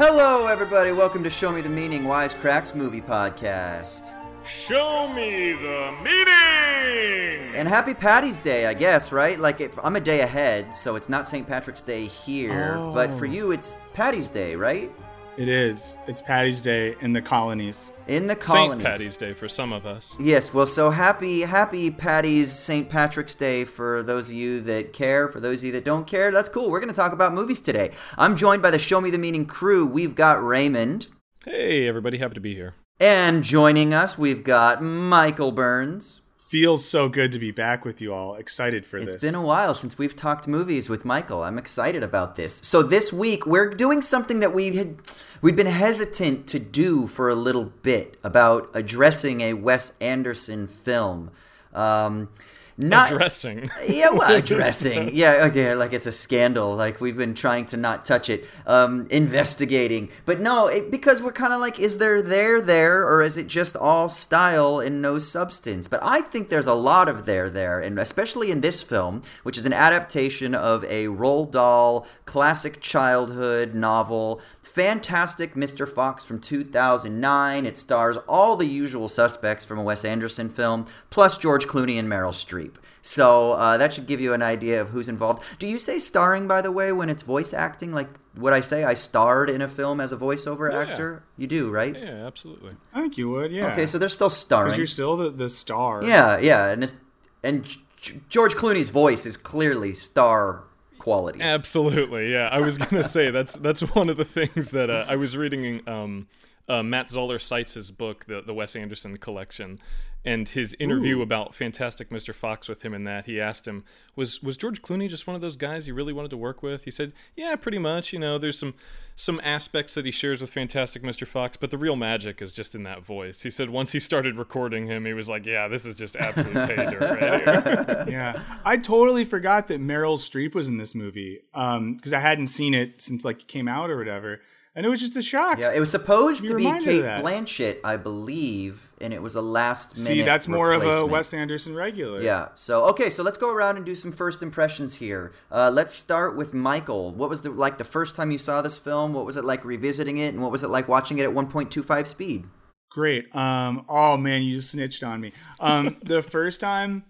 Hello, 0.00 0.46
everybody. 0.46 0.92
Welcome 0.92 1.24
to 1.24 1.28
Show 1.28 1.50
Me 1.50 1.60
the 1.60 1.68
Meaning 1.68 2.04
Wisecracks 2.04 2.72
Movie 2.72 3.00
Podcast. 3.00 4.16
Show 4.46 5.12
me 5.12 5.54
the 5.54 5.92
meaning! 6.04 7.52
And 7.56 7.66
happy 7.66 7.94
Patty's 7.94 8.38
Day, 8.38 8.66
I 8.66 8.74
guess, 8.74 9.10
right? 9.10 9.40
Like, 9.40 9.60
if, 9.60 9.76
I'm 9.82 9.96
a 9.96 10.00
day 10.00 10.20
ahead, 10.20 10.72
so 10.72 10.94
it's 10.94 11.08
not 11.08 11.26
St. 11.26 11.44
Patrick's 11.44 11.82
Day 11.82 12.04
here, 12.04 12.74
but 12.94 13.10
for 13.18 13.26
oh. 13.26 13.30
you, 13.30 13.50
it's 13.50 13.76
Patty's 13.92 14.28
Day, 14.28 14.54
right? 14.54 14.92
It 15.38 15.48
is. 15.48 15.96
It's 16.08 16.20
Patty's 16.20 16.60
Day 16.60 16.96
in 17.00 17.12
the 17.12 17.22
colonies. 17.22 17.92
In 18.08 18.26
the 18.26 18.34
colonies. 18.34 18.72
St. 18.72 18.82
colonies. 18.82 18.84
Patty's 18.84 19.16
Day 19.16 19.32
for 19.34 19.46
some 19.46 19.72
of 19.72 19.86
us. 19.86 20.16
Yes, 20.18 20.52
well, 20.52 20.66
so 20.66 20.90
happy, 20.90 21.42
happy 21.42 21.92
Patty's 21.92 22.50
St. 22.50 22.88
Patrick's 22.88 23.36
Day 23.36 23.64
for 23.64 24.02
those 24.02 24.30
of 24.30 24.34
you 24.34 24.60
that 24.62 24.92
care. 24.92 25.28
For 25.28 25.38
those 25.38 25.60
of 25.60 25.66
you 25.66 25.72
that 25.74 25.84
don't 25.84 26.08
care, 26.08 26.32
that's 26.32 26.48
cool. 26.48 26.72
We're 26.72 26.80
going 26.80 26.92
to 26.92 26.96
talk 26.96 27.12
about 27.12 27.34
movies 27.34 27.60
today. 27.60 27.92
I'm 28.16 28.34
joined 28.34 28.62
by 28.62 28.72
the 28.72 28.80
Show 28.80 29.00
Me 29.00 29.10
the 29.10 29.18
Meaning 29.18 29.46
crew. 29.46 29.86
We've 29.86 30.16
got 30.16 30.44
Raymond. 30.44 31.06
Hey, 31.44 31.86
everybody, 31.86 32.18
happy 32.18 32.34
to 32.34 32.40
be 32.40 32.56
here. 32.56 32.74
And 32.98 33.44
joining 33.44 33.94
us, 33.94 34.18
we've 34.18 34.42
got 34.42 34.82
Michael 34.82 35.52
Burns. 35.52 36.22
Feels 36.48 36.82
so 36.82 37.10
good 37.10 37.32
to 37.32 37.38
be 37.38 37.50
back 37.50 37.84
with 37.84 38.00
you 38.00 38.14
all. 38.14 38.34
Excited 38.34 38.86
for 38.86 38.96
It's 38.96 39.12
this. 39.12 39.20
been 39.20 39.34
a 39.34 39.42
while 39.42 39.74
since 39.74 39.98
we've 39.98 40.16
talked 40.16 40.48
movies 40.48 40.88
with 40.88 41.04
Michael. 41.04 41.42
I'm 41.42 41.58
excited 41.58 42.02
about 42.02 42.36
this. 42.36 42.58
So 42.62 42.82
this 42.82 43.12
week 43.12 43.44
we're 43.44 43.68
doing 43.68 44.00
something 44.00 44.40
that 44.40 44.54
we 44.54 44.74
had 44.74 44.96
we'd 45.42 45.56
been 45.56 45.66
hesitant 45.66 46.46
to 46.46 46.58
do 46.58 47.06
for 47.06 47.28
a 47.28 47.34
little 47.34 47.66
bit 47.82 48.18
about 48.24 48.70
addressing 48.72 49.42
a 49.42 49.52
Wes 49.52 49.92
Anderson 50.00 50.66
film. 50.66 51.32
Um, 51.74 52.30
not 52.78 53.10
Addressing. 53.10 53.70
yeah, 53.88 54.10
well, 54.10 54.34
addressing. 54.36 55.14
Yeah, 55.14 55.46
okay, 55.50 55.74
like 55.74 55.92
it's 55.92 56.06
a 56.06 56.12
scandal. 56.12 56.76
Like 56.76 57.00
we've 57.00 57.16
been 57.16 57.34
trying 57.34 57.66
to 57.66 57.76
not 57.76 58.04
touch 58.04 58.30
it, 58.30 58.46
um, 58.66 59.08
investigating. 59.10 60.10
But 60.24 60.40
no, 60.40 60.68
it, 60.68 60.88
because 60.90 61.20
we're 61.20 61.32
kind 61.32 61.52
of 61.52 61.60
like, 61.60 61.80
is 61.80 61.98
there 61.98 62.22
there 62.22 62.60
there, 62.60 63.02
or 63.06 63.20
is 63.20 63.36
it 63.36 63.48
just 63.48 63.76
all 63.76 64.08
style 64.08 64.78
and 64.78 65.02
no 65.02 65.18
substance? 65.18 65.88
But 65.88 66.00
I 66.04 66.20
think 66.20 66.50
there's 66.50 66.68
a 66.68 66.74
lot 66.74 67.08
of 67.08 67.26
there 67.26 67.50
there, 67.50 67.80
and 67.80 67.98
especially 67.98 68.52
in 68.52 68.60
this 68.60 68.80
film, 68.80 69.22
which 69.42 69.58
is 69.58 69.66
an 69.66 69.72
adaptation 69.72 70.54
of 70.54 70.84
a 70.84 71.06
Roald 71.06 71.50
Dahl 71.50 72.06
classic 72.26 72.80
childhood 72.80 73.74
novel. 73.74 74.40
Fantastic 74.68 75.54
Mr. 75.54 75.88
Fox 75.88 76.24
from 76.24 76.38
2009. 76.40 77.66
It 77.66 77.76
stars 77.76 78.16
all 78.28 78.56
the 78.56 78.66
usual 78.66 79.08
suspects 79.08 79.64
from 79.64 79.78
a 79.78 79.82
Wes 79.82 80.04
Anderson 80.04 80.48
film, 80.48 80.86
plus 81.10 81.38
George 81.38 81.66
Clooney 81.66 81.98
and 81.98 82.08
Meryl 82.08 82.32
Streep. 82.32 82.74
So 83.02 83.52
uh, 83.52 83.76
that 83.78 83.92
should 83.94 84.06
give 84.06 84.20
you 84.20 84.34
an 84.34 84.42
idea 84.42 84.80
of 84.80 84.90
who's 84.90 85.08
involved. 85.08 85.42
Do 85.58 85.66
you 85.66 85.78
say 85.78 85.98
starring, 85.98 86.46
by 86.46 86.60
the 86.60 86.70
way, 86.72 86.92
when 86.92 87.08
it's 87.08 87.22
voice 87.22 87.54
acting? 87.54 87.92
Like, 87.92 88.08
would 88.36 88.52
I 88.52 88.60
say 88.60 88.84
I 88.84 88.94
starred 88.94 89.48
in 89.50 89.62
a 89.62 89.68
film 89.68 90.00
as 90.00 90.12
a 90.12 90.16
voiceover 90.16 90.70
Yeah. 90.70 90.80
actor? 90.80 91.22
You 91.36 91.46
do, 91.46 91.70
right? 91.70 91.96
Yeah, 91.98 92.26
absolutely. 92.26 92.72
I 92.92 93.00
think 93.02 93.16
you 93.18 93.30
would, 93.30 93.50
yeah. 93.50 93.72
Okay, 93.72 93.86
so 93.86 93.98
they're 93.98 94.08
still 94.08 94.30
starring. 94.30 94.68
because 94.68 94.78
you're 94.78 94.86
still 94.86 95.16
the, 95.16 95.30
the 95.30 95.48
star. 95.48 96.04
Yeah, 96.04 96.38
yeah, 96.38 96.68
and 96.68 96.82
it's, 96.82 96.94
and 97.42 97.64
G- 97.96 98.20
George 98.28 98.54
Clooney's 98.54 98.90
voice 98.90 99.24
is 99.26 99.36
clearly 99.36 99.94
star 99.94 100.64
quality. 100.98 101.40
Absolutely, 101.40 102.32
yeah. 102.32 102.48
I 102.50 102.60
was 102.60 102.78
gonna 102.78 103.04
say 103.04 103.30
that's 103.30 103.54
that's 103.54 103.80
one 103.94 104.08
of 104.08 104.16
the 104.16 104.24
things 104.24 104.72
that 104.72 104.90
uh, 104.90 105.06
I 105.08 105.16
was 105.16 105.36
reading. 105.36 105.88
Um, 105.88 106.26
uh, 106.68 106.82
Matt 106.82 107.08
Zoller 107.08 107.38
Seitz's 107.38 107.90
book, 107.90 108.26
the 108.26 108.42
the 108.42 108.54
Wes 108.54 108.76
Anderson 108.76 109.16
collection, 109.16 109.78
and 110.24 110.48
his 110.48 110.76
interview 110.78 111.22
about 111.22 111.54
Fantastic 111.54 112.10
Mr. 112.10 112.34
Fox 112.34 112.68
with 112.68 112.82
him. 112.84 112.92
In 112.92 113.04
that, 113.04 113.24
he 113.24 113.40
asked 113.40 113.66
him, 113.66 113.84
"Was 114.16 114.42
was 114.42 114.56
George 114.56 114.82
Clooney 114.82 115.08
just 115.08 115.26
one 115.26 115.34
of 115.34 115.40
those 115.40 115.56
guys 115.56 115.88
you 115.88 115.94
really 115.94 116.12
wanted 116.12 116.30
to 116.30 116.36
work 116.36 116.62
with?" 116.62 116.84
He 116.84 116.90
said, 116.90 117.12
"Yeah, 117.36 117.56
pretty 117.56 117.78
much. 117.78 118.12
You 118.12 118.18
know, 118.18 118.36
there's 118.36 118.58
some 118.58 118.74
some 119.16 119.40
aspects 119.42 119.94
that 119.94 120.04
he 120.04 120.10
shares 120.10 120.40
with 120.40 120.50
Fantastic 120.50 121.02
Mr. 121.02 121.26
Fox, 121.26 121.56
but 121.56 121.70
the 121.70 121.78
real 121.78 121.96
magic 121.96 122.42
is 122.42 122.52
just 122.52 122.74
in 122.74 122.82
that 122.82 123.02
voice." 123.02 123.42
He 123.42 123.50
said 123.50 123.70
once 123.70 123.92
he 123.92 124.00
started 124.00 124.36
recording 124.36 124.86
him, 124.86 125.06
he 125.06 125.14
was 125.14 125.28
like, 125.28 125.46
"Yeah, 125.46 125.68
this 125.68 125.86
is 125.86 125.96
just 125.96 126.16
absolute 126.16 126.68
pay 126.68 126.76
dirt 126.76 127.00
right 127.00 127.42
here." 127.42 128.04
yeah. 128.08 128.42
I 128.64 128.76
totally 128.76 129.24
forgot 129.24 129.68
that 129.68 129.80
Meryl 129.80 130.18
Streep 130.18 130.54
was 130.54 130.68
in 130.68 130.76
this 130.76 130.94
movie 130.94 131.40
because 131.52 132.12
I 132.12 132.18
hadn't 132.18 132.48
seen 132.48 132.74
it 132.74 133.00
since 133.00 133.24
like 133.24 133.40
it 133.40 133.48
came 133.48 133.68
out 133.68 133.88
or 133.88 133.96
whatever, 133.96 134.40
and 134.74 134.86
it 134.86 134.88
was 134.88 135.00
just 135.00 135.16
a 135.16 135.22
shock. 135.22 135.58
Yeah, 135.58 135.72
it 135.72 135.80
was 135.80 135.90
supposed 135.90 136.42
Be 136.42 136.48
to 136.48 136.54
be 136.56 136.64
Kate. 136.64 137.02
Blanchett, 137.02 137.78
I 137.84 137.96
believe, 137.96 138.92
and 139.00 139.12
it 139.12 139.22
was 139.22 139.34
a 139.34 139.42
last 139.42 139.96
minute. 139.96 140.06
See, 140.06 140.22
that's 140.22 140.48
more 140.48 140.72
of 140.72 140.82
a. 140.82 141.06
Wes 141.06 141.34
Anderson 141.34 141.74
regular. 141.74 142.22
Yeah. 142.22 142.48
So 142.54 142.84
okay, 142.86 143.10
so 143.10 143.22
let's 143.22 143.38
go 143.38 143.52
around 143.52 143.76
and 143.76 143.86
do 143.86 143.94
some 143.94 144.12
first 144.12 144.42
impressions 144.42 144.96
here. 144.96 145.32
Uh, 145.50 145.70
let's 145.72 145.94
start 145.94 146.36
with 146.36 146.54
Michael. 146.54 147.12
What 147.12 147.28
was 147.28 147.40
the 147.40 147.50
like 147.50 147.78
the 147.78 147.84
first 147.84 148.16
time 148.16 148.30
you 148.30 148.38
saw 148.38 148.62
this 148.62 148.78
film? 148.78 149.12
What 149.14 149.26
was 149.26 149.36
it 149.36 149.44
like 149.44 149.64
revisiting 149.64 150.18
it, 150.18 150.34
and 150.34 150.42
what 150.42 150.52
was 150.52 150.62
it 150.62 150.68
like 150.68 150.88
watching 150.88 151.18
it 151.18 151.24
at 151.24 151.30
1.25 151.30 152.06
speed? 152.06 152.44
Great. 152.90 153.34
Um. 153.34 153.84
Oh 153.88 154.16
man, 154.16 154.42
you 154.42 154.56
just 154.56 154.70
snitched 154.70 155.02
on 155.02 155.20
me. 155.20 155.32
Um. 155.60 155.96
the 156.02 156.22
first 156.22 156.60
time, 156.60 157.04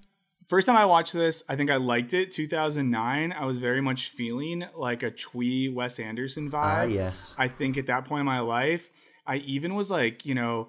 first 0.49 0.67
time 0.67 0.77
I 0.77 0.87
watched 0.87 1.13
this, 1.13 1.43
I 1.49 1.57
think 1.57 1.71
I 1.71 1.77
liked 1.77 2.15
it. 2.15 2.31
2009. 2.33 3.33
I 3.33 3.45
was 3.45 3.59
very 3.59 3.81
much 3.81 4.09
feeling 4.09 4.65
like 4.75 5.03
a 5.03 5.11
twee 5.11 5.69
Wes 5.69 5.99
Anderson 5.99 6.51
vibe. 6.51 6.63
Ah, 6.63 6.83
yes. 6.83 7.35
I 7.39 7.49
think 7.49 7.77
at 7.77 7.87
that 7.87 8.05
point 8.05 8.21
in 8.21 8.27
my 8.27 8.41
life, 8.41 8.91
I 9.27 9.37
even 9.39 9.75
was 9.75 9.91
like, 9.91 10.25
you 10.25 10.35
know, 10.35 10.69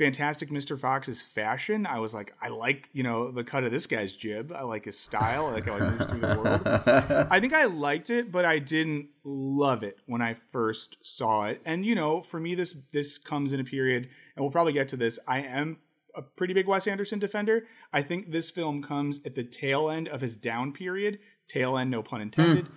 Fantastic 0.00 0.48
Mr. 0.48 0.80
Fox's 0.80 1.20
fashion. 1.20 1.84
I 1.84 1.98
was 1.98 2.14
like, 2.14 2.32
I 2.40 2.48
like, 2.48 2.88
you 2.94 3.02
know, 3.02 3.30
the 3.30 3.44
cut 3.44 3.64
of 3.64 3.70
this 3.70 3.86
guy's 3.86 4.14
jib. 4.14 4.50
I 4.50 4.62
like 4.62 4.86
his 4.86 4.98
style. 4.98 5.48
I 5.48 5.52
like 5.52 5.66
how 5.66 5.74
he 5.74 5.82
moves 5.82 6.06
through 6.06 6.20
the 6.20 6.40
world. 6.40 6.62
I 7.30 7.38
think 7.38 7.52
I 7.52 7.66
liked 7.66 8.08
it, 8.08 8.32
but 8.32 8.46
I 8.46 8.60
didn't 8.60 9.08
love 9.24 9.82
it 9.82 9.98
when 10.06 10.22
I 10.22 10.32
first 10.32 10.96
saw 11.02 11.44
it. 11.46 11.60
And 11.66 11.84
you 11.84 11.94
know, 11.94 12.22
for 12.22 12.40
me, 12.40 12.54
this 12.54 12.74
this 12.92 13.18
comes 13.18 13.52
in 13.52 13.60
a 13.60 13.64
period, 13.64 14.08
and 14.36 14.42
we'll 14.42 14.52
probably 14.52 14.72
get 14.72 14.88
to 14.88 14.96
this. 14.96 15.18
I 15.28 15.40
am 15.40 15.76
a 16.14 16.22
pretty 16.22 16.54
big 16.54 16.66
Wes 16.66 16.86
Anderson 16.86 17.18
defender. 17.18 17.64
I 17.92 18.02
think 18.02 18.30
this 18.30 18.50
film 18.50 18.82
comes 18.82 19.20
at 19.24 19.34
the 19.34 19.44
tail 19.44 19.90
end 19.90 20.08
of 20.08 20.20
his 20.20 20.36
down 20.36 20.72
period. 20.72 21.18
Tail 21.48 21.76
end, 21.76 21.90
no 21.90 22.02
pun 22.02 22.20
intended. 22.20 22.68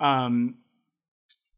Um, 0.00 0.56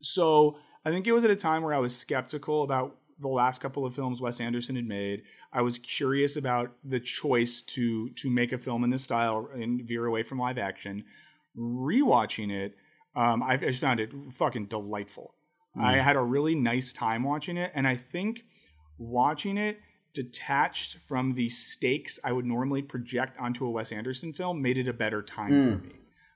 so 0.03 0.59
I 0.85 0.91
think 0.91 1.07
it 1.07 1.13
was 1.13 1.25
at 1.25 1.31
a 1.31 1.37
time 1.37 1.63
where 1.63 1.73
I 1.73 1.79
was 1.79 1.97
skeptical 1.97 2.63
about 2.63 2.97
the 3.19 3.29
last 3.29 3.61
couple 3.61 3.87
of 3.87 3.95
films 3.95 4.21
Wes 4.21 4.41
Anderson 4.41 4.77
had 4.77 4.87
made. 4.87 5.23
I 5.53 5.63
was 5.63 5.79
curious 5.79 6.37
about 6.37 6.73
the 6.85 7.01
choice 7.01 7.63
to 7.63 8.11
to 8.11 8.29
make 8.29 8.53
a 8.53 8.59
film 8.59 8.85
in 8.85 8.91
this 8.91 9.05
style 9.05 9.49
and 9.55 9.81
veer 9.83 10.05
away 10.05 10.23
from 10.23 10.39
live 10.39 10.59
action. 10.59 11.05
Rewatching 11.57 12.51
it, 12.51 12.75
um, 13.15 13.43
I, 13.43 13.55
I 13.55 13.73
found 13.73 14.01
it 14.01 14.11
fucking 14.33 14.67
delightful. 14.67 15.35
I 15.77 15.97
had 15.97 16.15
a 16.15 16.21
really 16.21 16.55
nice 16.55 16.93
time 16.93 17.25
watching 17.25 17.57
it, 17.57 17.73
and 17.75 17.87
I 17.87 17.97
think 17.97 18.45
watching 18.97 19.57
it 19.57 19.81
detached 20.15 20.99
from 20.99 21.35
the 21.35 21.49
stakes 21.49 22.19
I 22.25 22.33
would 22.33 22.47
normally 22.47 22.83
project 22.83 23.39
onto 23.39 23.67
a 23.67 23.71
Wes 23.71 23.93
Anderson 23.93 24.33
film 24.33 24.63
made 24.63 24.79
it 24.79 24.89
a 24.89 24.93
better 24.93 25.23
time 25.23 25.51
for 25.79 25.85
me. 25.85 25.93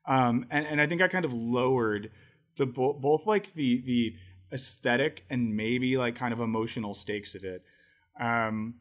Um, 0.06 0.46
and, 0.50 0.66
and 0.66 0.80
I 0.80 0.86
think 0.86 1.00
I 1.02 1.08
kind 1.08 1.24
of 1.24 1.32
lowered 1.32 2.10
the 2.56 2.66
bo- 2.66 2.94
both 2.94 3.26
like 3.26 3.54
the 3.54 3.80
the 3.82 4.14
aesthetic 4.52 5.24
and 5.30 5.54
maybe 5.56 5.96
like 5.96 6.14
kind 6.16 6.32
of 6.32 6.40
emotional 6.40 6.94
stakes 6.94 7.34
of 7.34 7.44
it. 7.44 7.62
Um, 8.20 8.74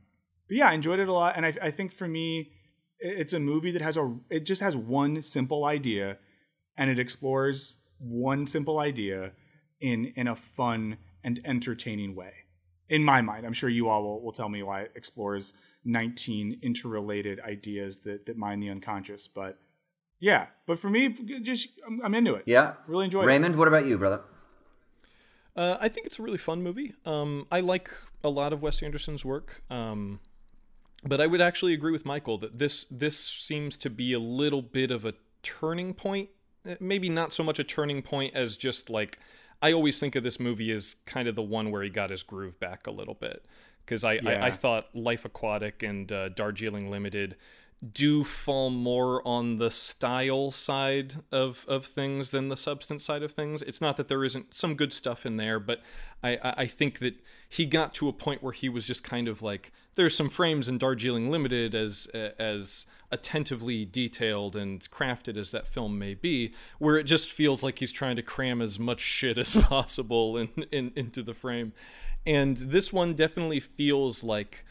but 0.48 0.58
yeah, 0.58 0.70
I 0.70 0.74
enjoyed 0.74 1.00
it 1.00 1.10
a 1.10 1.14
lot, 1.14 1.36
and 1.36 1.46
I, 1.46 1.54
I 1.62 1.72
think 1.72 1.92
for 1.92 2.08
me, 2.08 2.52
it's 3.00 3.34
a 3.34 3.40
movie 3.40 3.72
that 3.72 3.82
has 3.82 3.98
a 3.98 4.16
it 4.30 4.46
just 4.46 4.62
has 4.62 4.76
one 4.76 5.22
simple 5.22 5.66
idea, 5.66 6.18
and 6.78 6.90
it 6.90 6.98
explores 6.98 7.76
one 8.00 8.48
simple 8.48 8.80
idea 8.80 9.34
in 9.80 10.14
in 10.16 10.28
a 10.28 10.36
fun 10.36 10.98
and 11.24 11.40
entertaining 11.46 12.16
way. 12.16 12.34
In 12.90 13.04
my 13.04 13.22
mind, 13.22 13.46
I'm 13.46 13.54
sure 13.54 13.70
you 13.70 13.90
all 13.90 14.04
will, 14.04 14.22
will 14.22 14.32
tell 14.32 14.50
me 14.50 14.64
why 14.64 14.82
it 14.82 14.92
explores 14.96 15.54
19 15.86 16.60
interrelated 16.62 17.40
ideas 17.42 18.00
that 18.02 18.26
that 18.26 18.38
mine 18.38 18.60
the 18.60 18.70
unconscious. 18.70 19.28
But 19.28 19.60
yeah, 20.20 20.48
but 20.66 20.80
for 20.80 20.90
me, 20.90 21.10
just 21.42 21.70
I'm, 21.86 22.02
I'm 22.04 22.16
into 22.16 22.34
it. 22.36 22.44
Yeah. 22.46 22.74
really 22.88 23.06
enjoyed 23.06 23.24
it. 23.24 23.28
Raymond, 23.28 23.56
what 23.56 23.68
about 23.68 23.86
you, 23.86 23.98
brother? 23.98 24.22
Uh, 25.56 25.78
I 25.82 25.90
think 25.90 26.06
it's 26.06 26.20
a 26.20 26.22
really 26.22 26.38
fun 26.38 26.62
movie. 26.62 26.94
Um, 27.04 27.48
I 27.52 27.62
like 27.62 27.90
a 28.24 28.30
lot 28.30 28.54
of 28.54 28.62
Wes 28.62 28.84
Anderson's 28.84 29.26
work, 29.26 29.64
um, 29.72 30.20
but 31.04 31.20
I 31.20 31.26
would 31.26 31.42
actually 31.42 31.74
agree 31.74 31.92
with 31.92 32.06
Michael 32.06 32.38
that 32.40 32.60
this 32.60 32.86
this 32.92 33.18
seems 33.18 33.76
to 33.78 33.90
be 33.90 34.14
a 34.14 34.20
little 34.20 34.62
bit 34.62 34.92
of 34.92 35.04
a 35.04 35.14
turning 35.42 35.94
point. 35.94 36.30
Uh, 36.68 36.76
Maybe 36.80 37.10
not 37.10 37.34
so 37.34 37.44
much 37.44 37.58
a 37.58 37.64
turning 37.64 38.02
point 38.04 38.36
as 38.36 38.56
just 38.56 38.90
like 38.90 39.20
I 39.62 39.74
always 39.74 40.00
think 40.00 40.16
of 40.16 40.24
this 40.24 40.40
movie 40.40 40.72
as 40.72 40.96
kind 41.06 41.28
of 41.28 41.36
the 41.36 41.42
one 41.42 41.72
where 41.72 41.84
he 41.84 41.90
got 41.90 42.10
his 42.10 42.24
groove 42.24 42.60
back 42.60 42.88
a 42.88 42.92
little 42.92 43.16
bit 43.16 43.46
because 43.86 44.04
I, 44.04 44.14
Yeah. 44.14 44.44
I, 44.44 44.48
I 44.48 44.52
thought 44.52 44.96
Life 44.96 45.26
Aquatic 45.26 45.82
and 45.84 46.12
uh, 46.12 46.30
Darjeeling 46.30 46.90
Limited 46.90 47.36
do 47.94 48.24
fall 48.24 48.72
more 48.72 49.26
on 49.28 49.58
the 49.58 49.70
style 49.70 50.50
side 50.50 51.18
of, 51.32 51.64
of 51.68 51.86
things 51.86 52.32
than 52.32 52.50
the 52.50 52.58
substance 52.58 53.04
side 53.04 53.22
of 53.22 53.32
things. 53.32 53.62
It's 53.62 53.80
not 53.80 53.98
that 53.98 54.08
there 54.08 54.24
isn't 54.24 54.56
some 54.56 54.74
good 54.76 54.92
stuff 54.92 55.26
in 55.28 55.38
there, 55.38 55.60
but 55.60 55.82
I, 56.24 56.38
I 56.38 56.54
I 56.58 56.68
think 56.68 57.00
that 57.00 57.16
he 57.48 57.66
got 57.68 57.94
to 57.96 58.10
a 58.10 58.14
point 58.14 58.42
where 58.42 58.54
he 58.54 58.68
was 58.68 58.88
just 58.88 59.04
kind 59.04 59.28
of 59.28 59.44
like, 59.44 59.72
there's 59.98 60.16
some 60.16 60.30
frames 60.30 60.70
in 60.70 60.78
Darjeeling 60.78 61.30
Limited 61.30 61.76
as 61.76 62.08
as 62.40 62.86
attentively 63.12 63.86
detailed 63.86 64.56
and 64.56 64.80
crafted 64.92 65.38
as 65.38 65.52
that 65.52 65.66
film 65.66 65.98
may 65.98 66.14
be, 66.14 66.54
where 66.78 66.98
it 66.98 67.04
just 67.04 67.32
feels 67.32 67.64
like 67.64 67.80
he's 67.80 67.92
trying 67.92 68.16
to 68.16 68.22
cram 68.22 68.62
as 68.62 68.78
much 68.80 69.02
shit 69.02 69.38
as 69.38 69.56
possible 69.64 70.38
in, 70.38 70.50
in 70.72 70.92
into 70.96 71.22
the 71.22 71.34
frame. 71.34 71.74
And 72.26 72.58
this 72.58 72.94
one 72.94 73.14
definitely 73.14 73.60
feels 73.60 74.24
like 74.24 74.64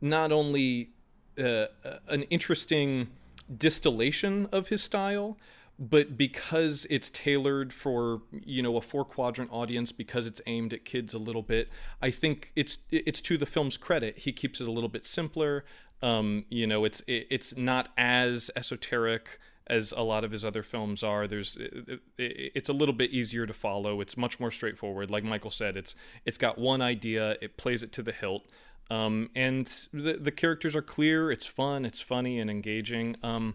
not 0.00 0.32
only 0.32 0.90
uh, 1.38 1.66
an 2.08 2.22
interesting 2.24 3.08
distillation 3.56 4.48
of 4.52 4.68
his 4.68 4.82
style 4.82 5.36
but 5.80 6.18
because 6.18 6.86
it's 6.90 7.08
tailored 7.08 7.72
for 7.72 8.20
you 8.44 8.62
know 8.62 8.76
a 8.76 8.80
four 8.82 9.04
quadrant 9.04 9.50
audience 9.50 9.90
because 9.90 10.26
it's 10.26 10.40
aimed 10.46 10.74
at 10.74 10.84
kids 10.84 11.14
a 11.14 11.18
little 11.18 11.42
bit 11.42 11.70
i 12.02 12.10
think 12.10 12.52
it's 12.54 12.78
it's 12.90 13.20
to 13.22 13.38
the 13.38 13.46
film's 13.46 13.78
credit 13.78 14.18
he 14.18 14.32
keeps 14.32 14.60
it 14.60 14.68
a 14.68 14.70
little 14.70 14.90
bit 14.90 15.06
simpler 15.06 15.64
um, 16.02 16.44
you 16.48 16.66
know 16.66 16.84
it's 16.84 17.00
it, 17.06 17.26
it's 17.30 17.56
not 17.56 17.88
as 17.96 18.50
esoteric 18.54 19.38
as 19.66 19.92
a 19.92 20.02
lot 20.02 20.24
of 20.24 20.32
his 20.32 20.44
other 20.44 20.62
films 20.62 21.02
are 21.02 21.26
there's 21.26 21.56
it, 21.56 22.00
it, 22.18 22.52
it's 22.54 22.68
a 22.68 22.72
little 22.72 22.94
bit 22.94 23.10
easier 23.10 23.46
to 23.46 23.54
follow 23.54 24.00
it's 24.00 24.16
much 24.16 24.38
more 24.38 24.50
straightforward 24.50 25.10
like 25.10 25.24
michael 25.24 25.50
said 25.50 25.76
it's 25.76 25.94
it's 26.24 26.38
got 26.38 26.58
one 26.58 26.82
idea 26.82 27.36
it 27.40 27.56
plays 27.56 27.82
it 27.82 27.92
to 27.92 28.02
the 28.02 28.12
hilt 28.12 28.44
um, 28.90 29.30
and 29.36 29.66
the 29.92 30.14
the 30.14 30.32
characters 30.32 30.74
are 30.74 30.82
clear. 30.82 31.30
It's 31.30 31.46
fun. 31.46 31.84
It's 31.84 32.00
funny 32.00 32.40
and 32.40 32.50
engaging. 32.50 33.16
Um, 33.22 33.54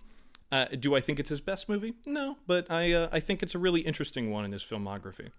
uh, 0.55 0.75
do 0.79 0.95
I 0.95 1.01
think 1.01 1.19
it's 1.19 1.29
his 1.29 1.41
best 1.41 1.67
movie? 1.67 1.93
No, 2.05 2.37
but 2.47 2.69
I 2.69 2.93
uh, 2.93 3.09
I 3.11 3.19
think 3.19 3.43
it's 3.43 3.55
a 3.55 3.59
really 3.59 3.81
interesting 3.81 4.31
one 4.31 4.45
in 4.45 4.51
his 4.51 4.63
filmography. 4.63 5.31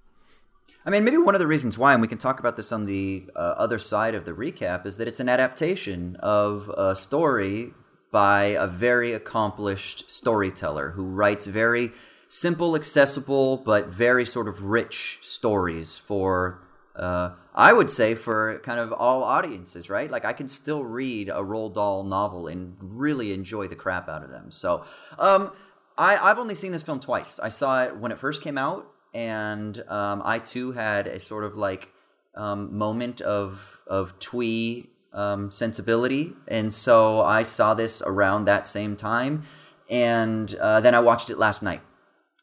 I 0.85 0.91
mean, 0.91 1.05
maybe 1.05 1.19
one 1.19 1.35
of 1.35 1.41
the 1.41 1.47
reasons 1.47 1.77
why, 1.77 1.93
and 1.93 2.03
we 2.03 2.09
can 2.09 2.19
talk 2.19 2.39
about 2.39 2.57
this 2.57 2.71
on 2.71 2.85
the 2.85 3.25
uh, 3.35 3.39
other 3.39 3.79
side 3.79 4.15
of 4.15 4.25
the 4.25 4.33
recap, 4.33 4.87
is 4.87 4.99
that 4.99 5.09
it's 5.09 5.21
an 5.21 5.29
adaptation 5.29 6.17
of 6.21 6.69
a 6.77 6.95
story 6.95 7.73
by 8.13 8.45
a 8.45 8.67
very 8.67 9.13
accomplished 9.13 10.09
storyteller 10.11 10.91
who 10.91 11.05
writes 11.05 11.47
very 11.47 11.91
simple, 12.29 12.77
accessible, 12.77 13.57
but 13.57 13.89
very 13.89 14.25
sort 14.25 14.49
of 14.49 14.65
rich 14.65 15.19
stories 15.23 15.97
for, 15.97 16.63
uh, 16.95 17.31
I 17.57 17.73
would 17.73 17.91
say, 17.91 18.15
for 18.15 18.59
kind 18.59 18.79
of 18.79 18.93
all 18.93 19.25
audiences, 19.25 19.89
right? 19.89 20.11
Like, 20.11 20.27
I 20.27 20.35
can 20.35 20.47
still 20.47 20.85
read 20.85 21.31
a 21.31 21.41
Roald 21.41 21.75
Dahl 21.75 22.05
novel 22.05 22.47
and 22.47 22.77
really 22.81 23.33
enjoy 23.33 23.67
the 23.67 23.77
crap 23.77 24.09
out 24.09 24.23
of 24.23 24.31
them. 24.31 24.51
So, 24.51 24.85
um, 25.19 25.53
I, 25.97 26.19
I've 26.19 26.39
only 26.39 26.55
seen 26.55 26.73
this 26.73 26.83
film 26.83 27.01
twice. 27.01 27.41
I 27.41 27.49
saw 27.49 27.85
it 27.85 27.97
when 27.97 28.13
it 28.13 28.19
first 28.19 28.43
came 28.43 28.59
out, 28.59 28.87
and 29.15 29.83
um, 29.89 30.21
I 30.25 30.39
too 30.39 30.73
had 30.73 31.07
a 31.07 31.19
sort 31.19 31.45
of 31.45 31.57
like 31.57 31.91
um, 32.35 32.77
moment 32.77 33.21
of 33.23 33.81
of 33.87 34.19
twee 34.19 34.91
um, 35.15 35.51
sensibility, 35.51 36.35
and 36.49 36.73
so 36.73 37.23
I 37.23 37.43
saw 37.43 37.73
this 37.73 38.03
around 38.05 38.45
that 38.45 38.67
same 38.67 38.97
time, 38.97 39.45
and 39.89 40.55
uh, 40.61 40.81
then 40.81 40.95
I 40.95 41.01
watched 41.01 41.31
it 41.31 41.39
last 41.39 41.63
night. 41.63 41.81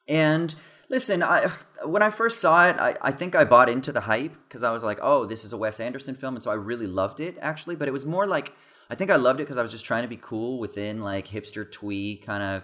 And 0.07 0.55
listen, 0.93 1.23
I 1.23 1.51
when 1.85 2.03
I 2.03 2.11
first 2.11 2.39
saw 2.39 2.69
it, 2.69 2.75
I, 2.77 2.95
I 3.01 3.11
think 3.11 3.35
I 3.35 3.45
bought 3.45 3.67
into 3.67 3.91
the 3.91 4.01
hype 4.01 4.35
because 4.47 4.63
I 4.63 4.71
was 4.71 4.83
like, 4.83 4.99
oh, 5.01 5.25
this 5.25 5.43
is 5.43 5.51
a 5.51 5.57
Wes 5.57 5.79
Anderson 5.79 6.13
film, 6.13 6.35
and 6.35 6.43
so 6.43 6.51
I 6.51 6.53
really 6.53 6.85
loved 6.85 7.19
it 7.19 7.35
actually. 7.41 7.75
But 7.75 7.87
it 7.87 7.91
was 7.91 8.05
more 8.05 8.27
like 8.27 8.53
I 8.91 8.95
think 8.95 9.09
I 9.09 9.15
loved 9.15 9.39
it 9.39 9.43
because 9.43 9.57
I 9.57 9.63
was 9.63 9.71
just 9.71 9.85
trying 9.85 10.03
to 10.03 10.07
be 10.07 10.19
cool 10.21 10.59
within 10.59 11.01
like 11.01 11.27
hipster 11.27 11.69
twee 11.69 12.17
kind 12.17 12.43
of 12.43 12.63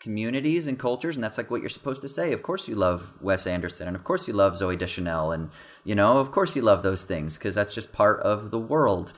communities 0.00 0.66
and 0.66 0.76
cultures, 0.76 1.16
and 1.16 1.22
that's 1.22 1.38
like 1.38 1.50
what 1.50 1.60
you're 1.60 1.70
supposed 1.70 2.02
to 2.02 2.08
say. 2.08 2.32
Of 2.32 2.42
course, 2.42 2.66
you 2.66 2.74
love 2.74 3.14
Wes 3.20 3.46
Anderson, 3.46 3.86
and 3.86 3.96
of 3.96 4.02
course, 4.02 4.26
you 4.26 4.34
love 4.34 4.54
Zooey 4.54 4.76
Deschanel, 4.76 5.30
and 5.30 5.50
you 5.84 5.94
know, 5.94 6.18
of 6.18 6.32
course, 6.32 6.56
you 6.56 6.62
love 6.62 6.82
those 6.82 7.04
things 7.04 7.38
because 7.38 7.54
that's 7.54 7.74
just 7.74 7.92
part 7.92 8.20
of 8.20 8.50
the 8.50 8.58
world. 8.58 9.12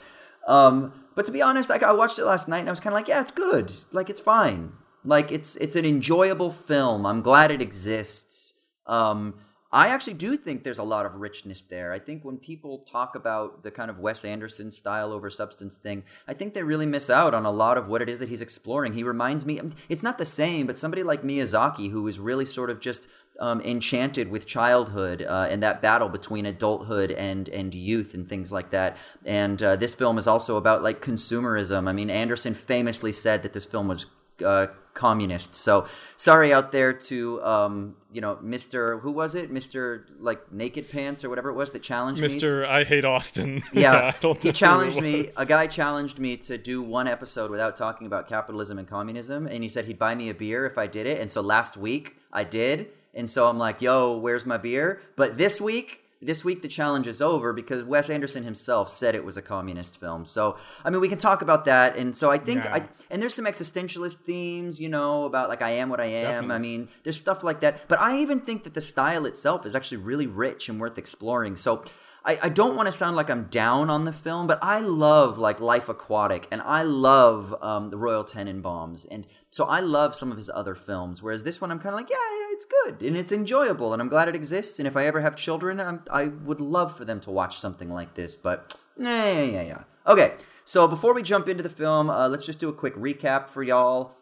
Um, 0.47 0.93
but 1.15 1.25
to 1.25 1.33
be 1.33 1.43
honest, 1.43 1.71
like 1.71 1.83
I 1.83 1.93
watched 1.93 2.19
it 2.19 2.27
last 2.27 2.47
night, 2.47 2.61
and 2.61 2.69
I 2.69 2.73
was 2.73 2.81
kind 2.81 2.93
of 2.93 2.99
like, 2.99 3.09
yeah, 3.09 3.23
it's 3.23 3.31
good, 3.31 3.73
like 3.93 4.11
it's 4.11 4.21
fine, 4.21 4.73
like 5.05 5.33
it's 5.33 5.57
it's 5.57 5.77
an 5.77 5.85
enjoyable 5.85 6.51
film. 6.51 7.07
I'm 7.07 7.23
glad 7.23 7.51
it 7.51 7.63
exists. 7.63 8.61
Um, 8.87 9.35
I 9.73 9.89
actually 9.89 10.15
do 10.15 10.37
think 10.37 10.65
there's 10.65 10.81
a 10.81 10.85
lot 10.85 11.07
of 11.07 11.15
richness 11.17 11.63
there. 11.63 11.93
I 11.93 12.01
think 12.01 12.25
when 12.25 12.39
people 12.39 12.79
talk 12.81 13.15
about 13.15 13.63
the 13.63 13.71
kind 13.71 13.89
of 13.89 14.01
Wes 14.01 14.25
Anderson 14.25 14.73
style 14.73 15.13
over 15.13 15.31
substance 15.31 15.77
thing, 15.77 16.03
I 16.27 16.35
think 16.35 16.55
they 16.55 16.65
really 16.65 16.87
miss 16.87 17.09
out 17.09 17.35
on 17.35 17.47
a 17.47 17.53
lot 17.53 17.79
of 17.79 17.87
what 17.87 18.03
it 18.03 18.09
is 18.09 18.19
that 18.19 18.29
he's 18.29 18.41
exploring. 18.41 18.95
He 18.95 19.05
reminds 19.05 19.47
me, 19.47 19.61
it's 19.89 20.03
not 20.03 20.19
the 20.19 20.25
same, 20.25 20.67
but 20.67 20.77
somebody 20.77 21.05
like 21.05 21.23
Miyazaki, 21.23 21.93
who 21.93 22.09
is 22.09 22.19
really 22.19 22.47
sort 22.47 22.69
of 22.69 22.81
just 22.81 23.07
um, 23.39 23.61
enchanted 23.61 24.29
with 24.29 24.45
childhood 24.45 25.23
uh, 25.23 25.47
and 25.49 25.63
that 25.63 25.81
battle 25.81 26.09
between 26.09 26.47
adulthood 26.47 27.13
and 27.13 27.49
and 27.49 27.73
youth 27.73 28.13
and 28.13 28.29
things 28.29 28.51
like 28.51 28.71
that. 28.71 28.97
And 29.25 29.63
uh, 29.63 29.77
this 29.77 29.95
film 29.95 30.19
is 30.19 30.27
also 30.27 30.57
about 30.57 30.83
like 30.83 31.01
consumerism. 31.01 31.89
I 31.89 31.93
mean, 31.93 32.11
Anderson 32.11 32.55
famously 32.55 33.13
said 33.13 33.43
that 33.45 33.53
this 33.53 33.67
film 33.67 33.87
was 33.87 34.09
uh, 34.43 34.69
communist. 34.95 35.55
So 35.55 35.87
sorry 36.17 36.53
out 36.53 36.73
there 36.73 36.93
to 36.93 37.43
um, 37.43 37.97
you 38.13 38.21
know 38.21 38.37
Mr. 38.37 39.01
Who 39.01 39.13
was 39.13 39.35
it? 39.35 39.53
Mr. 39.53 40.05
like 40.19 40.53
Naked 40.53 40.91
Pants 40.91 41.25
or 41.25 41.29
whatever 41.29 41.51
it 41.51 41.55
was 41.55 41.73
that 41.73 41.83
challenged 41.83 42.21
me. 42.23 42.29
Mr. 42.29 42.67
I 42.67 42.85
hate 42.85 43.05
Austin. 43.05 43.63
Yeah, 43.73 43.93
I 44.15 44.21
don't 44.21 44.43
he 44.43 44.53
challenged 44.53 45.01
me. 45.01 45.31
A 45.37 45.47
guy 45.47 45.67
challenged 45.67 46.19
me 46.19 46.37
to 46.39 46.59
do 46.59 46.83
one 46.83 47.07
episode 47.07 47.51
without 47.51 47.77
talking 47.77 48.07
about 48.07 48.29
capitalism 48.29 48.79
and 48.79 48.89
communism, 48.89 49.47
and 49.47 49.63
he 49.63 49.69
said 49.69 49.85
he'd 49.85 49.99
buy 49.99 50.15
me 50.15 50.29
a 50.29 50.35
beer 50.35 50.67
if 50.67 50.77
I 50.77 50.87
did 50.87 51.07
it. 51.07 51.21
And 51.21 51.31
so 51.31 51.41
last 51.41 51.77
week 51.77 52.17
I 52.33 52.45
did, 52.45 52.89
and 53.15 53.31
so 53.31 53.49
I'm 53.49 53.59
like, 53.59 53.81
"Yo, 53.81 54.17
where's 54.19 54.45
my 54.45 54.59
beer?" 54.59 55.01
But 55.17 55.39
this 55.39 55.61
week. 55.61 55.99
This 56.23 56.45
week 56.45 56.61
the 56.61 56.69
challenge 56.69 57.07
is 57.07 57.23
over 57.23 57.53
because 57.53 57.83
Wes 57.83 58.11
Anderson 58.11 58.45
himself 58.45 58.91
said 58.91 59.15
it 59.15 59.25
was 59.25 59.37
a 59.39 59.43
communist 59.43 59.99
film. 59.99 60.27
So 60.27 60.57
I 60.85 60.91
mean 60.91 61.01
we 61.01 61.09
can 61.09 61.19
talk 61.19 61.41
about 61.41 61.65
that. 61.65 61.97
And 61.97 62.17
so 62.17 62.31
I 62.31 62.37
think 62.39 62.65
Yeah. 62.65 62.75
I 62.75 62.89
and 63.11 63.23
there's 63.23 63.35
some 63.35 63.47
existentialist 63.47 64.17
themes, 64.17 64.81
you 64.81 64.89
know, 64.89 65.25
about 65.25 65.49
like 65.49 65.63
I 65.63 65.71
am 65.71 65.89
what 65.89 66.01
I 66.01 66.07
am. 66.07 66.25
Definitely. 66.25 66.55
I 66.55 66.59
mean, 66.59 66.89
there's 67.05 67.19
stuff 67.19 67.43
like 67.43 67.61
that. 67.61 67.89
But 67.89 68.01
I 68.01 68.19
even 68.19 68.41
think 68.41 68.65
that 68.65 68.75
the 68.75 68.81
style 68.81 69.25
itself 69.25 69.65
is 69.65 69.75
actually 69.75 69.99
really 69.99 70.27
rich 70.27 70.69
and 70.69 70.79
worth 70.79 70.99
exploring. 70.99 71.57
So 71.57 71.85
I, 72.25 72.39
I 72.43 72.49
don't 72.51 72.77
want 72.77 72.87
to 72.87 72.93
sound 72.93 73.17
like 73.17 73.31
I'm 73.31 73.45
down 73.45 73.89
on 73.89 74.05
the 74.05 74.13
film, 74.13 74.47
but 74.47 74.59
I 74.63 74.81
love 74.81 75.39
like 75.39 75.59
Life 75.59 75.89
Aquatic 75.89 76.47
and 76.51 76.61
I 76.63 76.83
love 76.83 77.55
um, 77.63 77.91
the 77.91 77.97
Royal 77.97 78.25
Tenenbaums. 78.25 79.07
And 79.11 79.27
so 79.49 79.65
I 79.65 79.81
love 79.81 80.15
some 80.15 80.31
of 80.31 80.37
his 80.37 80.51
other 80.53 80.75
films. 80.75 81.23
Whereas 81.23 81.45
this 81.45 81.61
one, 81.61 81.71
I'm 81.71 81.79
kind 81.79 81.95
of 81.95 82.01
like, 82.01 82.11
yeah, 82.11 82.17
yeah, 82.17 82.47
it's 82.51 82.67
good 82.67 83.03
and 83.03 83.17
it's 83.17 83.33
enjoyable 83.33 83.93
and 83.93 84.03
I'm 84.03 84.09
glad 84.09 84.29
it 84.29 84.37
exists. 84.37 84.79
And 84.79 84.87
if 84.87 84.97
I 84.97 85.07
ever 85.07 85.21
have 85.21 85.35
children, 85.35 85.81
I'm, 85.81 86.03
I 86.11 86.27
would 86.29 86.61
love 86.61 86.97
for 86.97 87.05
them 87.05 87.21
to 87.21 87.31
watch 87.31 87.57
something 87.57 87.89
like 87.89 88.15
this. 88.15 88.37
But 88.37 88.77
yeah, 88.99 89.33
yeah, 89.33 89.43
yeah, 89.43 89.63
yeah. 89.63 89.83
Okay, 90.07 90.35
so 90.65 90.87
before 90.87 91.15
we 91.15 91.23
jump 91.23 91.49
into 91.49 91.63
the 91.63 91.69
film, 91.69 92.11
uh, 92.11 92.29
let's 92.29 92.47
just 92.47 92.59
do 92.59 92.69
a 92.69 92.73
quick 92.73 92.95
recap 92.95 93.49
for 93.49 93.63
y'all. 93.63 94.17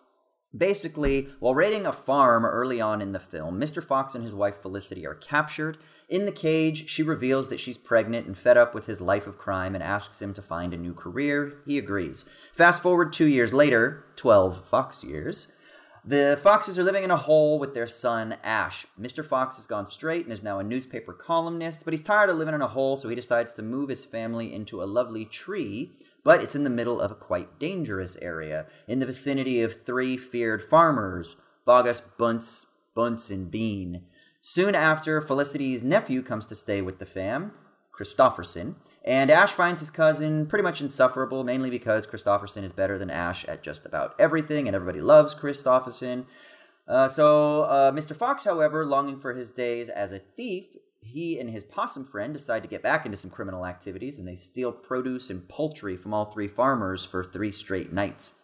Basically, 0.56 1.28
while 1.40 1.54
raiding 1.54 1.84
a 1.84 1.92
farm 1.92 2.46
early 2.46 2.80
on 2.80 3.02
in 3.02 3.12
the 3.12 3.18
film, 3.18 3.60
Mr. 3.60 3.84
Fox 3.84 4.14
and 4.14 4.24
his 4.24 4.34
wife 4.34 4.62
Felicity 4.62 5.06
are 5.06 5.14
captured. 5.14 5.76
In 6.08 6.24
the 6.24 6.32
cage, 6.32 6.88
she 6.88 7.02
reveals 7.02 7.50
that 7.50 7.60
she's 7.60 7.76
pregnant 7.76 8.26
and 8.26 8.36
fed 8.36 8.56
up 8.56 8.74
with 8.74 8.86
his 8.86 9.02
life 9.02 9.26
of 9.26 9.36
crime 9.36 9.74
and 9.74 9.84
asks 9.84 10.22
him 10.22 10.32
to 10.34 10.42
find 10.42 10.72
a 10.72 10.78
new 10.78 10.94
career. 10.94 11.58
He 11.66 11.76
agrees. 11.76 12.24
Fast 12.54 12.82
forward 12.82 13.12
two 13.12 13.26
years 13.26 13.52
later, 13.52 14.06
12 14.16 14.66
Fox 14.66 15.04
years, 15.04 15.52
the 16.08 16.38
Foxes 16.42 16.78
are 16.78 16.82
living 16.82 17.04
in 17.04 17.10
a 17.10 17.16
hole 17.18 17.58
with 17.58 17.74
their 17.74 17.86
son, 17.86 18.36
Ash. 18.42 18.86
Mr. 18.98 19.22
Fox 19.22 19.56
has 19.56 19.66
gone 19.66 19.86
straight 19.86 20.24
and 20.24 20.32
is 20.32 20.42
now 20.42 20.58
a 20.58 20.64
newspaper 20.64 21.12
columnist, 21.12 21.84
but 21.84 21.92
he's 21.92 22.02
tired 22.02 22.30
of 22.30 22.38
living 22.38 22.54
in 22.54 22.62
a 22.62 22.68
hole, 22.68 22.96
so 22.96 23.10
he 23.10 23.14
decides 23.14 23.52
to 23.52 23.62
move 23.62 23.90
his 23.90 24.06
family 24.06 24.54
into 24.54 24.82
a 24.82 24.86
lovely 24.86 25.26
tree, 25.26 25.92
but 26.24 26.42
it's 26.42 26.56
in 26.56 26.64
the 26.64 26.70
middle 26.70 26.98
of 26.98 27.10
a 27.10 27.14
quite 27.14 27.58
dangerous 27.58 28.16
area, 28.22 28.64
in 28.86 29.00
the 29.00 29.06
vicinity 29.06 29.60
of 29.60 29.84
three 29.84 30.16
feared 30.16 30.62
farmers 30.62 31.36
Boggis, 31.66 32.00
Bunce, 32.16 32.68
Bunce, 32.94 33.28
and 33.28 33.50
Bean. 33.50 34.06
Soon 34.40 34.74
after, 34.74 35.20
Felicity's 35.20 35.82
nephew 35.82 36.22
comes 36.22 36.46
to 36.46 36.54
stay 36.54 36.80
with 36.80 36.98
the 36.98 37.06
fam, 37.06 37.52
Kristofferson, 37.98 38.76
and 39.04 39.30
Ash 39.30 39.50
finds 39.50 39.80
his 39.80 39.90
cousin 39.90 40.46
pretty 40.46 40.62
much 40.62 40.80
insufferable, 40.80 41.42
mainly 41.42 41.70
because 41.70 42.06
Kristofferson 42.06 42.62
is 42.62 42.72
better 42.72 42.98
than 42.98 43.10
Ash 43.10 43.44
at 43.46 43.62
just 43.62 43.84
about 43.84 44.14
everything, 44.18 44.66
and 44.66 44.74
everybody 44.76 45.00
loves 45.00 45.34
Kristofferson. 45.34 46.26
Uh, 46.86 47.08
so, 47.08 47.62
uh, 47.62 47.92
Mr. 47.92 48.14
Fox, 48.14 48.44
however, 48.44 48.84
longing 48.84 49.18
for 49.18 49.34
his 49.34 49.50
days 49.50 49.88
as 49.88 50.12
a 50.12 50.18
thief, 50.18 50.66
he 51.00 51.38
and 51.38 51.50
his 51.50 51.64
possum 51.64 52.04
friend 52.04 52.32
decide 52.32 52.62
to 52.62 52.68
get 52.68 52.82
back 52.82 53.04
into 53.04 53.16
some 53.16 53.30
criminal 53.30 53.66
activities, 53.66 54.18
and 54.18 54.28
they 54.28 54.34
steal 54.36 54.72
produce 54.72 55.30
and 55.30 55.48
poultry 55.48 55.96
from 55.96 56.14
all 56.14 56.26
three 56.26 56.48
farmers 56.48 57.04
for 57.04 57.24
three 57.24 57.50
straight 57.50 57.92
nights. 57.92 58.34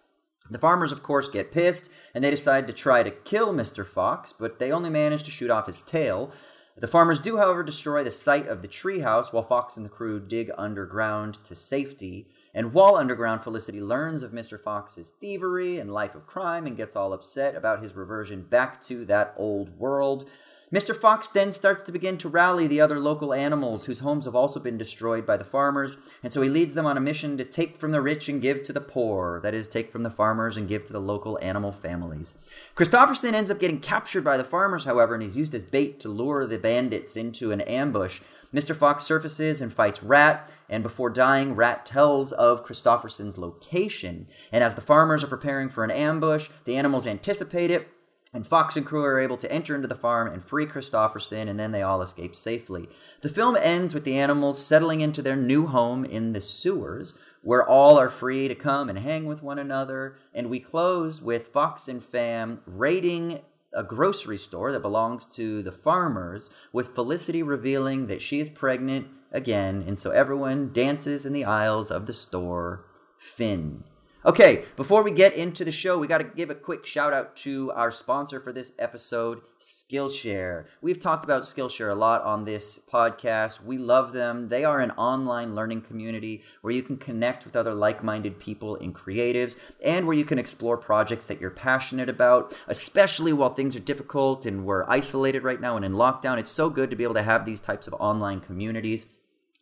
The 0.50 0.58
farmers, 0.58 0.92
of 0.92 1.02
course, 1.02 1.28
get 1.28 1.52
pissed 1.52 1.90
and 2.14 2.22
they 2.22 2.30
decide 2.30 2.66
to 2.66 2.72
try 2.72 3.02
to 3.02 3.10
kill 3.10 3.54
Mr. 3.54 3.86
Fox, 3.86 4.32
but 4.32 4.58
they 4.58 4.70
only 4.70 4.90
manage 4.90 5.22
to 5.22 5.30
shoot 5.30 5.50
off 5.50 5.66
his 5.66 5.82
tail. 5.82 6.32
The 6.76 6.88
farmers 6.88 7.20
do, 7.20 7.38
however, 7.38 7.62
destroy 7.62 8.04
the 8.04 8.10
site 8.10 8.48
of 8.48 8.60
the 8.60 8.68
treehouse 8.68 9.32
while 9.32 9.44
Fox 9.44 9.76
and 9.76 9.86
the 9.86 9.90
crew 9.90 10.20
dig 10.20 10.50
underground 10.58 11.42
to 11.44 11.54
safety. 11.54 12.28
And 12.52 12.72
while 12.72 12.96
underground, 12.96 13.42
Felicity 13.42 13.80
learns 13.80 14.22
of 14.22 14.32
Mr. 14.32 14.60
Fox's 14.60 15.10
thievery 15.10 15.78
and 15.78 15.92
life 15.92 16.14
of 16.14 16.26
crime 16.26 16.66
and 16.66 16.76
gets 16.76 16.94
all 16.94 17.12
upset 17.12 17.54
about 17.54 17.82
his 17.82 17.94
reversion 17.94 18.42
back 18.42 18.82
to 18.82 19.04
that 19.06 19.34
old 19.38 19.78
world. 19.78 20.28
Mr. 20.72 20.96
Fox 20.96 21.28
then 21.28 21.52
starts 21.52 21.84
to 21.84 21.92
begin 21.92 22.16
to 22.18 22.28
rally 22.28 22.66
the 22.66 22.80
other 22.80 22.98
local 22.98 23.34
animals 23.34 23.84
whose 23.84 24.00
homes 24.00 24.24
have 24.24 24.34
also 24.34 24.58
been 24.58 24.78
destroyed 24.78 25.26
by 25.26 25.36
the 25.36 25.44
farmers, 25.44 25.96
and 26.22 26.32
so 26.32 26.42
he 26.42 26.48
leads 26.48 26.74
them 26.74 26.86
on 26.86 26.96
a 26.96 27.00
mission 27.00 27.36
to 27.36 27.44
take 27.44 27.76
from 27.76 27.92
the 27.92 28.00
rich 28.00 28.28
and 28.28 28.42
give 28.42 28.62
to 28.62 28.72
the 28.72 28.80
poor. 28.80 29.40
That 29.40 29.54
is, 29.54 29.68
take 29.68 29.92
from 29.92 30.02
the 30.02 30.10
farmers 30.10 30.56
and 30.56 30.68
give 30.68 30.84
to 30.84 30.92
the 30.92 31.00
local 31.00 31.38
animal 31.42 31.72
families. 31.72 32.36
Kristofferson 32.74 33.34
ends 33.34 33.50
up 33.50 33.60
getting 33.60 33.80
captured 33.80 34.24
by 34.24 34.36
the 34.36 34.44
farmers, 34.44 34.84
however, 34.84 35.14
and 35.14 35.22
he's 35.22 35.36
used 35.36 35.54
as 35.54 35.62
bait 35.62 36.00
to 36.00 36.08
lure 36.08 36.46
the 36.46 36.58
bandits 36.58 37.16
into 37.16 37.52
an 37.52 37.60
ambush. 37.62 38.20
Mr. 38.54 38.74
Fox 38.74 39.02
surfaces 39.02 39.60
and 39.60 39.72
fights 39.72 40.02
Rat, 40.02 40.48
and 40.68 40.82
before 40.84 41.10
dying, 41.10 41.56
Rat 41.56 41.84
tells 41.84 42.30
of 42.30 42.64
Kristofferson's 42.64 43.36
location. 43.36 44.28
And 44.52 44.62
as 44.62 44.74
the 44.74 44.80
farmers 44.80 45.24
are 45.24 45.28
preparing 45.28 45.68
for 45.68 45.82
an 45.82 45.90
ambush, 45.90 46.48
the 46.64 46.76
animals 46.76 47.04
anticipate 47.06 47.72
it 47.72 47.88
and 48.34 48.46
Fox 48.46 48.76
and 48.76 48.84
crew 48.84 49.04
are 49.04 49.20
able 49.20 49.36
to 49.38 49.50
enter 49.50 49.76
into 49.76 49.88
the 49.88 49.94
farm 49.94 50.30
and 50.30 50.44
free 50.44 50.66
Kristofferson, 50.66 51.48
and 51.48 51.58
then 51.58 51.70
they 51.70 51.82
all 51.82 52.02
escape 52.02 52.34
safely. 52.34 52.88
The 53.22 53.28
film 53.28 53.56
ends 53.56 53.94
with 53.94 54.02
the 54.02 54.18
animals 54.18 54.64
settling 54.64 55.00
into 55.00 55.22
their 55.22 55.36
new 55.36 55.66
home 55.66 56.04
in 56.04 56.32
the 56.32 56.40
sewers, 56.40 57.16
where 57.42 57.66
all 57.66 57.96
are 57.96 58.10
free 58.10 58.48
to 58.48 58.54
come 58.54 58.88
and 58.88 58.98
hang 58.98 59.26
with 59.26 59.42
one 59.42 59.58
another. 59.58 60.16
And 60.34 60.50
we 60.50 60.58
close 60.60 61.22
with 61.22 61.48
Fox 61.48 61.88
and 61.88 62.02
Fam 62.02 62.60
raiding 62.66 63.40
a 63.72 63.82
grocery 63.82 64.38
store 64.38 64.72
that 64.72 64.82
belongs 64.82 65.26
to 65.26 65.62
the 65.62 65.72
farmers, 65.72 66.50
with 66.72 66.94
Felicity 66.94 67.42
revealing 67.42 68.08
that 68.08 68.22
she 68.22 68.40
is 68.40 68.48
pregnant 68.48 69.06
again, 69.30 69.84
and 69.86 69.98
so 69.98 70.10
everyone 70.10 70.72
dances 70.72 71.26
in 71.26 71.32
the 71.32 71.44
aisles 71.44 71.90
of 71.90 72.06
the 72.06 72.12
store. 72.12 72.84
Finn. 73.18 73.84
Okay, 74.26 74.64
before 74.76 75.02
we 75.02 75.10
get 75.10 75.34
into 75.34 75.66
the 75.66 75.70
show, 75.70 75.98
we 75.98 76.06
got 76.06 76.16
to 76.16 76.24
give 76.24 76.48
a 76.48 76.54
quick 76.54 76.86
shout 76.86 77.12
out 77.12 77.36
to 77.36 77.70
our 77.72 77.90
sponsor 77.90 78.40
for 78.40 78.54
this 78.54 78.72
episode, 78.78 79.42
Skillshare. 79.60 80.64
We've 80.80 80.98
talked 80.98 81.26
about 81.26 81.42
Skillshare 81.42 81.90
a 81.90 81.94
lot 81.94 82.22
on 82.22 82.46
this 82.46 82.78
podcast. 82.78 83.62
We 83.62 83.76
love 83.76 84.14
them. 84.14 84.48
They 84.48 84.64
are 84.64 84.80
an 84.80 84.92
online 84.92 85.54
learning 85.54 85.82
community 85.82 86.42
where 86.62 86.72
you 86.72 86.82
can 86.82 86.96
connect 86.96 87.44
with 87.44 87.54
other 87.54 87.74
like 87.74 88.02
minded 88.02 88.40
people 88.40 88.76
and 88.76 88.94
creatives 88.94 89.58
and 89.84 90.06
where 90.06 90.16
you 90.16 90.24
can 90.24 90.38
explore 90.38 90.78
projects 90.78 91.26
that 91.26 91.38
you're 91.38 91.50
passionate 91.50 92.08
about, 92.08 92.58
especially 92.66 93.34
while 93.34 93.52
things 93.52 93.76
are 93.76 93.80
difficult 93.80 94.46
and 94.46 94.64
we're 94.64 94.88
isolated 94.88 95.42
right 95.42 95.60
now 95.60 95.76
and 95.76 95.84
in 95.84 95.92
lockdown. 95.92 96.38
It's 96.38 96.50
so 96.50 96.70
good 96.70 96.88
to 96.88 96.96
be 96.96 97.04
able 97.04 97.12
to 97.12 97.22
have 97.22 97.44
these 97.44 97.60
types 97.60 97.86
of 97.86 97.92
online 98.00 98.40
communities. 98.40 99.04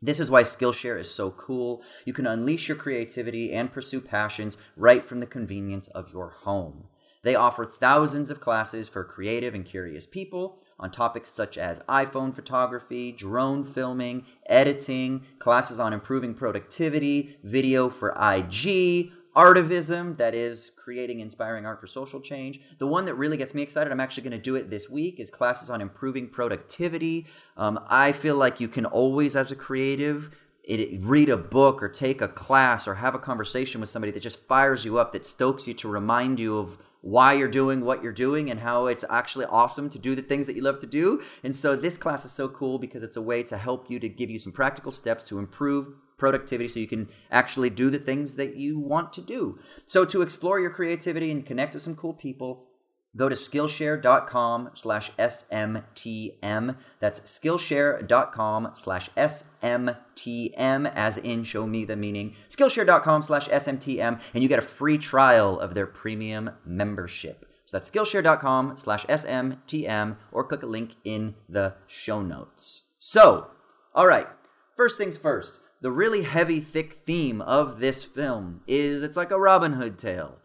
This 0.05 0.19
is 0.19 0.31
why 0.31 0.43
Skillshare 0.43 0.99
is 0.99 1.09
so 1.09 1.31
cool. 1.31 1.81
You 2.05 2.13
can 2.13 2.27
unleash 2.27 2.67
your 2.67 2.77
creativity 2.77 3.53
and 3.53 3.71
pursue 3.71 4.01
passions 4.01 4.59
right 4.77 5.07
from 5.07 5.21
the 5.21 5.27
convenience 5.27 5.87
of 5.89 6.13
your 6.13 6.31
home. 6.31 6.89
They 7.23 7.37
offer 7.37 7.65
thousands 7.65 8.29
of 8.29 8.41
classes 8.41 8.89
for 8.89 9.05
creative 9.05 9.55
and 9.55 9.65
curious 9.65 10.05
people 10.07 10.59
on 10.81 10.91
topics 10.91 11.29
such 11.29 11.57
as 11.57 11.79
iPhone 11.89 12.35
photography, 12.35 13.13
drone 13.13 13.63
filming, 13.63 14.27
editing, 14.47 15.25
classes 15.39 15.79
on 15.79 15.93
improving 15.93 16.35
productivity, 16.35 17.39
video 17.45 17.89
for 17.89 18.11
IG, 18.21 19.13
artivism 19.35 20.17
that 20.17 20.35
is 20.35 20.71
creating 20.77 21.21
inspiring 21.21 21.65
art 21.65 21.81
for 21.81 21.87
social 21.87 22.21
change 22.21 22.61
the 22.79 22.87
one 22.87 23.05
that 23.05 23.15
really 23.15 23.37
gets 23.37 23.55
me 23.55 23.63
excited 23.63 23.91
i'm 23.91 24.01
actually 24.01 24.23
going 24.23 24.31
to 24.33 24.39
do 24.39 24.57
it 24.57 24.69
this 24.71 24.91
week 24.91 25.19
is 25.19 25.31
classes 25.31 25.71
on 25.71 25.81
improving 25.81 26.29
productivity 26.29 27.27
um, 27.57 27.79
i 27.89 28.13
feel 28.13 28.37
like 28.37 28.61
you 28.61 28.69
can 28.69 28.85
always 28.85 29.35
as 29.35 29.51
a 29.51 29.57
creative 29.57 30.31
it, 30.65 31.01
read 31.01 31.29
a 31.29 31.37
book 31.37 31.83
or 31.83 31.89
take 31.89 32.21
a 32.21 32.29
class 32.29 32.87
or 32.87 32.97
have 32.97 33.15
a 33.15 33.19
conversation 33.19 33.81
with 33.81 33.91
somebody 33.91 34.13
that 34.13 34.23
just 34.23 34.47
fires 34.47 34.85
you 34.85 34.99
up 34.99 35.13
that 35.13 35.27
stokes 35.27 35.67
you 35.67 35.75
to 35.75 35.89
remind 35.89 36.39
you 36.39 36.57
of 36.59 36.79
why 37.01 37.33
you're 37.33 37.49
doing 37.49 37.85
what 37.85 38.03
you're 38.03 38.13
doing 38.13 38.49
and 38.49 38.61
how 38.61 38.87
it's 38.87 39.05
actually 39.11 39.45
awesome 39.47 39.89
to 39.91 39.99
do 39.99 40.15
the 40.15 40.23
things 40.23 40.47
that 40.47 40.55
you 40.55 40.63
love 40.63 40.79
to 40.79 40.87
do. 40.87 41.21
And 41.43 41.55
so 41.55 41.75
this 41.75 41.97
class 41.97 42.25
is 42.25 42.31
so 42.31 42.49
cool 42.49 42.79
because 42.79 43.03
it's 43.03 43.17
a 43.17 43.23
way 43.23 43.43
to 43.45 43.57
help 43.57 43.91
you 43.91 43.99
to 43.99 44.09
give 44.09 44.31
you 44.31 44.39
some 44.39 44.53
practical 44.53 44.93
steps 44.93 45.25
to 45.27 45.39
improve 45.39 45.93
productivity 46.23 46.69
so 46.69 46.79
you 46.79 46.87
can 46.87 47.09
actually 47.33 47.69
do 47.69 47.91
the 47.91 47.99
things 47.99 48.37
that 48.37 48.55
you 48.55 48.79
want 48.79 49.13
to 49.13 49.21
do. 49.21 49.59
So 49.87 50.05
to 50.05 50.23
explore 50.23 50.61
your 50.61 50.71
creativity 50.71 51.33
and 51.33 51.45
connect 51.45 51.75
with 51.75 51.83
some 51.83 51.97
cool 51.97 52.15
people, 52.15 52.69
go 53.17 53.29
to 53.29 53.35
skillshare.com 53.35 54.71
slash 54.73 55.11
smtm 55.17 56.77
that's 57.01 57.21
skillshare.com 57.23 58.71
slash 58.75 59.11
smtm 59.17 60.93
as 60.95 61.19
in 61.19 61.43
show 61.43 61.67
me 61.67 61.85
the 61.85 61.97
meaning. 61.97 62.37
Skillshare.com 62.49 63.23
slash 63.23 63.49
smtm 63.49 64.21
and 64.33 64.43
you 64.45 64.49
get 64.49 64.61
a 64.61 64.63
free 64.63 64.99
trial 64.99 65.59
of 65.59 65.75
their 65.75 65.89
premium 65.89 66.51
membership. 66.65 67.47
So 67.65 67.79
that's 67.79 67.91
skillshare.com 67.91 68.77
slash 68.77 69.05
smtm 69.07 70.17
or 70.31 70.45
click 70.45 70.63
a 70.63 70.67
link 70.67 70.93
in 71.05 71.35
the 71.49 71.75
show 71.89 72.23
notes. 72.23 72.91
So 73.01 73.49
all 73.93 74.07
right 74.07 74.29
first 74.77 74.97
things 74.97 75.17
first 75.17 75.59
the 75.83 75.91
really 75.91 76.23
heavy, 76.23 76.61
thick 76.61 76.93
theme 76.93 77.43
of 77.43 77.81
this 77.81 78.05
film 78.05 78.63
is 78.69 79.03
it's 79.03 79.17
like 79.17 79.33
a 79.33 79.39
Robin 79.39 79.73
Hood 79.73 79.99
tale, 79.99 80.39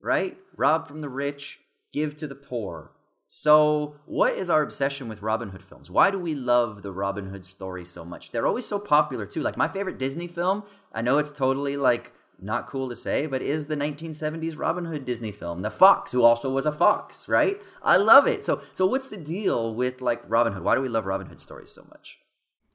right? 0.00 0.38
Rob 0.56 0.86
from 0.86 1.00
the 1.00 1.08
rich, 1.08 1.58
give 1.92 2.14
to 2.16 2.28
the 2.28 2.36
poor. 2.36 2.92
So, 3.26 3.96
what 4.06 4.34
is 4.34 4.48
our 4.48 4.62
obsession 4.62 5.08
with 5.08 5.22
Robin 5.22 5.50
Hood 5.50 5.64
films? 5.64 5.90
Why 5.90 6.12
do 6.12 6.18
we 6.20 6.36
love 6.36 6.82
the 6.82 6.92
Robin 6.92 7.30
Hood 7.30 7.44
story 7.44 7.84
so 7.84 8.04
much? 8.04 8.30
They're 8.30 8.46
always 8.46 8.66
so 8.66 8.78
popular 8.78 9.26
too. 9.26 9.42
Like 9.42 9.56
my 9.56 9.68
favorite 9.68 9.98
Disney 9.98 10.28
film, 10.28 10.62
I 10.92 11.02
know 11.02 11.18
it's 11.18 11.32
totally 11.32 11.76
like 11.76 12.12
not 12.40 12.68
cool 12.68 12.88
to 12.88 12.96
say, 12.96 13.26
but 13.26 13.42
is 13.42 13.66
the 13.66 13.76
1970s 13.76 14.56
Robin 14.56 14.84
Hood 14.84 15.04
Disney 15.04 15.32
film, 15.32 15.62
The 15.62 15.70
Fox, 15.70 16.12
who 16.12 16.22
also 16.22 16.48
was 16.50 16.64
a 16.64 16.72
fox, 16.72 17.28
right? 17.28 17.60
I 17.82 17.96
love 17.96 18.28
it. 18.28 18.44
So, 18.44 18.62
so 18.74 18.86
what's 18.86 19.08
the 19.08 19.16
deal 19.16 19.74
with 19.74 20.00
like 20.00 20.22
Robin 20.28 20.52
Hood? 20.52 20.62
Why 20.62 20.76
do 20.76 20.80
we 20.80 20.88
love 20.88 21.06
Robin 21.06 21.26
Hood 21.26 21.40
stories 21.40 21.70
so 21.70 21.84
much? 21.90 22.18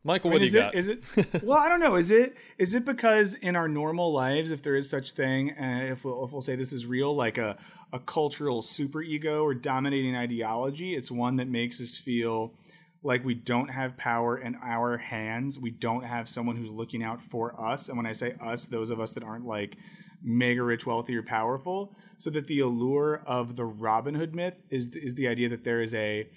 Michael, 0.05 0.29
what 0.29 0.37
do 0.37 0.45
you 0.45 0.49
is 0.49 0.53
got? 0.53 0.75
It, 0.75 0.77
is 0.77 0.87
it? 0.87 1.03
well, 1.43 1.57
I 1.57 1.67
don't 1.67 1.79
know. 1.79 1.95
Is 1.95 2.11
it? 2.11 2.37
Is 2.59 2.75
it 2.75 2.85
because 2.85 3.33
in 3.33 3.55
our 3.55 3.67
normal 3.67 4.13
lives, 4.13 4.51
if 4.51 4.61
there 4.61 4.75
is 4.75 4.87
such 4.87 5.13
thing, 5.13 5.49
uh, 5.57 5.87
if 5.89 6.05
we'll 6.05 6.23
if 6.23 6.31
we'll 6.31 6.43
say 6.43 6.55
this 6.55 6.71
is 6.71 6.85
real, 6.85 7.15
like 7.15 7.39
a 7.39 7.57
a 7.91 7.99
cultural 7.99 8.61
superego 8.61 9.41
or 9.41 9.55
dominating 9.55 10.15
ideology, 10.15 10.93
it's 10.93 11.09
one 11.09 11.37
that 11.37 11.47
makes 11.47 11.81
us 11.81 11.97
feel 11.97 12.53
like 13.01 13.25
we 13.25 13.33
don't 13.33 13.69
have 13.69 13.97
power 13.97 14.37
in 14.37 14.55
our 14.63 14.97
hands. 14.97 15.57
We 15.57 15.71
don't 15.71 16.03
have 16.03 16.29
someone 16.29 16.55
who's 16.55 16.71
looking 16.71 17.03
out 17.03 17.23
for 17.23 17.59
us. 17.59 17.89
And 17.89 17.97
when 17.97 18.05
I 18.05 18.13
say 18.13 18.35
us, 18.39 18.65
those 18.65 18.91
of 18.91 18.99
us 18.99 19.13
that 19.13 19.23
aren't 19.23 19.47
like 19.47 19.75
mega 20.21 20.61
rich, 20.61 20.85
wealthy, 20.85 21.15
or 21.15 21.23
powerful. 21.23 21.95
So 22.19 22.29
that 22.29 22.45
the 22.45 22.59
allure 22.59 23.23
of 23.25 23.55
the 23.55 23.65
Robin 23.65 24.13
Hood 24.13 24.35
myth 24.35 24.61
is 24.69 24.95
is 24.95 25.15
the 25.15 25.27
idea 25.27 25.49
that 25.49 25.63
there 25.63 25.81
is 25.81 25.95
a 25.95 26.29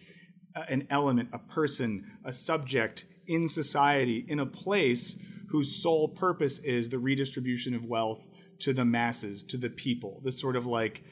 an 0.71 0.87
element, 0.89 1.29
a 1.35 1.39
person, 1.39 2.17
a 2.25 2.33
subject 2.33 3.05
in 3.29 3.49
society 3.49 4.25
in 4.29 4.41
a 4.41 4.47
place 4.47 5.17
whose 5.49 5.81
sole 5.83 6.09
purpose 6.09 6.59
is 6.59 6.89
the 6.89 6.99
redistribution 6.99 7.75
of 7.75 7.87
wealth 7.87 8.29
to 8.61 8.73
the 8.73 8.85
masses, 8.85 9.45
to 9.45 9.57
the 9.57 9.71
people, 9.71 10.21
this 10.25 10.39
sort 10.39 10.57
of 10.57 10.67
like 10.67 11.03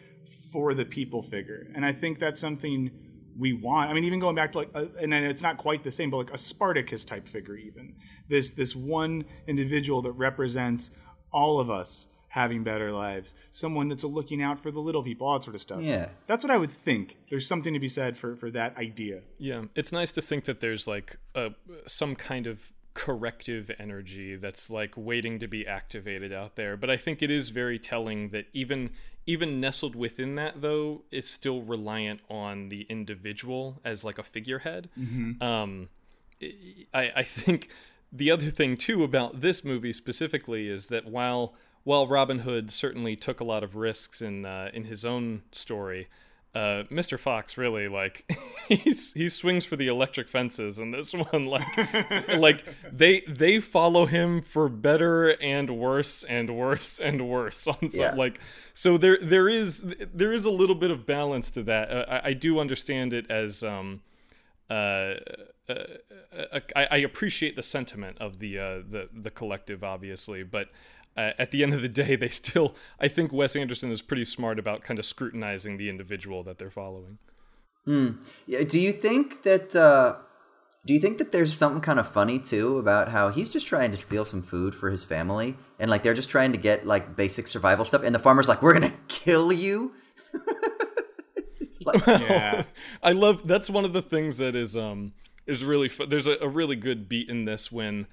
for 0.53 0.75
the 0.75 0.85
people 0.85 1.23
figure. 1.23 1.69
And 1.75 1.85
I 1.85 1.93
think 1.93 2.19
that's 2.19 2.41
something 2.41 2.91
we 3.39 3.53
want. 3.53 3.91
I 3.91 3.95
mean, 3.95 4.05
even 4.05 4.19
going 4.19 4.35
back 4.35 4.53
to 4.53 4.59
like, 4.59 4.71
a, 4.75 4.89
and 5.01 5.13
it's 5.15 5.43
not 5.43 5.57
quite 5.57 5.85
the 5.85 5.91
same, 5.91 6.11
but 6.11 6.17
like 6.17 6.33
a 6.33 6.39
Spartacus 6.39 7.05
type 7.05 7.29
figure, 7.29 7.57
even 7.57 7.95
this 8.29 8.51
this 8.51 8.75
one 8.75 9.25
individual 9.47 10.03
that 10.03 10.13
represents 10.13 10.91
all 11.33 11.61
of 11.61 11.71
us 11.71 12.09
having 12.29 12.65
better 12.65 12.93
lives, 12.93 13.35
someone 13.51 13.89
that's 13.89 14.05
looking 14.05 14.43
out 14.43 14.59
for 14.59 14.71
the 14.71 14.81
little 14.81 15.03
people, 15.03 15.27
all 15.27 15.35
that 15.35 15.45
sort 15.45 15.55
of 15.55 15.63
stuff. 15.63 15.83
Yeah, 15.83 16.09
that's 16.27 16.45
what 16.45 16.51
I 16.51 16.57
would 16.57 16.73
think. 16.73 17.17
There's 17.29 17.47
something 17.47 17.73
to 17.75 17.81
be 17.81 17.89
said 17.89 18.17
for 18.17 18.37
for 18.37 18.51
that 18.51 18.77
idea. 18.77 19.23
Yeah, 19.39 19.65
it's 19.75 19.93
nice 19.93 20.13
to 20.13 20.23
think 20.23 20.45
that 20.45 20.61
there's 20.61 20.87
like 20.87 21.17
a 21.35 21.53
some 21.87 22.15
kind 22.15 22.47
of 22.47 22.73
corrective 22.97 23.71
energy 23.79 24.37
that's 24.37 24.71
like 24.71 24.95
waiting 24.97 25.39
to 25.39 25.47
be 25.47 25.67
activated 25.67 26.33
out 26.33 26.57
there. 26.57 26.79
But 26.79 26.89
I 26.89 26.97
think 26.97 27.23
it 27.23 27.31
is 27.31 27.51
very 27.51 27.79
telling 27.79 28.31
that 28.31 28.47
even 28.55 28.91
even 29.27 29.61
nestled 29.61 29.95
within 29.95 30.37
that 30.37 30.63
though, 30.63 31.03
it's 31.11 31.29
still 31.29 31.61
reliant 31.61 32.21
on 32.31 32.71
the 32.71 32.87
individual 32.89 33.81
as 33.85 34.03
like 34.03 34.19
a 34.19 34.23
figurehead. 34.23 34.89
Mm-hmm. 34.99 35.43
Um, 35.43 35.89
I 36.43 37.13
I 37.17 37.23
think 37.23 37.69
the 38.11 38.31
other 38.31 38.51
thing 38.51 38.77
too 38.77 39.05
about 39.05 39.43
this 39.43 39.63
movie 39.63 39.93
specifically 39.93 40.69
is 40.69 40.87
that 40.87 41.07
while 41.07 41.55
while 41.87 42.09
Robin 42.09 42.41
Hood 42.41 42.73
certainly 42.73 43.15
took 43.15 43.39
a 43.39 43.45
lot 43.45 43.63
of 43.63 43.77
risks 43.77 44.21
in 44.21 44.45
uh, 44.45 44.71
in 44.75 44.87
his 44.87 45.05
own 45.05 45.43
story, 45.53 46.09
uh, 46.53 46.83
Mr. 46.91 47.17
Fox 47.17 47.57
really 47.57 47.87
like 47.87 48.29
he's 48.69 49.13
he 49.13 49.29
swings 49.29 49.65
for 49.65 49.77
the 49.77 49.87
electric 49.87 50.29
fences 50.29 50.81
in 50.81 50.91
this 50.91 51.13
one. 51.31 51.47
Like 51.47 52.29
like 52.29 52.65
they 52.93 53.21
they 53.29 53.61
follow 53.61 54.05
him 54.07 54.43
for 54.43 54.69
better 54.69 55.41
and 55.41 55.71
worse 55.79 56.25
and 56.25 56.57
worse 56.57 56.99
and 56.99 57.29
worse 57.29 57.65
on 57.69 57.79
some, 57.89 58.01
Yeah. 58.01 58.15
like 58.17 58.41
so 58.75 58.99
there 58.99 59.19
there 59.23 59.49
is 59.49 59.95
there 60.13 60.33
is 60.33 60.45
a 60.45 60.51
little 60.51 60.75
bit 60.75 60.91
of 60.91 61.07
balance 61.07 61.53
to 61.53 61.63
that. 61.63 61.89
Uh, 61.89 62.05
I, 62.09 62.29
I 62.31 62.33
do 62.33 62.59
understand 62.59 63.13
it 63.13 63.31
as 63.31 63.63
um 63.63 64.03
uh, 64.69 65.15
uh, 65.69 65.75
uh, 66.53 66.61
I, 66.75 66.87
I, 66.91 66.97
appreciate 66.99 67.55
the 67.55 67.63
sentiment 67.63 68.19
of 68.19 68.39
the 68.41 68.59
uh, 68.59 68.79
the 68.89 69.09
the 69.13 69.31
collective, 69.31 69.85
obviously, 69.85 70.43
but 70.43 70.71
uh, 71.17 71.33
at 71.39 71.51
the 71.51 71.63
end 71.63 71.75
of 71.75 71.83
the 71.83 71.89
day, 71.89 72.17
they 72.17 72.29
still. 72.29 72.75
I 73.01 73.09
think 73.09 73.33
Wes 73.33 73.57
Anderson 73.57 73.91
is 73.91 74.03
pretty 74.03 74.25
smart 74.25 74.59
about 74.59 74.83
kind 74.83 74.99
of 74.99 75.07
scrutinizing 75.07 75.77
the 75.77 75.89
individual 75.89 76.43
that 76.45 76.59
they're 76.59 76.71
following. 76.71 77.19
Mm. 77.87 78.19
Yeah, 78.47 78.65
do 78.65 78.81
you 78.81 78.93
think 78.93 79.43
that? 79.43 79.75
Uh, 79.75 80.17
do 80.85 80.95
you 80.95 81.01
think 81.01 81.19
that 81.19 81.33
there's 81.33 81.53
something 81.53 81.81
kind 81.81 81.99
of 81.99 82.09
funny 82.09 82.39
too 82.39 82.79
about 82.79 83.09
how 83.09 83.31
he's 83.31 83.53
just 83.53 83.67
trying 83.67 83.91
to 83.91 83.97
steal 83.97 84.25
some 84.25 84.43
food 84.43 84.75
for 84.75 84.91
his 84.91 85.05
family, 85.05 85.57
and 85.79 85.91
like 85.91 86.03
they're 86.03 86.15
just 86.15 86.31
trying 86.31 86.53
to 86.53 86.59
get 86.59 86.87
like 86.87 87.17
basic 87.17 87.49
survival 87.49 87.85
stuff, 87.85 88.03
and 88.03 88.15
the 88.15 88.19
farmer's 88.19 88.49
like, 88.49 88.63
"We're 88.63 88.75
gonna 88.75 88.93
kill 89.09 89.53
you." 89.53 89.95
it's 91.61 91.83
like, 91.83 92.07
yeah, 92.07 92.65
I 93.03 93.13
love. 93.13 93.47
That's 93.47 93.71
one 93.71 93.85
of 93.85 93.93
the 93.93 94.03
things 94.03 94.37
that 94.39 94.55
is 94.55 94.77
um 94.77 95.13
is 95.47 95.65
really 95.65 95.89
fu- 95.89 96.07
there's 96.07 96.27
a, 96.27 96.37
a 96.41 96.49
really 96.49 96.77
good 96.77 97.09
beat 97.09 97.29
in 97.29 97.45
this 97.45 97.73
when 97.73 98.07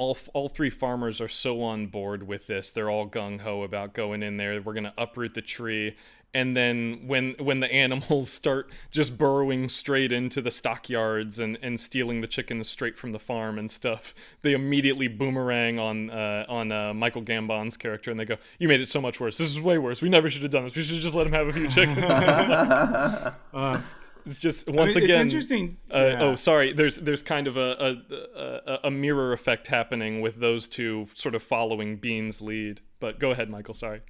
all 0.00 0.16
all 0.32 0.48
three 0.48 0.70
farmers 0.70 1.20
are 1.20 1.28
so 1.28 1.62
on 1.62 1.86
board 1.86 2.26
with 2.26 2.46
this. 2.46 2.70
They're 2.70 2.88
all 2.88 3.06
gung 3.06 3.40
ho 3.40 3.62
about 3.62 3.92
going 3.92 4.22
in 4.22 4.38
there. 4.38 4.60
We're 4.62 4.72
gonna 4.72 4.94
uproot 4.96 5.34
the 5.34 5.42
tree, 5.42 5.94
and 6.32 6.56
then 6.56 7.02
when 7.06 7.34
when 7.38 7.60
the 7.60 7.70
animals 7.84 8.30
start 8.30 8.72
just 8.90 9.18
burrowing 9.18 9.68
straight 9.68 10.10
into 10.10 10.40
the 10.40 10.50
stockyards 10.50 11.38
and 11.38 11.58
and 11.60 11.78
stealing 11.78 12.22
the 12.22 12.26
chickens 12.26 12.70
straight 12.70 12.96
from 12.96 13.12
the 13.12 13.18
farm 13.18 13.58
and 13.58 13.70
stuff, 13.70 14.14
they 14.40 14.54
immediately 14.54 15.06
boomerang 15.06 15.78
on 15.78 16.08
uh, 16.08 16.46
on 16.48 16.72
uh, 16.72 16.94
Michael 16.94 17.22
Gambon's 17.22 17.76
character, 17.76 18.10
and 18.10 18.18
they 18.18 18.24
go, 18.24 18.38
"You 18.58 18.68
made 18.68 18.80
it 18.80 18.88
so 18.88 19.02
much 19.02 19.20
worse. 19.20 19.36
This 19.36 19.50
is 19.50 19.60
way 19.60 19.76
worse. 19.76 20.00
We 20.00 20.08
never 20.08 20.30
should 20.30 20.42
have 20.42 20.50
done 20.50 20.64
this. 20.64 20.74
We 20.76 20.82
should 20.82 21.02
just 21.02 21.14
let 21.14 21.26
him 21.26 21.34
have 21.34 21.48
a 21.48 21.52
few 21.52 21.68
chickens." 21.68 21.98
uh, 23.52 23.82
it's 24.26 24.38
just 24.38 24.68
once 24.68 24.96
I 24.96 25.00
mean, 25.00 25.10
again. 25.10 25.20
interesting. 25.22 25.76
Uh, 25.92 25.98
yeah. 25.98 26.22
Oh, 26.22 26.34
sorry. 26.34 26.72
There's 26.72 26.96
there's 26.96 27.22
kind 27.22 27.46
of 27.46 27.56
a, 27.56 27.70
a, 27.78 28.72
a 28.72 28.78
a 28.84 28.90
mirror 28.90 29.32
effect 29.32 29.66
happening 29.66 30.20
with 30.20 30.36
those 30.40 30.68
two 30.68 31.08
sort 31.14 31.34
of 31.34 31.42
following 31.42 31.96
Bean's 31.96 32.40
lead. 32.40 32.80
But 33.00 33.18
go 33.18 33.30
ahead, 33.30 33.50
Michael. 33.50 33.74
Sorry. 33.74 34.02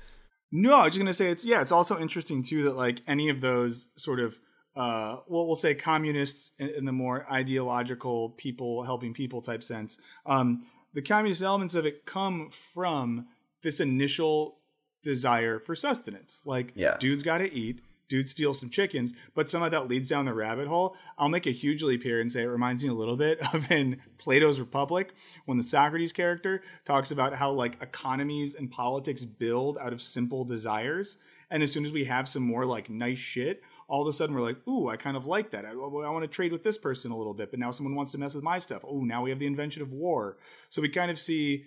No, 0.53 0.75
I 0.75 0.85
was 0.85 0.95
just 0.95 0.99
gonna 0.99 1.13
say 1.13 1.31
it's 1.31 1.45
yeah. 1.45 1.61
It's 1.61 1.73
also 1.73 1.99
interesting 1.99 2.43
too 2.43 2.65
that 2.65 2.77
like 2.77 3.01
any 3.07 3.29
of 3.29 3.41
those 3.41 3.89
sort 3.97 4.21
of 4.21 4.39
uh, 4.77 5.19
well, 5.27 5.47
we'll 5.47 5.55
say 5.55 5.75
communists 5.75 6.53
in, 6.59 6.69
in 6.71 6.85
the 6.85 6.93
more 6.93 7.31
ideological 7.31 8.31
people 8.31 8.85
helping 8.85 9.13
people 9.13 9.43
type 9.43 9.63
sense. 9.63 9.99
Um, 10.27 10.67
the 10.95 11.03
communist 11.03 11.43
elements 11.43 11.75
of 11.75 11.87
it 11.87 12.07
come 12.07 12.51
from 12.51 13.27
this 13.63 13.81
initial 13.81 14.59
desire 15.03 15.59
for 15.59 15.75
sustenance. 15.75 16.41
Like, 16.45 16.73
yeah. 16.75 16.97
dude's 16.99 17.23
got 17.23 17.39
to 17.39 17.53
eat 17.53 17.81
dude 18.11 18.29
steals 18.29 18.61
some 18.61 18.69
chickens, 18.69 19.15
but 19.35 19.49
somehow 19.49 19.71
that 19.71 19.89
leads 19.89 20.09
down 20.09 20.27
the 20.27 20.35
rabbit 20.35 20.67
hole. 20.67 20.97
I'll 21.17 21.31
make 21.31 21.47
a 21.47 21.53
huge 21.53 21.83
leap 21.83 22.03
here 22.03 22.21
and 22.21 22.31
say 22.31 22.43
it 22.43 22.47
reminds 22.47 22.83
me 22.83 22.91
a 22.91 22.95
little 22.95 23.17
bit 23.17 23.39
of 23.55 23.71
in 23.71 24.03
Plato's 24.19 24.61
Republic 24.61 25.15
when 25.47 25.57
the 25.57 25.65
Socrates 25.65 26.13
character 26.13 26.63
talks 26.85 27.13
about 27.13 27.33
how 27.33 27.53
like 27.53 27.81
economies 27.81 28.57
and 28.57 28.71
politics 28.71 29.25
build 29.25 29.79
out 29.79 29.95
of 29.95 30.03
simple 30.03 30.45
desires. 30.45 31.17
And 31.51 31.63
as 31.63 31.73
soon 31.73 31.85
as 31.85 31.93
we 31.93 32.05
have 32.05 32.29
some 32.29 32.43
more 32.43 32.67
like 32.67 32.91
nice 32.91 33.19
shit, 33.19 33.63
all 33.89 34.03
of 34.03 34.09
a 34.09 34.13
sudden 34.13 34.35
we're 34.35 34.43
like, 34.43 34.59
ooh, 34.69 34.89
I 34.89 34.97
kind 34.97 35.17
of 35.17 35.27
like 35.27 35.53
that. 35.53 35.65
I, 35.65 35.71
I 35.71 35.75
want 35.75 36.23
to 36.23 36.29
trade 36.29 36.53
with 36.53 36.63
this 36.63 36.79
person 36.79 37.13
a 37.13 37.17
little 37.17 37.35
bit, 37.35 37.51
but 37.51 37.61
now 37.61 37.71
someone 37.71 37.95
wants 37.95 38.11
to 38.13 38.19
mess 38.19 38.35
with 38.35 38.45
my 38.45 38.59
stuff. 38.59 38.85
Oh, 38.87 39.01
now 39.01 39.23
we 39.23 39.31
have 39.31 39.39
the 39.39 39.47
invention 39.47 39.83
of 39.83 39.93
war. 39.93 40.37
So 40.69 40.83
we 40.83 40.89
kind 40.89 41.11
of 41.11 41.19
see 41.19 41.65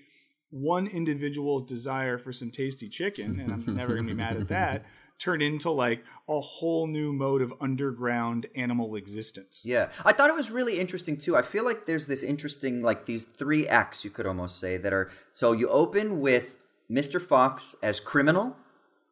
one 0.50 0.88
individual's 0.88 1.64
desire 1.64 2.18
for 2.18 2.32
some 2.32 2.52
tasty 2.52 2.88
chicken, 2.88 3.40
and 3.40 3.52
I'm 3.52 3.76
never 3.76 3.96
going 3.96 4.06
to 4.08 4.14
be 4.14 4.18
mad 4.18 4.38
at 4.38 4.50
that 4.50 4.86
turn 5.24 5.42
into 5.42 5.70
like 5.70 6.03
a 6.27 6.39
whole 6.39 6.88
new 6.88 7.13
mode 7.13 7.42
of 7.42 7.53
underground 7.62 8.48
animal 8.56 8.96
existence. 8.96 9.62
Yeah. 9.63 9.89
I 10.03 10.12
thought 10.12 10.30
it 10.30 10.36
was 10.36 10.51
really 10.51 10.80
interesting 10.80 11.18
too. 11.18 11.36
I 11.36 11.42
feel 11.42 11.63
like 11.63 11.86
there's 11.86 12.08
this 12.08 12.24
interesting 12.24 12.82
like 12.82 13.06
these 13.06 13.24
three 13.24 13.68
acts 13.68 14.03
you 14.03 14.10
could 14.10 14.25
almost 14.25 14.60
say 14.60 14.77
that 14.77 14.94
are 14.94 15.12
so 15.34 15.51
you 15.51 15.70
open 15.70 16.20
with 16.20 16.58
Mr. 16.92 17.22
Fox 17.22 17.75
as 17.81 18.00
criminal 18.00 18.57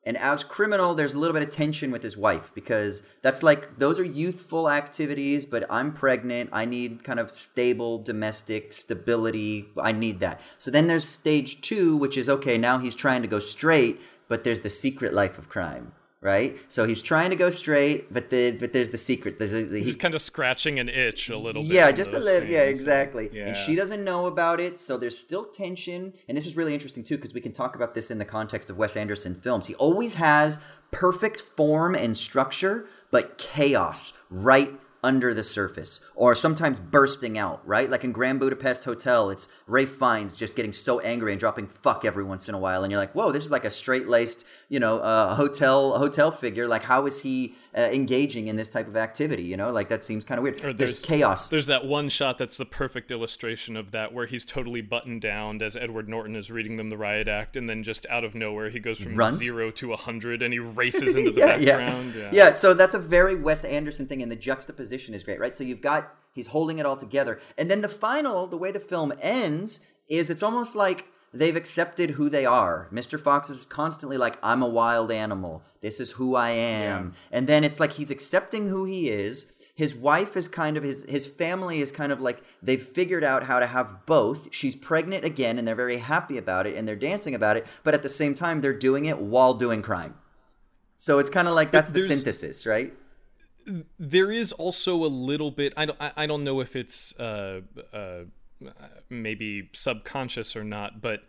and 0.03 0.17
as 0.17 0.43
criminal 0.43 0.95
there's 0.95 1.13
a 1.13 1.17
little 1.17 1.33
bit 1.33 1.43
of 1.43 1.49
tension 1.49 1.91
with 1.91 2.01
his 2.01 2.17
wife 2.17 2.51
because 2.53 3.03
that's 3.21 3.43
like 3.43 3.77
those 3.77 3.99
are 3.99 4.03
youthful 4.03 4.69
activities 4.69 5.45
but 5.45 5.63
i'm 5.69 5.93
pregnant 5.93 6.49
i 6.51 6.65
need 6.65 7.03
kind 7.03 7.19
of 7.19 7.29
stable 7.31 8.01
domestic 8.01 8.73
stability 8.73 9.67
i 9.79 9.91
need 9.91 10.19
that 10.19 10.41
so 10.57 10.71
then 10.71 10.87
there's 10.87 11.07
stage 11.07 11.61
two 11.61 11.95
which 11.97 12.17
is 12.17 12.29
okay 12.29 12.57
now 12.57 12.79
he's 12.79 12.95
trying 12.95 13.21
to 13.21 13.27
go 13.27 13.39
straight 13.39 14.01
but 14.27 14.43
there's 14.43 14.61
the 14.61 14.69
secret 14.69 15.13
life 15.13 15.37
of 15.37 15.49
crime 15.49 15.91
right? 16.21 16.57
So 16.67 16.85
he's 16.87 17.01
trying 17.01 17.31
to 17.31 17.35
go 17.35 17.49
straight, 17.49 18.13
but 18.13 18.29
the 18.29 18.51
but 18.51 18.73
there's 18.73 18.91
the 18.91 18.97
secret. 18.97 19.39
There's 19.39 19.53
a, 19.53 19.65
he, 19.65 19.83
he's 19.83 19.95
kind 19.95 20.15
of 20.15 20.21
scratching 20.21 20.79
an 20.79 20.87
itch 20.87 21.29
a 21.29 21.37
little 21.37 21.63
bit. 21.63 21.71
Yeah, 21.71 21.91
just 21.91 22.11
a 22.11 22.19
little. 22.19 22.41
Scenes. 22.41 22.51
Yeah, 22.51 22.63
exactly. 22.63 23.29
Yeah. 23.33 23.47
And 23.47 23.57
she 23.57 23.75
doesn't 23.75 24.03
know 24.03 24.27
about 24.27 24.59
it, 24.59 24.79
so 24.79 24.97
there's 24.97 25.17
still 25.17 25.45
tension. 25.45 26.13
And 26.27 26.37
this 26.37 26.45
is 26.45 26.55
really 26.55 26.73
interesting 26.73 27.03
too, 27.03 27.17
because 27.17 27.33
we 27.33 27.41
can 27.41 27.51
talk 27.51 27.75
about 27.75 27.95
this 27.95 28.11
in 28.11 28.19
the 28.19 28.25
context 28.25 28.69
of 28.69 28.77
Wes 28.77 28.95
Anderson 28.95 29.35
films. 29.35 29.67
He 29.67 29.75
always 29.75 30.15
has 30.15 30.59
perfect 30.91 31.41
form 31.41 31.95
and 31.95 32.15
structure, 32.15 32.85
but 33.11 33.37
chaos 33.37 34.13
right 34.29 34.80
under 35.03 35.33
the 35.33 35.43
surface 35.43 36.01
or 36.15 36.35
sometimes 36.35 36.79
bursting 36.79 37.37
out, 37.37 37.65
right? 37.67 37.89
Like 37.89 38.03
in 38.03 38.11
Grand 38.11 38.39
Budapest 38.39 38.85
Hotel, 38.85 39.29
it's 39.29 39.47
Ray 39.65 39.85
Fiennes 39.85 40.33
just 40.33 40.55
getting 40.55 40.71
so 40.71 40.99
angry 40.99 41.31
and 41.31 41.39
dropping 41.39 41.67
fuck 41.67 42.05
every 42.05 42.23
once 42.23 42.47
in 42.47 42.55
a 42.55 42.59
while. 42.59 42.83
And 42.83 42.91
you're 42.91 42.99
like, 42.99 43.13
whoa, 43.13 43.31
this 43.31 43.43
is 43.43 43.51
like 43.51 43.65
a 43.65 43.71
straight 43.71 44.07
laced, 44.07 44.45
you 44.69 44.79
know, 44.79 44.99
uh, 44.99 45.35
hotel 45.35 45.97
hotel 45.97 46.31
figure. 46.31 46.67
Like, 46.67 46.83
how 46.83 47.05
is 47.07 47.21
he 47.21 47.55
uh, 47.75 47.81
engaging 47.81 48.47
in 48.47 48.55
this 48.55 48.69
type 48.69 48.87
of 48.87 48.95
activity? 48.95 49.43
You 49.43 49.57
know, 49.57 49.71
like 49.71 49.89
that 49.89 50.03
seems 50.03 50.23
kind 50.23 50.37
of 50.37 50.43
weird. 50.43 50.59
There's, 50.59 50.75
there's 50.77 51.01
chaos. 51.01 51.49
There's 51.49 51.65
that 51.65 51.85
one 51.85 52.09
shot 52.09 52.37
that's 52.37 52.57
the 52.57 52.65
perfect 52.65 53.09
illustration 53.09 53.75
of 53.75 53.91
that 53.91 54.13
where 54.13 54.27
he's 54.27 54.45
totally 54.45 54.81
buttoned 54.81 55.21
down 55.21 55.61
as 55.61 55.75
Edward 55.75 56.07
Norton 56.07 56.35
is 56.35 56.51
reading 56.51 56.77
them 56.77 56.89
the 56.89 56.97
riot 56.97 57.27
act. 57.27 57.55
And 57.55 57.67
then 57.67 57.81
just 57.81 58.05
out 58.09 58.23
of 58.23 58.35
nowhere, 58.35 58.69
he 58.69 58.79
goes 58.79 58.99
from 58.99 59.15
Runs? 59.15 59.39
zero 59.39 59.71
to 59.71 59.87
a 59.87 59.89
100 59.95 60.43
and 60.43 60.53
he 60.53 60.59
races 60.81 61.15
into 61.15 61.31
the 61.31 61.39
yeah, 61.39 61.57
background. 61.57 62.13
Yeah. 62.13 62.21
yeah. 62.21 62.29
yeah, 62.31 62.53
so 62.53 62.75
that's 62.75 62.93
a 62.93 62.99
very 62.99 63.35
Wes 63.35 63.63
Anderson 63.63 64.05
thing. 64.05 64.21
And 64.21 64.31
the 64.31 64.35
juxtaposition 64.35 64.90
position 64.91 65.13
is 65.13 65.23
great, 65.23 65.39
right? 65.39 65.55
So 65.55 65.63
you've 65.63 65.81
got 65.81 66.13
he's 66.33 66.47
holding 66.47 66.79
it 66.79 66.85
all 66.85 66.97
together. 66.97 67.39
And 67.57 67.71
then 67.71 67.81
the 67.81 67.89
final, 67.89 68.47
the 68.47 68.57
way 68.57 68.71
the 68.71 68.79
film 68.79 69.13
ends 69.21 69.79
is 70.09 70.29
it's 70.29 70.43
almost 70.43 70.75
like 70.75 71.05
they've 71.33 71.55
accepted 71.55 72.11
who 72.11 72.27
they 72.27 72.45
are. 72.45 72.89
Mr. 72.91 73.19
Fox 73.19 73.49
is 73.49 73.65
constantly 73.65 74.17
like, 74.17 74.37
I'm 74.43 74.61
a 74.61 74.67
wild 74.67 75.11
animal. 75.11 75.63
This 75.81 76.01
is 76.01 76.11
who 76.11 76.35
I 76.35 76.49
am. 76.49 77.15
Yeah. 77.31 77.37
And 77.37 77.47
then 77.47 77.63
it's 77.63 77.79
like 77.79 77.93
he's 77.93 78.11
accepting 78.11 78.67
who 78.67 78.83
he 78.83 79.09
is. 79.09 79.51
His 79.73 79.95
wife 79.95 80.35
is 80.35 80.49
kind 80.49 80.75
of 80.75 80.83
his 80.83 81.05
his 81.07 81.25
family 81.25 81.79
is 81.79 81.91
kind 81.91 82.11
of 82.11 82.19
like 82.19 82.43
they've 82.61 82.81
figured 82.81 83.23
out 83.23 83.43
how 83.43 83.59
to 83.59 83.65
have 83.65 84.05
both. 84.05 84.53
She's 84.53 84.75
pregnant 84.75 85.23
again 85.23 85.57
and 85.57 85.65
they're 85.65 85.73
very 85.75 85.97
happy 85.97 86.37
about 86.37 86.67
it 86.67 86.75
and 86.75 86.85
they're 86.85 86.97
dancing 86.97 87.33
about 87.33 87.55
it, 87.55 87.65
but 87.83 87.93
at 87.93 88.03
the 88.03 88.09
same 88.09 88.33
time 88.33 88.59
they're 88.59 88.77
doing 88.89 89.05
it 89.05 89.19
while 89.19 89.53
doing 89.53 89.81
crime. 89.81 90.15
So 90.97 91.17
it's 91.19 91.29
kind 91.29 91.47
of 91.47 91.55
like 91.55 91.71
that's 91.71 91.89
the 91.89 92.01
synthesis, 92.01 92.65
right? 92.65 92.93
There 93.99 94.31
is 94.31 94.51
also 94.51 95.03
a 95.03 95.07
little 95.07 95.51
bit. 95.51 95.73
I 95.77 95.85
don't. 95.85 95.97
I 95.99 96.25
don't 96.25 96.43
know 96.43 96.59
if 96.59 96.75
it's 96.75 97.17
uh, 97.19 97.61
uh, 97.93 98.23
maybe 99.09 99.69
subconscious 99.73 100.55
or 100.55 100.63
not, 100.63 101.01
but 101.01 101.23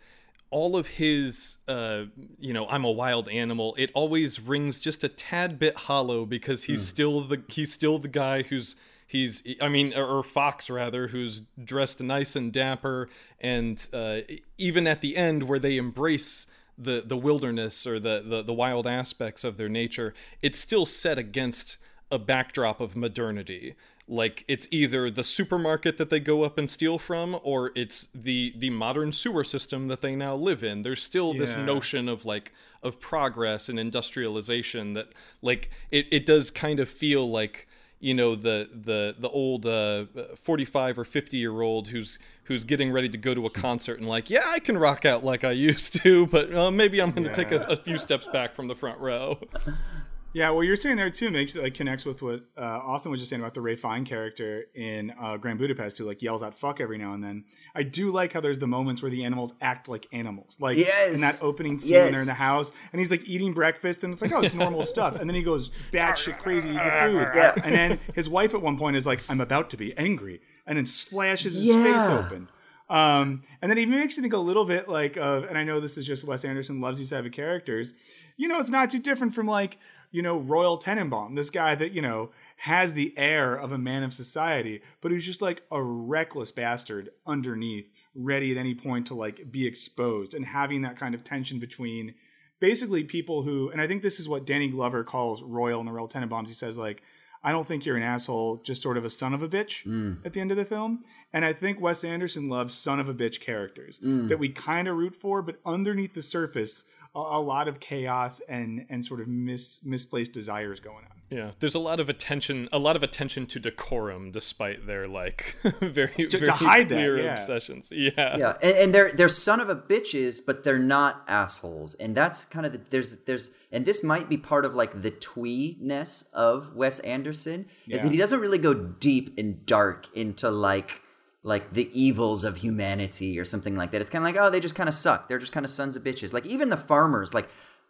all 0.53 0.75
of 0.75 0.85
his, 0.85 1.57
uh, 1.67 2.03
you 2.39 2.53
know, 2.53 2.67
I'm 2.67 2.85
a 2.85 2.91
wild 2.91 3.27
animal. 3.27 3.73
It 3.77 3.89
always 3.95 4.39
rings 4.39 4.79
just 4.79 5.03
a 5.03 5.09
tad 5.09 5.57
bit 5.57 5.75
hollow 5.75 6.25
because 6.27 6.63
he's 6.65 6.83
mm. 6.83 6.87
still 6.87 7.21
the 7.21 7.41
he's 7.47 7.73
still 7.73 7.97
the 7.97 8.07
guy 8.07 8.43
who's 8.43 8.75
he's 9.07 9.41
I 9.59 9.69
mean 9.69 9.93
or 9.95 10.21
Fox 10.21 10.69
rather 10.69 11.07
who's 11.07 11.41
dressed 11.63 12.01
nice 12.01 12.35
and 12.35 12.53
dapper 12.53 13.09
and 13.39 13.85
uh, 13.91 14.19
even 14.57 14.85
at 14.85 15.01
the 15.01 15.17
end 15.17 15.43
where 15.43 15.59
they 15.59 15.77
embrace 15.77 16.45
the 16.77 17.03
the 17.05 17.17
wilderness 17.17 17.85
or 17.87 17.99
the, 17.99 18.23
the 18.25 18.43
the 18.43 18.53
wild 18.53 18.87
aspects 18.87 19.43
of 19.43 19.57
their 19.57 19.69
nature, 19.69 20.13
it's 20.41 20.59
still 20.59 20.85
set 20.85 21.17
against 21.17 21.77
a 22.13 22.19
backdrop 22.19 22.79
of 22.79 22.95
modernity 22.95 23.75
like 24.07 24.43
it's 24.47 24.67
either 24.69 25.09
the 25.09 25.23
supermarket 25.23 25.97
that 25.97 26.09
they 26.09 26.19
go 26.19 26.43
up 26.43 26.57
and 26.57 26.69
steal 26.69 26.99
from 26.99 27.39
or 27.41 27.71
it's 27.73 28.07
the 28.13 28.53
the 28.57 28.69
modern 28.69 29.11
sewer 29.11 29.43
system 29.43 29.87
that 29.87 30.01
they 30.01 30.15
now 30.15 30.35
live 30.35 30.63
in 30.63 30.81
there's 30.81 31.01
still 31.01 31.33
yeah. 31.33 31.39
this 31.39 31.55
notion 31.55 32.09
of 32.09 32.25
like 32.25 32.51
of 32.81 32.99
progress 32.99 33.69
and 33.69 33.79
industrialization 33.79 34.93
that 34.93 35.07
like 35.41 35.69
it, 35.89 36.05
it 36.11 36.25
does 36.25 36.51
kind 36.51 36.79
of 36.79 36.89
feel 36.89 37.29
like 37.29 37.67
you 38.01 38.13
know 38.13 38.35
the 38.35 38.67
the 38.73 39.15
the 39.17 39.29
old 39.29 39.65
uh, 39.65 40.05
45 40.35 40.99
or 40.99 41.05
50 41.05 41.37
year 41.37 41.61
old 41.61 41.87
who's 41.87 42.19
who's 42.43 42.65
getting 42.65 42.91
ready 42.91 43.07
to 43.07 43.17
go 43.17 43.33
to 43.33 43.45
a 43.45 43.49
concert 43.49 43.99
and 43.99 44.09
like 44.09 44.29
yeah 44.29 44.43
i 44.47 44.59
can 44.59 44.77
rock 44.77 45.05
out 45.05 45.23
like 45.23 45.45
i 45.45 45.51
used 45.51 46.01
to 46.03 46.27
but 46.27 46.53
uh, 46.53 46.69
maybe 46.69 47.01
i'm 47.01 47.11
going 47.11 47.23
to 47.23 47.29
yeah. 47.29 47.33
take 47.33 47.51
a, 47.53 47.63
a 47.67 47.77
few 47.77 47.97
steps 47.97 48.27
back 48.27 48.53
from 48.53 48.67
the 48.67 48.75
front 48.75 48.99
row 48.99 49.39
Yeah, 50.35 50.49
what 50.49 50.61
you're 50.61 50.75
saying 50.75 50.97
there 50.97 51.11
too 51.11 51.29
makes 51.29 51.55
it 51.55 51.61
like 51.61 51.75
connects 51.75 52.05
with 52.05 52.23
what 52.23 52.41
uh, 52.57 52.61
Austin 52.61 53.11
was 53.11 53.19
just 53.21 53.29
saying 53.29 53.41
about 53.41 53.53
the 53.53 53.61
Ray 53.61 53.75
Fiennes 53.75 54.07
character 54.09 54.65
in 54.73 55.13
uh, 55.21 55.37
Grand 55.37 55.59
Budapest, 55.59 55.99
who 55.99 56.05
like 56.05 56.23
yells 56.23 56.41
out 56.41 56.55
"fuck" 56.55 56.81
every 56.81 56.97
now 56.97 57.13
and 57.13 57.23
then. 57.23 57.45
I 57.75 57.83
do 57.83 58.11
like 58.11 58.33
how 58.33 58.41
there's 58.41 58.57
the 58.57 58.65
moments 58.65 59.03
where 59.03 59.11
the 59.11 59.25
animals 59.25 59.53
act 59.61 59.87
like 59.89 60.07
animals, 60.11 60.57
like 60.59 60.77
Yes. 60.79 61.13
in 61.13 61.21
that 61.21 61.39
opening 61.43 61.77
scene 61.77 61.91
Yes. 61.93 62.03
when 62.05 62.11
they're 62.13 62.21
in 62.21 62.27
the 62.27 62.33
house 62.33 62.71
and 62.91 62.99
he's 62.99 63.11
like 63.11 63.23
eating 63.27 63.53
breakfast 63.53 64.03
and 64.03 64.11
it's 64.11 64.23
like, 64.23 64.31
oh, 64.33 64.41
it's 64.41 64.55
normal 64.55 64.81
stuff, 64.95 65.15
and 65.19 65.29
then 65.29 65.35
he 65.35 65.43
goes 65.43 65.71
batshit 65.91 66.39
crazy 66.39 66.69
eating 66.69 66.79
food, 66.79 67.29
Yeah. 67.35 67.53
and 67.63 67.75
then 67.75 67.99
his 68.15 68.27
wife 68.27 68.55
at 68.55 68.61
one 68.61 68.77
point 68.77 68.95
is 68.95 69.05
like, 69.05 69.21
"I'm 69.29 69.39
about 69.41 69.69
to 69.69 69.77
be 69.77 69.95
angry," 69.97 70.41
and 70.65 70.77
then 70.79 70.87
slashes 70.87 71.55
his 71.55 71.69
face 71.71 72.07
open. 72.09 72.47
Um, 72.89 73.43
and 73.61 73.69
then 73.71 73.77
it 73.77 73.81
even 73.83 73.97
makes 73.99 74.17
you 74.17 74.21
think 74.21 74.33
a 74.33 74.37
little 74.37 74.65
bit 74.65 74.89
like 74.89 75.15
of, 75.17 75.45
and 75.45 75.57
I 75.57 75.63
know 75.63 75.79
this 75.79 75.97
is 75.97 76.05
just 76.05 76.23
Wes 76.25 76.43
Anderson 76.43 76.81
loves 76.81 76.99
these 76.99 77.11
type 77.11 77.25
of 77.25 77.31
characters. 77.31 77.93
You 78.35 78.47
know, 78.47 78.59
it's 78.59 78.69
not 78.69 78.89
too 78.89 78.99
different 78.99 79.33
from 79.33 79.47
like, 79.47 79.77
you 80.13 80.21
know, 80.21 80.37
Royal 80.37 80.77
Tenenbaum, 80.77 81.35
this 81.35 81.49
guy 81.49 81.73
that, 81.73 81.91
you 81.91 82.01
know, 82.01 82.29
has 82.57 82.93
the 82.93 83.17
air 83.17 83.55
of 83.55 83.71
a 83.71 83.79
man 83.79 84.03
of 84.03 84.13
society, 84.13 84.81
but 85.01 85.11
who's 85.11 85.25
just 85.25 85.41
like 85.41 85.63
a 85.71 85.81
reckless 85.81 86.51
bastard 86.51 87.09
underneath, 87.25 87.89
ready 88.15 88.51
at 88.51 88.57
any 88.57 88.75
point 88.75 89.07
to 89.07 89.15
like 89.15 89.51
be 89.51 89.65
exposed 89.65 90.35
and 90.35 90.45
having 90.45 90.83
that 90.83 90.95
kind 90.95 91.15
of 91.15 91.23
tension 91.23 91.59
between 91.59 92.13
basically 92.59 93.03
people 93.03 93.41
who, 93.41 93.71
and 93.71 93.81
I 93.81 93.87
think 93.87 94.03
this 94.03 94.19
is 94.19 94.29
what 94.29 94.45
Danny 94.45 94.67
Glover 94.67 95.03
calls 95.03 95.41
Royal 95.41 95.79
and 95.79 95.87
the 95.87 95.91
Royal 95.91 96.07
Tenenbaums. 96.07 96.47
He 96.47 96.53
says 96.53 96.77
like, 96.77 97.01
I 97.43 97.51
don't 97.51 97.67
think 97.67 97.83
you're 97.83 97.97
an 97.97 98.03
asshole, 98.03 98.57
just 98.57 98.83
sort 98.83 98.97
of 98.97 99.03
a 99.03 99.09
son 99.09 99.33
of 99.33 99.41
a 99.41 99.49
bitch 99.49 99.83
mm. 99.85 100.23
at 100.23 100.33
the 100.33 100.39
end 100.39 100.51
of 100.51 100.57
the 100.57 100.63
film. 100.63 101.03
And 101.33 101.43
I 101.43 101.53
think 101.53 101.81
Wes 101.81 102.03
Anderson 102.03 102.49
loves 102.49 102.75
son 102.75 102.99
of 102.99 103.09
a 103.09 103.15
bitch 103.15 103.41
characters 103.41 103.99
mm. 103.99 104.29
that 104.29 104.37
we 104.37 104.49
kind 104.49 104.87
of 104.87 104.95
root 104.95 105.15
for, 105.15 105.41
but 105.41 105.59
underneath 105.65 106.13
the 106.13 106.21
surface, 106.21 106.85
a, 107.15 107.19
a 107.19 107.41
lot 107.41 107.67
of 107.67 107.79
chaos 107.79 108.41
and 108.47 108.85
and 108.89 109.03
sort 109.03 109.21
of 109.21 109.27
mis, 109.27 109.79
misplaced 109.83 110.33
desires 110.33 110.79
going 110.79 110.97
on. 111.05 111.11
Yeah, 111.29 111.51
there's 111.59 111.73
a 111.73 111.79
lot 111.79 111.99
of 111.99 112.09
attention, 112.09 112.69
a 112.71 112.77
lot 112.77 112.95
of 112.95 113.01
attention 113.01 113.47
to 113.47 113.59
decorum, 113.59 114.29
despite 114.31 114.85
their 114.85 115.07
like 115.07 115.55
very 115.81 116.13
To- 116.13 116.27
to 116.27 116.37
very 116.37 116.51
hide 116.57 116.89
that, 116.89 116.95
clear 116.95 117.17
yeah. 117.17 117.33
obsessions. 117.33 117.89
Yeah, 117.91 118.37
Yeah, 118.37 118.57
and, 118.61 118.73
and 118.77 118.95
they're 118.95 119.11
they're 119.11 119.29
son 119.29 119.59
of 119.59 119.67
a 119.69 119.75
bitches, 119.75 120.41
but 120.45 120.63
they're 120.63 120.77
not 120.77 121.23
assholes, 121.27 121.95
and 121.95 122.13
that's 122.15 122.45
kind 122.45 122.65
of 122.67 122.73
the, 122.73 122.81
there's 122.91 123.17
there's 123.25 123.49
and 123.71 123.83
this 123.85 124.03
might 124.03 124.29
be 124.29 124.37
part 124.37 124.63
of 124.65 124.75
like 124.75 125.01
the 125.01 125.09
twee-ness 125.09 126.25
of 126.33 126.75
Wes 126.75 126.99
Anderson 126.99 127.65
is 127.87 127.97
Yeah. 127.97 128.03
that 128.03 128.11
he 128.11 128.17
doesn't 128.17 128.39
really 128.39 128.57
go 128.57 128.73
deep 128.73 129.33
and 129.37 129.65
dark 129.65 130.07
into 130.15 130.49
like 130.51 131.01
like 131.43 131.73
the 131.73 131.89
evils 131.99 132.43
of 132.45 132.57
humanity 132.57 133.37
or 133.37 133.45
something 133.45 133.75
like 133.75 133.91
that. 133.91 134.01
It's 134.01 134.09
kind 134.09 134.23
of 134.23 134.33
like 134.33 134.41
oh 134.43 134.49
they 134.49 134.59
just 134.59 134.75
kind 134.75 134.89
of 134.89 134.95
suck. 134.95 135.27
They're 135.27 135.39
just 135.39 135.53
kind 135.53 135.65
of 135.65 135.69
sons 135.69 135.95
of 135.95 136.03
bitches. 136.03 136.33
Like 136.33 136.45
even 136.45 136.69
the 136.69 136.77
farmers, 136.77 137.33
like 137.33 137.49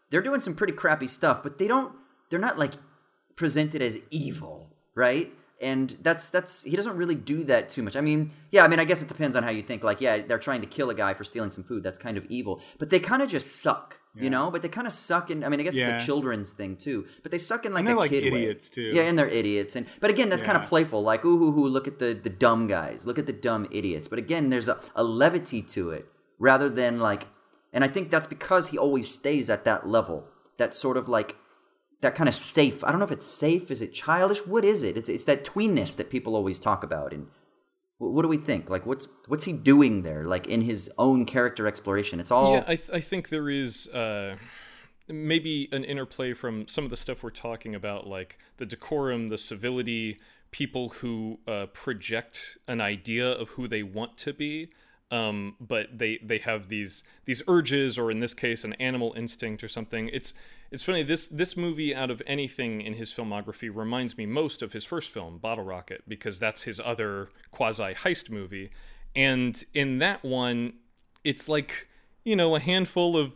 they're 0.10 0.22
doing 0.22 0.40
some 0.40 0.56
pretty 0.56 0.74
crappy 0.74 1.08
stuff, 1.08 1.42
but 1.44 1.58
they 1.58 1.68
don't 1.68 1.94
they're 2.30 2.40
not 2.40 2.58
like 2.58 2.74
presented 3.36 3.82
as 3.82 4.00
evil, 4.10 4.70
right? 4.96 5.32
And 5.62 5.96
that's 6.02 6.30
that's 6.30 6.64
he 6.64 6.76
doesn't 6.76 6.98
really 6.98 7.16
do 7.16 7.44
that 7.46 7.70
too 7.70 7.84
much. 7.84 7.96
I 7.96 8.02
mean, 8.02 8.32
yeah, 8.52 8.64
I 8.64 8.68
mean, 8.68 8.80
I 8.80 8.86
guess 8.86 9.02
it 9.02 9.08
depends 9.08 9.36
on 9.36 9.44
how 9.44 9.52
you 9.52 9.62
think. 9.62 9.84
Like, 9.84 10.02
yeah, 10.02 10.18
they're 10.20 10.40
trying 10.40 10.62
to 10.62 10.68
kill 10.68 10.90
a 10.90 10.96
guy 10.96 11.14
for 11.14 11.24
stealing 11.24 11.52
some 11.52 11.64
food. 11.64 11.84
That's 11.84 12.00
kind 12.00 12.18
of 12.18 12.26
evil, 12.26 12.60
but 12.80 12.90
they 12.90 13.00
kind 13.00 13.22
of 13.22 13.30
just 13.30 13.62
suck, 13.62 14.00
you 14.16 14.30
know. 14.30 14.52
But 14.52 14.62
they 14.62 14.70
kind 14.70 14.88
of 14.88 14.94
suck 14.94 15.30
in. 15.32 15.44
I 15.44 15.50
mean, 15.50 15.60
I 15.60 15.64
guess 15.64 15.76
Yeah. 15.76 15.96
it's 15.96 16.04
a 16.04 16.06
children's 16.06 16.52
thing 16.52 16.76
too. 16.78 17.06
But 17.22 17.32
they 17.32 17.38
suck 17.40 17.66
in 17.66 17.72
like 17.74 17.80
And 17.80 17.88
they're 17.88 17.96
a 17.96 18.00
like 18.00 18.12
kid 18.12 18.32
way. 18.34 18.42
idiots, 18.44 18.70
too. 18.70 18.82
Yeah, 18.82 19.04
and 19.04 19.18
they're 19.18 19.28
idiots. 19.30 19.76
And 19.76 19.86
but 20.00 20.10
again, 20.10 20.30
that's 20.30 20.44
kind 20.44 20.58
of 20.58 20.68
playful. 20.68 21.02
Like, 21.04 21.24
ooh, 21.26 21.38
hoo, 21.38 21.52
hoo, 21.52 21.68
look 21.68 21.88
at 21.88 22.00
the 22.00 22.14
the 22.14 22.30
dumb 22.30 22.68
guys. 22.68 23.06
Look 23.08 23.18
at 23.20 23.26
the 23.26 23.34
dumb 23.34 23.68
idiots. 23.72 24.08
But 24.08 24.20
again, 24.20 24.50
there's 24.50 24.68
a, 24.68 24.80
a 24.96 25.04
levity 25.04 25.62
to 25.62 25.90
it 25.92 26.08
rather 26.40 26.70
than 26.70 27.00
like. 27.00 27.28
And 27.76 27.84
I 27.84 27.88
think 27.88 28.12
that's 28.12 28.28
because 28.28 28.68
he 28.68 28.78
always 28.78 29.10
stays 29.10 29.50
at 29.50 29.66
that 29.66 29.88
level. 29.88 30.26
That 30.58 30.76
sort 30.76 30.96
of 30.98 31.10
like 31.10 31.36
that 32.02 32.14
kind 32.14 32.28
of 32.30 32.36
safe. 32.36 32.84
I 32.84 32.90
don't 32.92 33.00
know 33.00 33.06
if 33.06 33.12
it's 33.12 33.26
safe. 33.26 33.72
Is 33.72 33.82
it 33.82 33.94
childish? 33.94 34.46
What 34.46 34.64
is 34.64 34.84
it? 34.84 34.98
It's, 34.98 35.10
it's 35.10 35.24
that 35.24 35.44
tweenness 35.44 35.96
that 35.96 36.10
people 36.12 36.36
always 36.36 36.60
talk 36.60 36.84
about. 36.84 37.14
And 37.14 37.28
wh- 37.28 37.43
what 38.12 38.22
do 38.22 38.28
we 38.28 38.38
think? 38.38 38.70
Like, 38.70 38.86
what's 38.86 39.08
what's 39.28 39.44
he 39.44 39.54
doing 39.54 40.04
there? 40.04 40.26
Like 40.26 40.48
in 40.48 40.62
his 40.62 40.92
own 40.98 41.26
character 41.26 41.68
exploration. 41.68 42.20
It's 42.20 42.32
all. 42.32 42.56
yeah. 42.56 42.64
I, 42.68 42.76
th- 42.76 42.90
I 42.92 43.00
think 43.00 43.30
there 43.30 43.50
is 43.50 43.88
uh, 43.90 44.36
maybe 45.08 45.70
an 45.72 45.84
interplay 45.84 46.34
from 46.34 46.68
some 46.68 46.84
of 46.84 46.90
the 46.90 46.98
stuff 46.98 47.24
we're 47.24 47.30
talking 47.30 47.76
about, 47.76 48.08
like 48.08 48.38
the 48.58 48.66
decorum, 48.66 49.28
the 49.28 49.38
civility, 49.38 50.20
people 50.52 50.90
who 50.90 51.40
uh, 51.48 51.66
project 51.68 52.58
an 52.68 52.80
idea 52.82 53.30
of 53.30 53.50
who 53.50 53.68
they 53.68 53.84
want 53.84 54.18
to 54.20 54.34
be. 54.34 54.70
Um, 55.14 55.58
but 55.60 55.96
they 55.96 56.18
they 56.24 56.40
have 56.40 56.70
these 56.70 57.04
these 57.26 57.44
urges, 57.48 58.00
or 58.00 58.10
in 58.10 58.20
this 58.20 58.34
case, 58.34 58.64
an 58.64 58.74
animal 58.74 59.14
instinct 59.16 59.64
or 59.64 59.68
something. 59.68 60.10
It's 60.12 60.34
it's 60.72 60.82
funny. 60.82 61.04
This 61.04 61.28
this 61.28 61.56
movie, 61.56 61.94
out 61.94 62.10
of 62.10 62.24
anything 62.26 62.82
in 62.82 62.96
his 62.96 63.14
filmography, 63.14 63.70
reminds 63.72 64.18
me 64.18 64.26
most 64.26 64.64
of 64.64 64.74
his 64.74 64.84
first 64.84 65.12
film, 65.12 65.38
Bottle 65.38 65.66
Rocket, 65.66 66.02
because 66.08 66.40
that's 66.40 66.64
his 66.64 66.80
other 66.80 67.30
quasi 67.52 67.94
heist 67.94 68.32
movie. 68.32 68.72
And 69.16 69.64
in 69.76 70.00
that 70.00 70.24
one, 70.24 70.74
it's 71.24 71.48
like 71.48 71.88
you 72.24 72.36
know 72.36 72.56
a 72.56 72.60
handful 72.60 73.16
of 73.16 73.34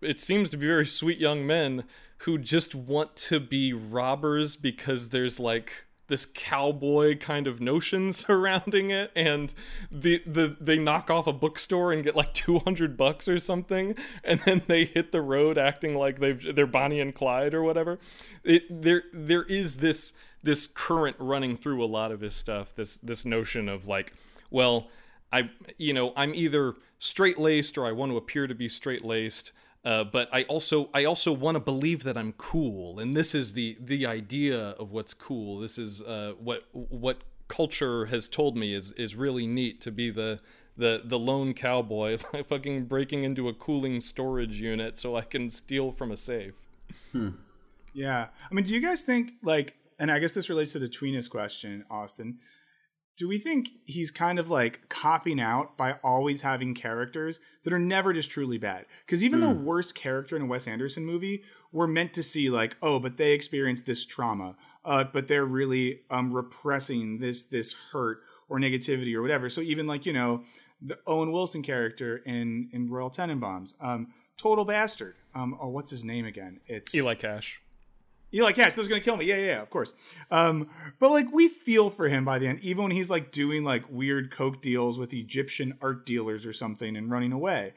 it 0.00 0.20
seems 0.20 0.48
to 0.50 0.56
be 0.56 0.66
very 0.66 0.86
sweet 0.86 1.18
young 1.18 1.46
men 1.46 1.84
who 2.18 2.38
just 2.38 2.74
want 2.74 3.14
to 3.16 3.40
be 3.40 3.74
robbers 3.74 4.56
because 4.56 5.10
there's 5.10 5.38
like 5.38 5.84
this 6.06 6.26
cowboy 6.26 7.16
kind 7.16 7.46
of 7.46 7.60
notion 7.60 8.12
surrounding 8.12 8.90
it 8.90 9.10
and 9.16 9.54
the, 9.90 10.22
the 10.26 10.56
they 10.60 10.78
knock 10.78 11.10
off 11.10 11.26
a 11.26 11.32
bookstore 11.32 11.92
and 11.92 12.04
get 12.04 12.14
like 12.14 12.32
200 12.34 12.96
bucks 12.96 13.28
or 13.28 13.38
something 13.38 13.94
and 14.22 14.40
then 14.40 14.62
they 14.66 14.84
hit 14.84 15.12
the 15.12 15.22
road 15.22 15.58
acting 15.58 15.94
like 15.94 16.18
they've 16.18 16.54
they're 16.54 16.66
Bonnie 16.66 17.00
and 17.00 17.14
Clyde 17.14 17.54
or 17.54 17.62
whatever 17.62 17.98
it 18.42 18.82
there 18.82 19.04
there 19.12 19.44
is 19.44 19.76
this 19.76 20.12
this 20.42 20.66
current 20.66 21.16
running 21.18 21.56
through 21.56 21.82
a 21.82 21.86
lot 21.86 22.12
of 22.12 22.20
his 22.20 22.34
stuff 22.34 22.74
this 22.74 22.98
this 22.98 23.24
notion 23.24 23.68
of 23.68 23.86
like 23.86 24.12
well 24.50 24.88
I, 25.34 25.50
you 25.78 25.92
know, 25.92 26.12
I'm 26.16 26.32
either 26.32 26.74
straight 27.00 27.38
laced 27.38 27.76
or 27.76 27.86
I 27.86 27.90
want 27.90 28.12
to 28.12 28.16
appear 28.16 28.46
to 28.46 28.54
be 28.54 28.68
straight 28.68 29.04
laced. 29.04 29.52
Uh, 29.84 30.02
but 30.02 30.28
I 30.32 30.44
also 30.44 30.88
I 30.94 31.04
also 31.04 31.32
want 31.32 31.56
to 31.56 31.60
believe 31.60 32.04
that 32.04 32.16
I'm 32.16 32.32
cool, 32.34 32.98
and 32.98 33.14
this 33.16 33.34
is 33.34 33.52
the 33.52 33.76
the 33.80 34.06
idea 34.06 34.70
of 34.70 34.92
what's 34.92 35.12
cool. 35.12 35.60
This 35.60 35.78
is 35.78 36.00
uh, 36.00 36.32
what 36.38 36.64
what 36.72 37.18
culture 37.48 38.06
has 38.06 38.26
told 38.26 38.56
me 38.56 38.74
is 38.74 38.92
is 38.92 39.14
really 39.14 39.46
neat 39.46 39.82
to 39.82 39.90
be 39.90 40.10
the 40.10 40.40
the 40.76 41.02
the 41.04 41.18
lone 41.18 41.52
cowboy, 41.52 42.18
like 42.32 42.46
fucking 42.46 42.86
breaking 42.86 43.24
into 43.24 43.48
a 43.48 43.54
cooling 43.54 44.00
storage 44.00 44.60
unit 44.60 44.98
so 44.98 45.16
I 45.16 45.22
can 45.22 45.50
steal 45.50 45.92
from 45.92 46.10
a 46.10 46.16
safe. 46.16 46.54
Yeah. 47.92 48.28
I 48.50 48.54
mean, 48.54 48.64
do 48.64 48.74
you 48.74 48.80
guys 48.80 49.02
think 49.02 49.32
like 49.42 49.76
and 49.98 50.10
I 50.10 50.18
guess 50.18 50.32
this 50.32 50.48
relates 50.48 50.72
to 50.72 50.78
the 50.78 50.88
tweeness 50.88 51.30
question, 51.30 51.84
Austin. 51.90 52.38
Do 53.16 53.28
we 53.28 53.38
think 53.38 53.70
he's 53.84 54.10
kind 54.10 54.38
of 54.38 54.50
like 54.50 54.88
copying 54.88 55.40
out 55.40 55.76
by 55.76 55.92
always 56.02 56.42
having 56.42 56.74
characters 56.74 57.38
that 57.62 57.72
are 57.72 57.78
never 57.78 58.12
just 58.12 58.28
truly 58.28 58.58
bad? 58.58 58.86
Because 59.06 59.22
even 59.22 59.40
the 59.40 59.50
worst 59.50 59.94
character 59.94 60.34
in 60.34 60.42
a 60.42 60.46
Wes 60.46 60.66
Anderson 60.66 61.04
movie, 61.04 61.44
we're 61.70 61.86
meant 61.86 62.12
to 62.14 62.22
see 62.24 62.50
like, 62.50 62.76
oh, 62.82 62.98
but 62.98 63.16
they 63.16 63.32
experienced 63.32 63.86
this 63.86 64.04
trauma, 64.04 64.56
uh, 64.84 65.04
but 65.04 65.28
they're 65.28 65.44
really 65.44 66.00
um, 66.10 66.32
repressing 66.32 67.18
this 67.18 67.44
this 67.44 67.72
hurt 67.92 68.22
or 68.48 68.58
negativity 68.58 69.14
or 69.14 69.22
whatever. 69.22 69.48
So 69.48 69.60
even 69.60 69.86
like 69.86 70.06
you 70.06 70.12
know 70.12 70.42
the 70.82 70.98
Owen 71.06 71.30
Wilson 71.32 71.62
character 71.62 72.18
in 72.18 72.68
in 72.72 72.88
Royal 72.88 73.10
Tenenbaums, 73.10 73.74
um, 73.80 74.08
total 74.36 74.64
bastard. 74.64 75.14
Um, 75.34 75.56
oh, 75.60 75.68
what's 75.68 75.90
his 75.90 76.04
name 76.04 76.26
again? 76.26 76.60
It's 76.66 76.94
Eli 76.94 77.14
Cash. 77.14 77.60
Eli 78.34 78.52
yeah, 78.56 78.68
this 78.68 78.78
is 78.78 78.88
gonna 78.88 79.00
kill 79.00 79.16
me. 79.16 79.26
Yeah, 79.26 79.36
yeah, 79.36 79.46
yeah, 79.46 79.62
of 79.62 79.70
course. 79.70 79.94
Um, 80.30 80.68
but 80.98 81.10
like 81.10 81.32
we 81.32 81.48
feel 81.48 81.88
for 81.88 82.08
him 82.08 82.24
by 82.24 82.38
the 82.38 82.48
end, 82.48 82.60
even 82.60 82.82
when 82.82 82.92
he's 82.92 83.10
like 83.10 83.30
doing 83.30 83.62
like 83.62 83.84
weird 83.88 84.30
coke 84.30 84.60
deals 84.60 84.98
with 84.98 85.14
Egyptian 85.14 85.78
art 85.80 86.04
dealers 86.04 86.44
or 86.44 86.52
something 86.52 86.96
and 86.96 87.10
running 87.10 87.32
away. 87.32 87.74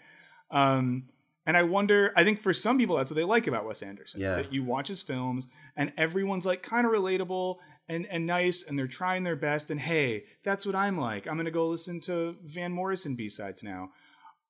Um, 0.50 1.06
and 1.46 1.56
I 1.56 1.64
wonder, 1.64 2.12
I 2.16 2.24
think 2.24 2.42
for 2.42 2.54
some 2.54 2.78
people 2.78 2.98
that's 2.98 3.12
what 3.12 3.16
they 3.16 3.24
like 3.24 3.48
about 3.48 3.66
Wes 3.66 3.82
Anderson. 3.82 4.20
Yeah. 4.20 4.36
That 4.36 4.52
you 4.52 4.64
watch 4.64 4.88
his 4.88 5.02
films 5.02 5.48
and 5.76 5.94
everyone's 5.96 6.46
like 6.46 6.64
kind 6.64 6.86
of 6.86 6.92
relatable 6.92 7.58
and, 7.88 8.06
and 8.08 8.26
nice 8.26 8.64
and 8.64 8.78
they're 8.78 8.88
trying 8.88 9.24
their 9.24 9.36
best 9.36 9.70
and 9.70 9.80
hey, 9.80 10.26
that's 10.44 10.66
what 10.66 10.76
I'm 10.76 11.00
like. 11.00 11.28
I'm 11.28 11.38
gonna 11.38 11.52
go 11.52 11.68
listen 11.68 12.00
to 12.02 12.36
Van 12.44 12.72
Morrison 12.72 13.16
B 13.16 13.30
sides 13.30 13.64
now. 13.64 13.92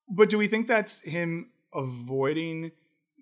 But 0.08 0.30
do 0.30 0.38
we 0.38 0.48
think 0.48 0.66
that's 0.66 1.02
him 1.02 1.50
avoiding 1.74 2.72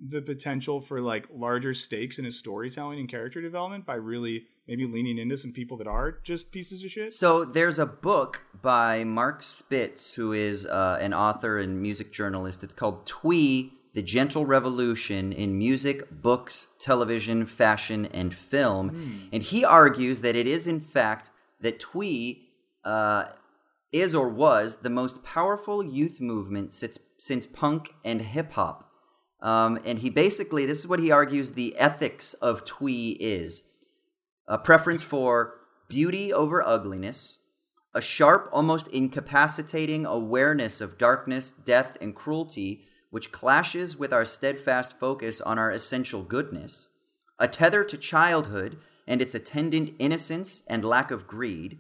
the 0.05 0.23
potential 0.23 0.81
for 0.81 1.01
like 1.01 1.27
larger 1.33 1.75
stakes 1.75 2.19
in 2.19 2.25
his 2.25 2.39
storytelling 2.39 2.99
and 2.99 3.09
character 3.09 3.41
development 3.41 3.87
by 3.87 3.95
really 3.95 4.47
maybe 4.69 4.87
leaning 4.87 5.19
into 5.19 5.37
some 5.37 5.53
people 5.53 5.77
that 5.77 5.87
are 5.87 6.19
just 6.23 6.53
pieces 6.53 6.85
of 6.85 6.91
shit? 6.91 7.13
So 7.13 7.45
there's 7.45 7.79
a 7.79 7.87
book 7.87 8.43
by 8.61 9.05
Mark 9.05 9.43
Spitz, 9.43 10.15
who 10.15 10.33
is 10.33 10.67
uh, 10.67 10.99
an 11.01 11.15
author 11.15 11.59
and 11.59 11.81
music 11.81 12.13
journalist. 12.13 12.63
It's 12.65 12.75
called 12.75 13.07
Twee: 13.07 13.73
The 13.95 14.03
Gentle 14.03 14.45
Revolution 14.45 15.33
in 15.33 15.59
Music, 15.59 16.11
Books, 16.11 16.69
Television, 16.79 17.47
Fashion, 17.47 18.07
and 18.07 18.35
Film, 18.35 19.29
and 19.33 19.43
he 19.43 19.65
argues 19.65 20.21
that 20.21 20.37
it 20.37 20.47
is 20.47 20.67
in 20.67 20.81
fact 20.81 21.31
that 21.61 21.79
Twee 21.81 22.49
uh, 22.85 23.27
is 23.93 24.15
or 24.15 24.29
was 24.29 24.77
the 24.77 24.91
most 24.91 25.25
powerful 25.25 25.83
youth 25.83 26.21
movement 26.21 26.73
since 26.73 26.99
since 27.19 27.47
punk 27.47 27.95
and 28.05 28.21
hip 28.21 28.53
hop. 28.53 28.86
Um, 29.41 29.79
and 29.85 29.99
he 29.99 30.11
basically, 30.11 30.67
this 30.67 30.79
is 30.79 30.89
what 30.89 31.01
he 31.01 31.11
argues 31.11 31.53
the 31.53 31.77
ethics 31.77 32.35
of 32.35 32.65
twee 32.65 33.13
is. 33.13 33.63
A 34.49 34.59
preference 34.59 35.03
for 35.03 35.55
beauty 35.89 36.33
over 36.33 36.63
ugliness, 36.63 37.41
a 37.95 38.01
sharp, 38.01 38.49
almost 38.53 38.89
incapacitating 38.89 40.05
awareness 40.05 40.81
of 40.81 40.99
darkness, 40.99 41.51
death, 41.53 41.97
and 42.01 42.15
cruelty, 42.15 42.85
which 43.11 43.33
clashes 43.33 43.97
with 43.97 44.13
our 44.13 44.25
steadfast 44.25 44.99
focus 44.99 45.41
on 45.41 45.59
our 45.59 45.71
essential 45.71 46.23
goodness, 46.23 46.89
a 47.39 47.49
tether 47.49 47.85
to 47.85 47.97
childhood 47.97 48.79
and 49.07 49.23
its 49.23 49.35
attendant 49.35 49.95
innocence 49.99 50.65
and 50.69 50.85
lack 50.85 51.11
of 51.11 51.27
greed, 51.27 51.79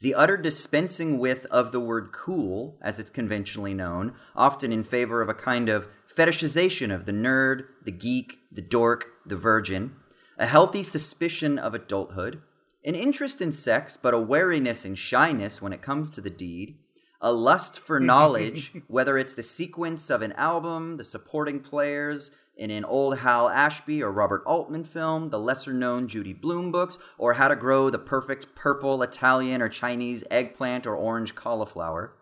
the 0.00 0.14
utter 0.14 0.36
dispensing 0.36 1.18
with 1.18 1.46
of 1.46 1.72
the 1.72 1.80
word 1.80 2.12
cool, 2.12 2.78
as 2.82 2.98
it's 2.98 3.10
conventionally 3.10 3.72
known, 3.72 4.14
often 4.36 4.70
in 4.70 4.84
favor 4.84 5.22
of 5.22 5.28
a 5.28 5.34
kind 5.34 5.68
of 5.68 5.88
fetishization 6.16 6.94
of 6.94 7.06
the 7.06 7.12
nerd, 7.12 7.64
the 7.84 7.90
geek, 7.90 8.38
the 8.52 8.62
dork, 8.62 9.06
the 9.26 9.36
virgin, 9.36 9.96
a 10.38 10.46
healthy 10.46 10.82
suspicion 10.82 11.58
of 11.58 11.74
adulthood, 11.74 12.40
an 12.84 12.94
interest 12.94 13.40
in 13.40 13.52
sex 13.52 13.96
but 13.96 14.14
a 14.14 14.18
wariness 14.18 14.84
and 14.84 14.98
shyness 14.98 15.62
when 15.62 15.72
it 15.72 15.82
comes 15.82 16.10
to 16.10 16.20
the 16.20 16.30
deed, 16.30 16.76
a 17.20 17.32
lust 17.32 17.80
for 17.80 17.98
knowledge, 18.12 18.72
whether 18.88 19.16
it's 19.18 19.34
the 19.34 19.42
sequence 19.42 20.10
of 20.10 20.22
an 20.22 20.32
album, 20.32 20.96
the 20.96 21.04
supporting 21.04 21.60
players, 21.60 22.30
in 22.56 22.70
an 22.70 22.84
old 22.84 23.18
Hal 23.18 23.48
Ashby 23.48 24.02
or 24.02 24.12
Robert 24.12 24.42
Altman 24.46 24.84
film, 24.84 25.30
the 25.30 25.40
lesser 25.40 25.72
known 25.72 26.06
Judy 26.06 26.32
Blume 26.32 26.70
books, 26.70 26.98
or 27.18 27.34
how 27.34 27.48
to 27.48 27.56
grow 27.56 27.90
the 27.90 27.98
perfect 27.98 28.54
purple 28.54 29.02
Italian 29.02 29.60
or 29.60 29.68
Chinese 29.68 30.22
eggplant 30.30 30.86
or 30.86 30.94
orange 30.94 31.34
cauliflower. 31.34 32.12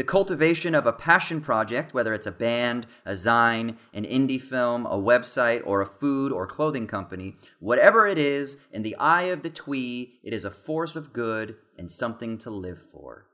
The 0.00 0.04
cultivation 0.04 0.74
of 0.74 0.86
a 0.86 0.94
passion 0.94 1.42
project, 1.42 1.92
whether 1.92 2.14
it's 2.14 2.26
a 2.26 2.32
band, 2.32 2.86
a 3.04 3.12
zine, 3.12 3.76
an 3.92 4.06
indie 4.06 4.40
film, 4.40 4.86
a 4.86 4.96
website, 4.96 5.60
or 5.66 5.82
a 5.82 5.86
food 5.86 6.32
or 6.32 6.46
clothing 6.46 6.86
company, 6.86 7.36
whatever 7.58 8.06
it 8.06 8.16
is, 8.16 8.56
in 8.72 8.80
the 8.80 8.96
eye 8.96 9.24
of 9.24 9.42
the 9.42 9.50
twee, 9.50 10.14
it 10.24 10.32
is 10.32 10.46
a 10.46 10.50
force 10.50 10.96
of 10.96 11.12
good 11.12 11.56
and 11.76 11.90
something 11.90 12.38
to 12.38 12.48
live 12.48 12.80
for. 12.90 13.26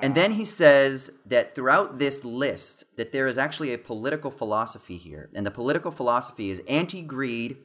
And 0.00 0.14
then 0.14 0.32
he 0.32 0.44
says 0.46 1.18
that 1.26 1.54
throughout 1.54 1.98
this 1.98 2.24
list 2.24 2.96
that 2.96 3.12
there 3.12 3.26
is 3.26 3.36
actually 3.36 3.74
a 3.74 3.76
political 3.76 4.30
philosophy 4.30 4.96
here. 4.96 5.28
And 5.34 5.46
the 5.46 5.50
political 5.50 5.90
philosophy 5.90 6.48
is 6.48 6.62
anti-greed 6.66 7.58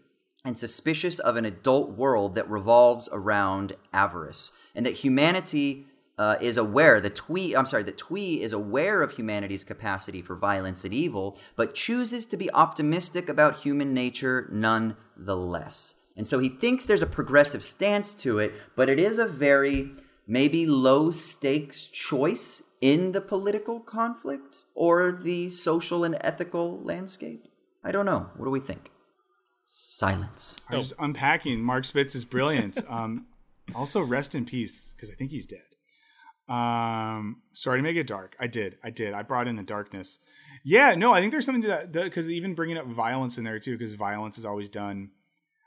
and 0.43 0.57
suspicious 0.57 1.19
of 1.19 1.37
an 1.37 1.45
adult 1.45 1.91
world 1.91 2.35
that 2.35 2.49
revolves 2.49 3.07
around 3.13 3.77
avarice. 3.93 4.51
And 4.75 4.85
that 4.85 5.05
humanity 5.05 5.85
uh, 6.17 6.37
is 6.39 6.57
aware, 6.57 7.01
the 7.01 7.09
twee, 7.09 7.55
I'm 7.55 7.65
sorry, 7.65 7.83
the 7.83 7.91
twee 7.91 8.41
is 8.41 8.53
aware 8.53 9.01
of 9.01 9.11
humanity's 9.11 9.63
capacity 9.63 10.21
for 10.21 10.35
violence 10.35 10.85
and 10.85 10.93
evil, 10.93 11.37
but 11.55 11.75
chooses 11.75 12.25
to 12.27 12.37
be 12.37 12.51
optimistic 12.53 13.27
about 13.27 13.57
human 13.57 13.93
nature 13.93 14.49
nonetheless. 14.51 15.95
And 16.15 16.25
so 16.25 16.39
he 16.39 16.49
thinks 16.49 16.85
there's 16.85 17.01
a 17.01 17.07
progressive 17.07 17.63
stance 17.63 18.13
to 18.15 18.39
it, 18.39 18.53
but 18.75 18.89
it 18.89 18.99
is 18.99 19.19
a 19.19 19.27
very 19.27 19.91
maybe 20.27 20.65
low 20.65 21.11
stakes 21.11 21.87
choice 21.87 22.63
in 22.81 23.11
the 23.11 23.21
political 23.21 23.79
conflict 23.79 24.63
or 24.73 25.11
the 25.11 25.49
social 25.49 26.03
and 26.03 26.17
ethical 26.21 26.79
landscape? 26.81 27.47
I 27.83 27.91
don't 27.91 28.05
know. 28.05 28.29
What 28.37 28.45
do 28.45 28.51
we 28.51 28.59
think? 28.59 28.91
Silence. 29.65 30.57
I'm 30.69 30.79
just 30.79 30.93
unpacking. 30.99 31.61
Mark 31.61 31.85
Spitz 31.85 32.15
is 32.15 32.25
brilliant. 32.25 32.77
um, 32.87 33.25
also, 33.73 34.01
rest 34.01 34.35
in 34.35 34.45
peace 34.45 34.93
because 34.95 35.09
I 35.09 35.15
think 35.15 35.31
he's 35.31 35.47
dead. 35.47 35.74
Um, 36.47 37.41
sorry 37.53 37.79
to 37.79 37.83
make 37.83 37.97
it 37.97 38.07
dark. 38.07 38.35
I 38.39 38.47
did. 38.47 38.77
I 38.83 38.91
did. 38.91 39.13
I 39.13 39.23
brought 39.23 39.47
in 39.47 39.55
the 39.55 39.63
darkness. 39.63 40.19
Yeah, 40.63 40.95
no, 40.95 41.13
I 41.13 41.19
think 41.19 41.31
there's 41.31 41.45
something 41.45 41.63
to 41.63 41.67
that 41.67 41.91
because 41.91 42.29
even 42.29 42.55
bringing 42.55 42.77
up 42.77 42.87
violence 42.87 43.37
in 43.37 43.43
there 43.43 43.59
too, 43.59 43.77
because 43.77 43.93
violence 43.93 44.37
is 44.37 44.45
always 44.45 44.69
done. 44.69 45.11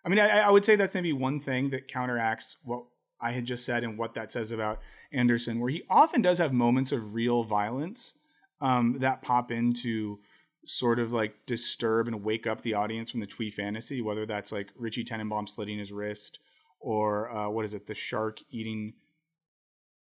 I 0.05 0.09
mean, 0.09 0.19
I, 0.19 0.41
I 0.41 0.51
would 0.51 0.65
say 0.65 0.77
that's 0.77 0.95
maybe 0.95 1.13
one 1.13 1.41
thing 1.41 1.71
that 1.71 1.89
counteracts 1.89 2.57
what 2.65 2.85
I 3.21 3.33
had 3.33 3.45
just 3.45 3.65
said 3.65 3.85
and 3.85 3.99
what 3.99 4.15
that 4.15 4.31
says 4.31 4.53
about 4.53 4.81
Anderson, 5.13 5.61
where 5.61 5.71
he 5.71 5.83
often 5.91 6.23
does 6.23 6.39
have 6.39 6.53
moments 6.53 6.93
of 6.93 7.15
real 7.15 7.43
violence 7.43 8.15
um, 8.61 8.99
that 9.01 9.23
pop 9.23 9.51
into 9.51 10.19
sort 10.65 10.99
of 10.99 11.13
like 11.13 11.35
disturb 11.47 12.09
and 12.09 12.23
wake 12.23 12.47
up 12.47 12.63
the 12.63 12.75
audience 12.75 13.11
from 13.11 13.21
the 13.21 13.27
twee 13.27 13.51
fantasy, 13.51 14.01
whether 14.01 14.27
that's 14.27 14.53
like 14.53 14.69
Richie 14.77 15.05
Tenenbaum 15.05 15.49
slitting 15.49 15.79
his 15.79 15.93
wrist 15.93 16.39
or 16.81 17.31
uh, 17.31 17.49
what 17.49 17.65
is 17.65 17.75
it, 17.75 17.87
the 17.87 17.95
shark 17.95 18.41
eating 18.51 18.95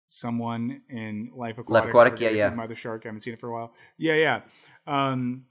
someone 0.07 0.81
in 0.89 1.31
Life 1.35 1.57
Aquatic. 1.57 1.85
Life 1.85 1.89
Aquatic, 1.89 2.19
yeah, 2.19 2.29
yeah. 2.29 2.49
Mother 2.49 2.75
Shark, 2.75 3.03
I 3.05 3.09
haven't 3.09 3.21
seen 3.21 3.33
it 3.33 3.39
for 3.39 3.49
a 3.49 3.53
while. 3.53 3.73
Yeah, 3.97 4.15
yeah. 4.15 4.41
Um, 4.85 5.45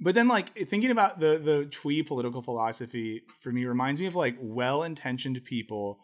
but 0.00 0.14
then, 0.14 0.28
like 0.28 0.56
thinking 0.56 0.90
about 0.90 1.20
the 1.20 1.38
the 1.38 1.66
twee 1.66 2.02
political 2.02 2.42
philosophy 2.42 3.22
for 3.40 3.52
me 3.52 3.64
reminds 3.66 4.00
me 4.00 4.06
of 4.06 4.16
like 4.16 4.36
well 4.40 4.82
intentioned 4.82 5.44
people 5.44 6.00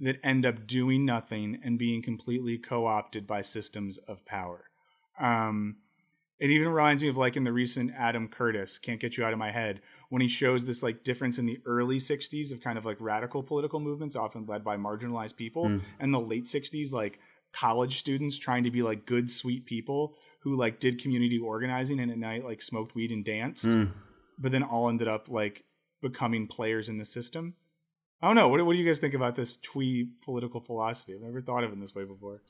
that 0.00 0.18
end 0.22 0.44
up 0.44 0.66
doing 0.66 1.04
nothing 1.04 1.58
and 1.64 1.78
being 1.78 2.02
completely 2.02 2.58
co-opted 2.58 3.26
by 3.26 3.40
systems 3.40 3.98
of 3.98 4.24
power. 4.26 4.64
Um, 5.18 5.76
it 6.38 6.50
even 6.50 6.68
reminds 6.68 7.02
me 7.02 7.08
of 7.08 7.16
like 7.16 7.36
in 7.36 7.44
the 7.44 7.52
recent 7.52 7.92
Adam 7.96 8.28
Curtis, 8.28 8.78
Can't 8.78 8.98
Get 9.00 9.16
You 9.16 9.24
Out 9.24 9.32
of 9.32 9.38
My 9.38 9.52
Head, 9.52 9.80
when 10.12 10.20
he 10.20 10.28
shows 10.28 10.66
this 10.66 10.82
like 10.82 11.04
difference 11.04 11.38
in 11.38 11.46
the 11.46 11.58
early 11.64 11.96
60s 11.96 12.52
of 12.52 12.60
kind 12.60 12.76
of 12.76 12.84
like 12.84 12.98
radical 13.00 13.42
political 13.42 13.80
movements, 13.80 14.14
often 14.14 14.44
led 14.44 14.62
by 14.62 14.76
marginalized 14.76 15.36
people, 15.36 15.64
mm. 15.64 15.80
and 16.00 16.12
the 16.12 16.20
late 16.20 16.44
60s, 16.44 16.92
like 16.92 17.18
college 17.50 17.98
students 17.98 18.36
trying 18.36 18.62
to 18.64 18.70
be 18.70 18.82
like 18.82 19.06
good, 19.06 19.30
sweet 19.30 19.64
people 19.64 20.14
who 20.40 20.54
like 20.54 20.78
did 20.78 21.00
community 21.00 21.38
organizing 21.38 21.98
and 21.98 22.10
at 22.10 22.18
night 22.18 22.44
like 22.44 22.60
smoked 22.60 22.94
weed 22.94 23.10
and 23.10 23.24
danced, 23.24 23.64
mm. 23.64 23.90
but 24.38 24.52
then 24.52 24.62
all 24.62 24.90
ended 24.90 25.08
up 25.08 25.30
like 25.30 25.64
becoming 26.02 26.46
players 26.46 26.90
in 26.90 26.98
the 26.98 27.06
system. 27.06 27.54
I 28.20 28.26
don't 28.26 28.36
know. 28.36 28.48
What, 28.48 28.66
what 28.66 28.74
do 28.74 28.78
you 28.78 28.86
guys 28.86 28.98
think 28.98 29.14
about 29.14 29.34
this 29.34 29.56
twee 29.56 30.10
political 30.20 30.60
philosophy? 30.60 31.14
I've 31.14 31.22
never 31.22 31.40
thought 31.40 31.64
of 31.64 31.70
it 31.70 31.72
in 31.72 31.80
this 31.80 31.94
way 31.94 32.04
before. 32.04 32.42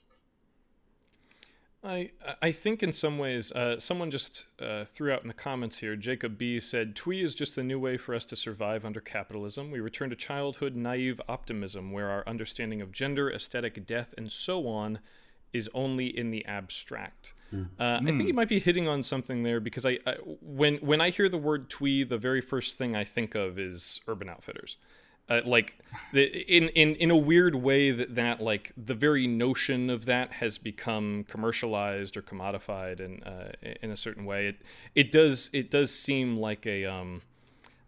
I 1.85 2.11
I 2.40 2.53
think 2.53 2.83
in 2.83 2.92
some 2.92 3.18
ways, 3.18 3.51
uh, 3.53 3.79
someone 3.81 4.11
just 4.11 4.47
uh, 4.61 4.85
threw 4.85 5.12
out 5.12 5.23
in 5.23 5.29
the 5.29 5.35
comments 5.35 5.79
here. 5.79 5.97
Jacob 5.97 6.38
B 6.38 6.61
said, 6.61 6.95
"Twee 6.95 7.23
is 7.23 7.35
just 7.35 7.57
the 7.57 7.62
new 7.62 7.79
way 7.79 7.97
for 7.97 8.14
us 8.14 8.25
to 8.27 8.37
survive 8.37 8.85
under 8.85 9.01
capitalism. 9.01 9.71
We 9.71 9.81
return 9.81 10.11
to 10.11 10.16
childhood 10.16 10.77
naive 10.77 11.21
optimism, 11.29 11.90
where 11.90 12.09
our 12.09 12.23
understanding 12.27 12.81
of 12.81 12.92
gender, 12.92 13.31
aesthetic, 13.31 13.85
death, 13.85 14.14
and 14.16 14.31
so 14.31 14.68
on 14.68 15.01
is 15.53 15.68
only 15.75 16.07
in 16.07 16.31
the 16.31 16.45
abstract." 16.47 17.35
Mm. 17.53 17.68
Uh, 17.79 17.83
mm. 17.83 18.09
I 18.09 18.16
think 18.16 18.29
you 18.29 18.35
might 18.35 18.49
be 18.49 18.61
hitting 18.61 18.87
on 18.87 19.03
something 19.03 19.42
there 19.42 19.61
because 19.61 19.85
I, 19.85 19.99
I, 20.07 20.14
when 20.40 20.77
when 20.77 21.01
I 21.01 21.11
hear 21.11 21.29
the 21.29 21.38
word 21.38 21.68
twee, 21.68 22.05
the 22.05 22.18
very 22.18 22.40
first 22.40 22.79
thing 22.79 22.95
I 22.95 23.05
think 23.05 23.35
of 23.35 23.59
is 23.59 24.01
Urban 24.07 24.29
Outfitters. 24.29 24.77
Uh, 25.29 25.41
like 25.45 25.79
the, 26.13 26.25
in 26.53 26.69
in 26.71 26.95
in 26.97 27.11
a 27.11 27.17
weird 27.17 27.55
way 27.55 27.91
that 27.91 28.15
that 28.17 28.43
like 28.43 28.73
the 28.77 28.95
very 28.95 29.27
notion 29.27 29.89
of 29.89 30.05
that 30.05 30.33
has 30.33 30.59
become 30.59 31.25
commercialized 31.29 32.17
or 32.17 32.23
commodified 32.23 33.01
in 33.01 33.23
uh, 33.23 33.53
in 33.83 33.91
a 33.91 33.97
certain 33.97 34.25
way. 34.25 34.49
It 34.49 34.57
it 34.95 35.13
does 35.13 35.49
it 35.53 35.71
does 35.71 35.95
seem 35.95 36.37
like 36.37 36.67
a 36.67 36.85
um 36.87 37.23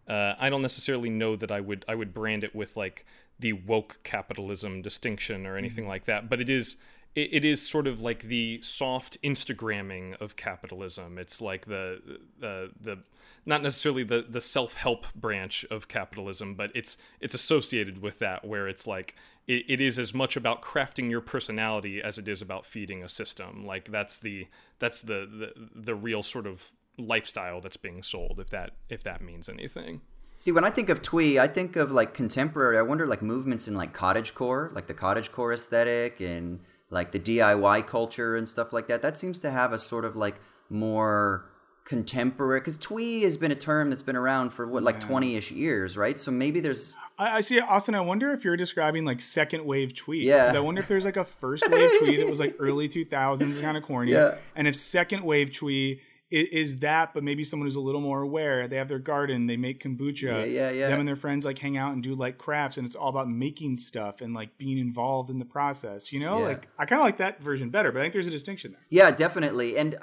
uh, 0.07 0.35
I 0.39 0.49
don't 0.49 0.61
necessarily 0.61 1.09
know 1.09 1.35
that 1.35 1.51
I 1.51 1.59
would 1.59 1.83
I 1.87 1.95
would 1.95 2.13
brand 2.13 2.43
it 2.43 2.55
with 2.55 2.77
like 2.77 3.05
the 3.39 3.53
woke 3.53 3.99
capitalism 4.03 4.81
distinction 4.81 5.45
or 5.45 5.57
anything 5.57 5.83
mm-hmm. 5.83 5.89
like 5.89 6.05
that, 6.05 6.29
but 6.29 6.39
it 6.39 6.49
is 6.49 6.77
it, 7.15 7.29
it 7.31 7.45
is 7.45 7.61
sort 7.61 7.87
of 7.87 8.01
like 8.01 8.23
the 8.23 8.59
soft 8.61 9.21
Instagramming 9.23 10.19
of 10.21 10.35
capitalism. 10.35 11.17
It's 11.17 11.41
like 11.41 11.65
the 11.65 12.19
the 12.39 12.71
the 12.79 12.99
not 13.45 13.63
necessarily 13.63 14.03
the 14.03 14.25
the 14.27 14.41
self 14.41 14.73
help 14.73 15.05
branch 15.15 15.65
of 15.71 15.87
capitalism, 15.87 16.55
but 16.55 16.71
it's 16.75 16.97
it's 17.19 17.33
associated 17.33 18.01
with 18.01 18.19
that, 18.19 18.45
where 18.45 18.67
it's 18.67 18.85
like 18.85 19.15
it, 19.47 19.65
it 19.67 19.81
is 19.81 19.97
as 19.97 20.13
much 20.13 20.35
about 20.35 20.61
crafting 20.61 21.09
your 21.09 21.21
personality 21.21 22.01
as 22.01 22.17
it 22.17 22.27
is 22.27 22.41
about 22.41 22.65
feeding 22.65 23.03
a 23.03 23.09
system. 23.09 23.65
Like 23.65 23.89
that's 23.91 24.19
the 24.19 24.47
that's 24.79 25.01
the 25.01 25.27
the, 25.55 25.69
the 25.73 25.95
real 25.95 26.21
sort 26.21 26.47
of 26.47 26.71
lifestyle 26.97 27.61
that's 27.61 27.77
being 27.77 28.03
sold. 28.03 28.39
If 28.39 28.49
that 28.49 28.71
if 28.89 29.03
that 29.03 29.21
means 29.21 29.47
anything. 29.49 30.01
See, 30.37 30.51
when 30.51 30.65
I 30.65 30.69
think 30.69 30.89
of 30.89 31.01
twee, 31.01 31.39
I 31.39 31.47
think 31.47 31.77
of 31.77 31.91
like 31.91 32.13
contemporary. 32.13 32.77
I 32.77 32.81
wonder 32.81 33.07
like 33.07 33.21
movements 33.21 33.69
in 33.69 33.75
like 33.75 33.93
cottage 33.93 34.35
core, 34.35 34.69
like 34.73 34.85
the 34.85 34.93
cottage 34.93 35.31
core 35.31 35.53
aesthetic 35.53 36.19
and 36.19 36.59
like 36.89 37.11
the 37.11 37.19
DIY 37.19 37.87
culture 37.87 38.35
and 38.35 38.47
stuff 38.47 38.73
like 38.73 38.87
that. 38.87 39.01
That 39.01 39.17
seems 39.17 39.39
to 39.39 39.51
have 39.51 39.73
a 39.73 39.79
sort 39.79 40.05
of 40.05 40.15
like 40.15 40.35
more 40.69 41.49
contemporary 41.85 42.59
because 42.59 42.77
twee 42.79 43.21
has 43.21 43.37
been 43.37 43.51
a 43.51 43.55
term 43.55 43.91
that's 43.91 44.01
been 44.01 44.15
around 44.15 44.49
for 44.49 44.65
what 44.65 44.81
like 44.81 44.99
20ish 44.99 45.55
years 45.55 45.95
right 45.95 46.19
so 46.19 46.31
maybe 46.31 46.59
there's 46.59 46.97
I, 47.19 47.37
I, 47.37 47.41
see 47.41 47.59
austin 47.59 47.93
i 47.93 48.01
wonder 48.01 48.31
if 48.31 48.43
you're 48.43 48.57
describing 48.57 49.05
like 49.05 49.21
second 49.21 49.63
wave 49.63 49.93
twee 49.93 50.23
yeah 50.23 50.51
i 50.55 50.59
wonder 50.59 50.81
if 50.81 50.87
there's 50.87 51.05
like 51.05 51.15
a 51.15 51.23
first 51.23 51.69
wave 51.69 51.91
twee 51.99 52.17
that 52.17 52.27
was 52.27 52.39
like 52.39 52.55
early 52.57 52.89
2000s 52.89 53.61
kind 53.61 53.77
of 53.77 53.83
corny 53.83 54.11
yeah. 54.13 54.33
and 54.55 54.67
if 54.67 54.75
second 54.75 55.23
wave 55.23 55.51
twee 55.51 56.01
is, 56.31 56.47
is, 56.49 56.77
that 56.77 57.13
but 57.13 57.23
maybe 57.23 57.43
someone 57.43 57.65
who's 57.65 57.75
a 57.75 57.81
little 57.81 58.01
more 58.01 58.21
aware 58.21 58.67
they 58.67 58.77
have 58.77 58.87
their 58.87 58.99
garden 58.99 59.45
they 59.45 59.57
make 59.57 59.83
kombucha 59.83 60.23
yeah, 60.23 60.43
yeah, 60.43 60.69
yeah. 60.71 60.89
them 60.89 60.99
and 60.99 61.07
their 61.07 61.15
friends 61.15 61.45
like 61.45 61.59
hang 61.59 61.77
out 61.77 61.93
and 61.93 62.01
do 62.01 62.15
like 62.15 62.37
crafts 62.37 62.77
and 62.77 62.85
it's 62.85 62.95
all 62.95 63.09
about 63.09 63.29
making 63.29 63.75
stuff 63.75 64.21
and 64.21 64.33
like 64.33 64.57
being 64.57 64.77
involved 64.77 65.29
in 65.29 65.39
the 65.39 65.45
process 65.45 66.11
you 66.11 66.19
know 66.19 66.39
yeah. 66.39 66.45
like 66.45 66.67
i 66.79 66.85
kind 66.85 66.99
of 66.99 67.05
like 67.05 67.17
that 67.17 67.41
version 67.41 67.69
better 67.69 67.91
but 67.91 67.99
i 67.99 68.03
think 68.03 68.13
there's 68.13 68.27
a 68.27 68.31
distinction 68.31 68.71
there 68.71 68.81
yeah 68.89 69.11
definitely 69.11 69.77
and 69.77 69.97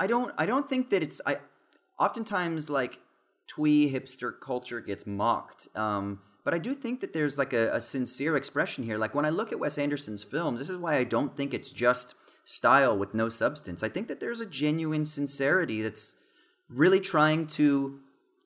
I 0.00 0.06
don't 0.06 0.32
I 0.38 0.46
don't 0.46 0.68
think 0.68 0.90
that 0.90 1.02
it's 1.02 1.20
I 1.26 1.36
oftentimes 1.98 2.70
like 2.70 2.98
twee 3.46 3.92
hipster 3.92 4.32
culture 4.40 4.80
gets 4.80 5.06
mocked. 5.06 5.68
Um, 5.76 6.20
but 6.42 6.54
I 6.54 6.58
do 6.58 6.74
think 6.74 7.00
that 7.00 7.12
there's 7.12 7.36
like 7.36 7.52
a, 7.52 7.74
a 7.74 7.80
sincere 7.80 8.34
expression 8.34 8.82
here. 8.82 8.96
Like 8.96 9.14
when 9.14 9.26
I 9.26 9.28
look 9.28 9.52
at 9.52 9.60
Wes 9.60 9.76
Anderson's 9.76 10.24
films, 10.24 10.58
this 10.58 10.70
is 10.70 10.78
why 10.78 10.96
I 10.96 11.04
don't 11.04 11.36
think 11.36 11.52
it's 11.52 11.70
just 11.70 12.14
style 12.50 12.96
with 12.96 13.14
no 13.14 13.28
substance. 13.28 13.82
I 13.82 13.88
think 13.88 14.08
that 14.08 14.18
there's 14.18 14.40
a 14.40 14.46
genuine 14.46 15.04
sincerity 15.04 15.82
that's 15.82 16.16
really 16.68 17.00
trying 17.00 17.46
to 17.46 18.00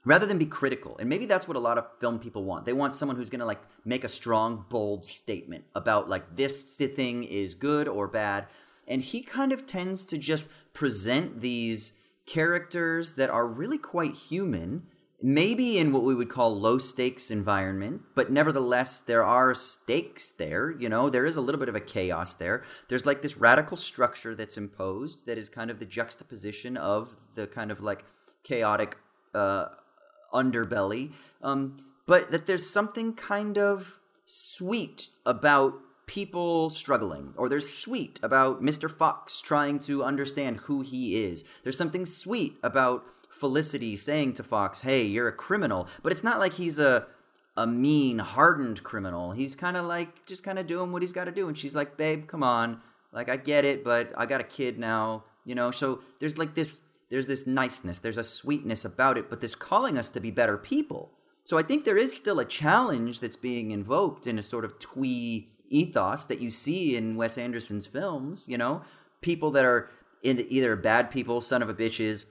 rather 0.04 0.26
than 0.26 0.36
be 0.36 0.44
critical 0.44 0.96
and 0.98 1.08
maybe 1.08 1.24
that's 1.24 1.48
what 1.48 1.56
a 1.56 1.60
lot 1.60 1.78
of 1.78 1.86
film 1.98 2.18
people 2.18 2.44
want 2.44 2.66
they 2.66 2.72
want 2.74 2.94
someone 2.94 3.16
who's 3.16 3.30
going 3.30 3.40
to 3.40 3.46
like 3.46 3.60
make 3.84 4.04
a 4.04 4.08
strong 4.08 4.64
bold 4.68 5.04
statement 5.04 5.64
about 5.74 6.08
like 6.08 6.36
this 6.36 6.76
thing 6.76 7.24
is 7.24 7.54
good 7.54 7.88
or 7.88 8.06
bad 8.06 8.46
and 8.86 9.00
he 9.00 9.22
kind 9.22 9.52
of 9.52 9.64
tends 9.64 10.04
to 10.04 10.18
just 10.18 10.48
present 10.74 11.40
these 11.40 11.94
characters 12.26 13.14
that 13.14 13.30
are 13.30 13.46
really 13.46 13.78
quite 13.78 14.14
human 14.14 14.86
maybe 15.26 15.78
in 15.78 15.90
what 15.90 16.02
we 16.02 16.14
would 16.14 16.28
call 16.28 16.54
low 16.54 16.76
stakes 16.76 17.30
environment 17.30 18.02
but 18.14 18.30
nevertheless 18.30 19.00
there 19.00 19.24
are 19.24 19.54
stakes 19.54 20.30
there 20.32 20.72
you 20.72 20.86
know 20.86 21.08
there 21.08 21.24
is 21.24 21.34
a 21.34 21.40
little 21.40 21.58
bit 21.58 21.68
of 21.70 21.74
a 21.74 21.80
chaos 21.80 22.34
there 22.34 22.62
there's 22.88 23.06
like 23.06 23.22
this 23.22 23.38
radical 23.38 23.74
structure 23.74 24.34
that's 24.34 24.58
imposed 24.58 25.24
that 25.24 25.38
is 25.38 25.48
kind 25.48 25.70
of 25.70 25.78
the 25.78 25.86
juxtaposition 25.86 26.76
of 26.76 27.08
the 27.36 27.46
kind 27.46 27.70
of 27.70 27.80
like 27.80 28.04
chaotic 28.42 28.98
uh, 29.34 29.68
underbelly 30.34 31.10
um, 31.42 31.78
but 32.04 32.30
that 32.30 32.46
there's 32.46 32.68
something 32.68 33.14
kind 33.14 33.56
of 33.56 33.98
sweet 34.26 35.08
about 35.24 35.72
people 36.06 36.68
struggling, 36.68 37.32
or 37.38 37.48
there's 37.48 37.68
sweet 37.68 38.20
about 38.22 38.62
Mr. 38.62 38.90
Fox 38.90 39.40
trying 39.40 39.78
to 39.78 40.04
understand 40.04 40.58
who 40.64 40.82
he 40.82 41.24
is. 41.24 41.44
There's 41.62 41.78
something 41.78 42.04
sweet 42.04 42.58
about 42.62 43.04
Felicity 43.34 43.96
saying 43.96 44.34
to 44.34 44.42
Fox, 44.42 44.80
"Hey, 44.80 45.02
you're 45.04 45.28
a 45.28 45.32
criminal," 45.32 45.88
but 46.02 46.12
it's 46.12 46.24
not 46.24 46.38
like 46.38 46.54
he's 46.54 46.78
a 46.78 47.06
a 47.56 47.66
mean, 47.66 48.18
hardened 48.18 48.82
criminal. 48.82 49.32
He's 49.32 49.54
kind 49.54 49.76
of 49.76 49.84
like 49.84 50.26
just 50.26 50.42
kind 50.42 50.58
of 50.58 50.66
doing 50.66 50.90
what 50.92 51.02
he's 51.02 51.12
got 51.12 51.24
to 51.24 51.32
do, 51.32 51.48
and 51.48 51.56
she's 51.56 51.74
like, 51.74 51.96
"Babe, 51.96 52.26
come 52.26 52.42
on, 52.42 52.80
like 53.12 53.28
I 53.28 53.36
get 53.36 53.64
it, 53.64 53.84
but 53.84 54.12
I 54.16 54.26
got 54.26 54.40
a 54.40 54.44
kid 54.44 54.78
now, 54.78 55.24
you 55.44 55.54
know." 55.54 55.70
So 55.70 56.00
there's 56.20 56.38
like 56.38 56.54
this, 56.54 56.80
there's 57.10 57.26
this 57.26 57.46
niceness, 57.46 57.98
there's 58.00 58.18
a 58.18 58.24
sweetness 58.24 58.84
about 58.84 59.18
it, 59.18 59.30
but 59.30 59.40
this 59.40 59.54
calling 59.54 59.98
us 59.98 60.08
to 60.10 60.20
be 60.20 60.30
better 60.30 60.56
people. 60.56 61.12
So 61.44 61.58
I 61.58 61.62
think 61.62 61.84
there 61.84 61.98
is 61.98 62.16
still 62.16 62.40
a 62.40 62.44
challenge 62.44 63.20
that's 63.20 63.36
being 63.36 63.70
invoked 63.70 64.26
in 64.26 64.38
a 64.38 64.42
sort 64.42 64.64
of 64.64 64.78
twee 64.78 65.48
ethos 65.68 66.24
that 66.24 66.40
you 66.40 66.50
see 66.50 66.96
in 66.96 67.16
Wes 67.16 67.36
Anderson's 67.36 67.86
films. 67.86 68.48
You 68.48 68.58
know, 68.58 68.82
people 69.20 69.50
that 69.52 69.64
are 69.64 69.90
in 70.22 70.44
either 70.48 70.74
bad 70.74 71.10
people, 71.10 71.40
son 71.40 71.62
of 71.62 71.68
a 71.68 71.74
bitches, 71.74 72.24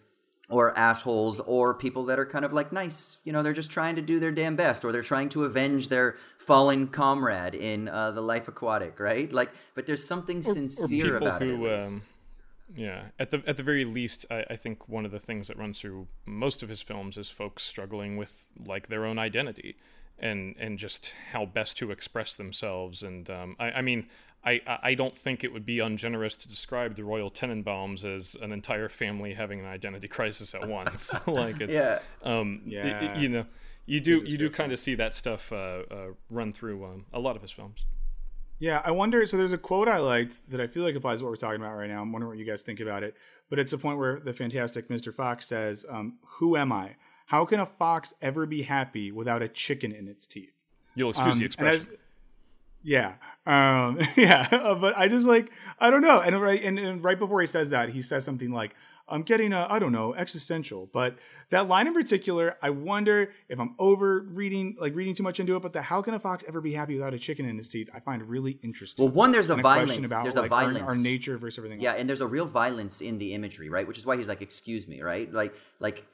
or 0.50 0.78
assholes, 0.78 1.40
or 1.40 1.74
people 1.74 2.06
that 2.06 2.20
are 2.20 2.26
kind 2.26 2.46
of 2.46 2.54
like 2.54 2.72
nice. 2.72 3.18
You 3.24 3.34
know, 3.34 3.44
they're 3.44 3.54
just 3.54 3.72
trying 3.72 3.96
to 3.96 4.02
do 4.02 4.20
their 4.20 4.32
damn 4.32 4.56
best, 4.56 4.84
or 4.84 4.92
they're 4.92 5.02
trying 5.02 5.30
to 5.30 5.46
avenge 5.46 5.88
their 5.88 6.18
fallen 6.38 6.88
comrade 6.88 7.56
in 7.56 7.88
uh, 7.88 8.12
the 8.12 8.22
Life 8.22 8.48
Aquatic, 8.48 9.00
right? 9.00 9.32
Like, 9.32 9.52
but 9.76 9.86
there's 9.86 10.06
something 10.06 10.40
or, 10.40 10.54
sincere 10.54 11.16
or 11.16 11.18
about 11.18 11.42
who, 11.42 11.66
it. 11.66 11.84
Um, 11.84 12.02
yeah, 12.76 13.04
at 13.20 13.32
the 13.32 13.44
at 13.46 13.58
the 13.58 13.64
very 13.64 13.86
least, 13.86 14.26
I, 14.32 14.46
I 14.52 14.56
think 14.56 14.90
one 14.90 15.06
of 15.06 15.12
the 15.12 15.20
things 15.20 15.48
that 15.48 15.58
runs 15.58 15.80
through 15.80 16.08
most 16.26 16.64
of 16.64 16.70
his 16.70 16.82
films 16.82 17.18
is 17.18 17.30
folks 17.30 17.64
struggling 17.64 18.18
with 18.18 18.50
like 18.66 18.88
their 18.88 19.06
own 19.06 19.20
identity 19.20 19.76
and 20.20 20.56
and 20.58 20.80
just 20.80 21.14
how 21.32 21.46
best 21.46 21.78
to 21.78 21.92
express 21.92 22.34
themselves. 22.34 23.04
And 23.04 23.30
um, 23.30 23.56
I, 23.60 23.72
I, 23.72 23.82
mean, 23.82 24.08
I 24.46 24.62
I 24.82 24.94
don't 24.94 25.16
think 25.16 25.44
it 25.44 25.54
would 25.54 25.66
be 25.66 25.80
ungenerous 25.80 26.36
to 26.38 26.48
describe 26.48 26.96
the 26.96 27.04
Royal 27.04 27.32
Tenenbaums 27.32 28.04
as 28.04 28.36
an 28.42 28.52
entire 28.52 28.90
family 28.90 29.34
having 29.34 29.60
an 29.60 29.66
identity 29.66 30.08
crisis 30.10 30.54
at 30.54 30.68
once. 30.68 31.14
like 31.28 31.62
it's, 31.62 31.74
yeah, 31.74 32.00
um, 32.24 32.62
yeah. 32.66 33.16
It, 33.16 33.22
you 33.22 33.30
know, 33.30 33.46
you 33.86 34.00
do 34.00 34.24
you 34.26 34.38
do 34.38 34.50
kind 34.50 34.72
of 34.72 34.80
see 34.80 34.96
that 34.96 35.14
stuff 35.16 35.52
uh, 35.52 35.84
uh, 35.90 36.08
run 36.30 36.54
through 36.54 36.86
um, 36.86 37.06
a 37.14 37.20
lot 37.20 37.36
of 37.36 37.42
his 37.42 37.52
films. 37.52 37.86
Yeah, 38.60 38.82
I 38.86 38.92
wonder. 38.92 39.26
So 39.26 39.36
there's 39.38 39.54
a 39.54 39.58
quote 39.58 39.88
I 39.88 39.98
liked 39.98 40.50
that 40.50 40.62
I 40.62 40.68
feel 40.68 40.84
like 40.84 40.96
applies 40.96 41.20
to 41.20 41.26
what 41.26 41.32
we're 41.32 41.38
talking 41.38 41.60
about 41.60 41.76
right 41.76 41.90
now. 41.90 42.02
I'm 42.02 42.12
wondering 42.12 42.30
what 42.30 42.38
you 42.38 42.46
guys 42.46 42.64
think 42.64 42.80
about 42.80 43.04
it. 43.04 43.16
But 43.50 43.60
it's 43.60 43.74
a 43.74 43.78
point 43.78 43.98
where 43.98 44.20
the 44.20 44.34
fantastic 44.34 44.88
Mr. 44.90 45.14
Fox 45.14 45.48
says, 45.48 45.86
um, 45.90 46.18
"Who 46.40 46.56
am 46.56 46.72
I? 46.72 46.96
How 47.28 47.46
can 47.46 47.60
a 47.60 47.66
fox 47.66 48.14
ever 48.22 48.46
be 48.46 48.64
happy 48.64 49.12
without 49.12 49.42
a 49.42 49.48
chicken 49.48 49.92
in 49.92 50.08
its 50.08 50.28
teeth? 50.28 50.54
You'll 50.96 51.10
excuse 51.10 51.34
um, 51.34 51.40
the 51.40 51.46
expression. 51.46 51.98
Yeah, 52.84 53.14
um, 53.46 54.00
yeah, 54.16 54.48
but 54.80 54.98
I 54.98 55.08
just 55.08 55.28
like 55.28 55.52
I 55.80 55.90
don't 55.90 56.02
know. 56.02 56.20
And 56.20 56.40
right, 56.40 56.62
and, 56.64 56.80
and, 56.80 57.04
right 57.04 57.18
before 57.18 57.42
he 57.42 57.48
says 57.48 57.70
that, 57.70 57.90
he 57.90 58.02
says 58.02 58.24
something 58.24 58.52
like, 58.52 58.76
"I'm 59.08 59.24
getting 59.24 59.54
a 59.54 59.68
I 59.70 59.80
don't 59.80 59.92
know 59.92 60.14
existential." 60.14 60.90
But 60.92 61.18
that 61.50 61.68
line 61.68 61.88
in 61.88 61.94
particular, 61.94 62.58
I 62.62 62.70
wonder 62.70 63.34
if 63.50 63.60
I'm 63.60 63.76
over 63.80 64.26
reading, 64.30 64.76
like 64.80 64.96
reading 64.96 65.16
too 65.16 65.24
much 65.24 65.40
into 65.40 65.56
it. 65.56 65.62
But 65.62 65.74
the 65.74 65.82
"How 65.82 66.02
can 66.02 66.14
a 66.14 66.20
fox 66.20 66.44
ever 66.48 66.62
be 66.62 66.74
happy 66.74 66.96
without 66.96 67.14
a 67.14 67.20
chicken 67.20 67.46
in 67.46 67.58
his 67.58 67.70
teeth?" 67.70 67.90
I 67.94 68.00
find 68.00 68.22
really 68.24 68.60
interesting. 68.64 69.06
Well, 69.06 69.14
one 69.14 69.32
there's 69.32 69.50
a, 69.50 69.56
violence 69.56 69.98
about 69.98 70.24
there's 70.24 70.36
like, 70.36 70.46
a 70.46 70.50
violence 70.50 70.82
our, 70.82 70.90
our, 70.90 70.98
nature 70.98 71.38
versus 71.38 71.58
everything. 71.60 71.82
Yeah, 71.82 71.92
else. 71.92 72.00
and 72.00 72.10
there's 72.10 72.22
a 72.22 72.28
real 72.28 72.46
violence 72.46 73.02
in 73.02 73.18
the 73.18 73.34
imagery, 73.34 73.70
right? 73.70 73.88
Which 73.88 73.98
is 73.98 74.06
why 74.06 74.18
he's 74.18 74.28
like, 74.28 74.42
"Excuse 74.42 74.88
me," 74.88 75.02
right? 75.02 75.32
Like, 75.34 75.54
like 75.80 76.06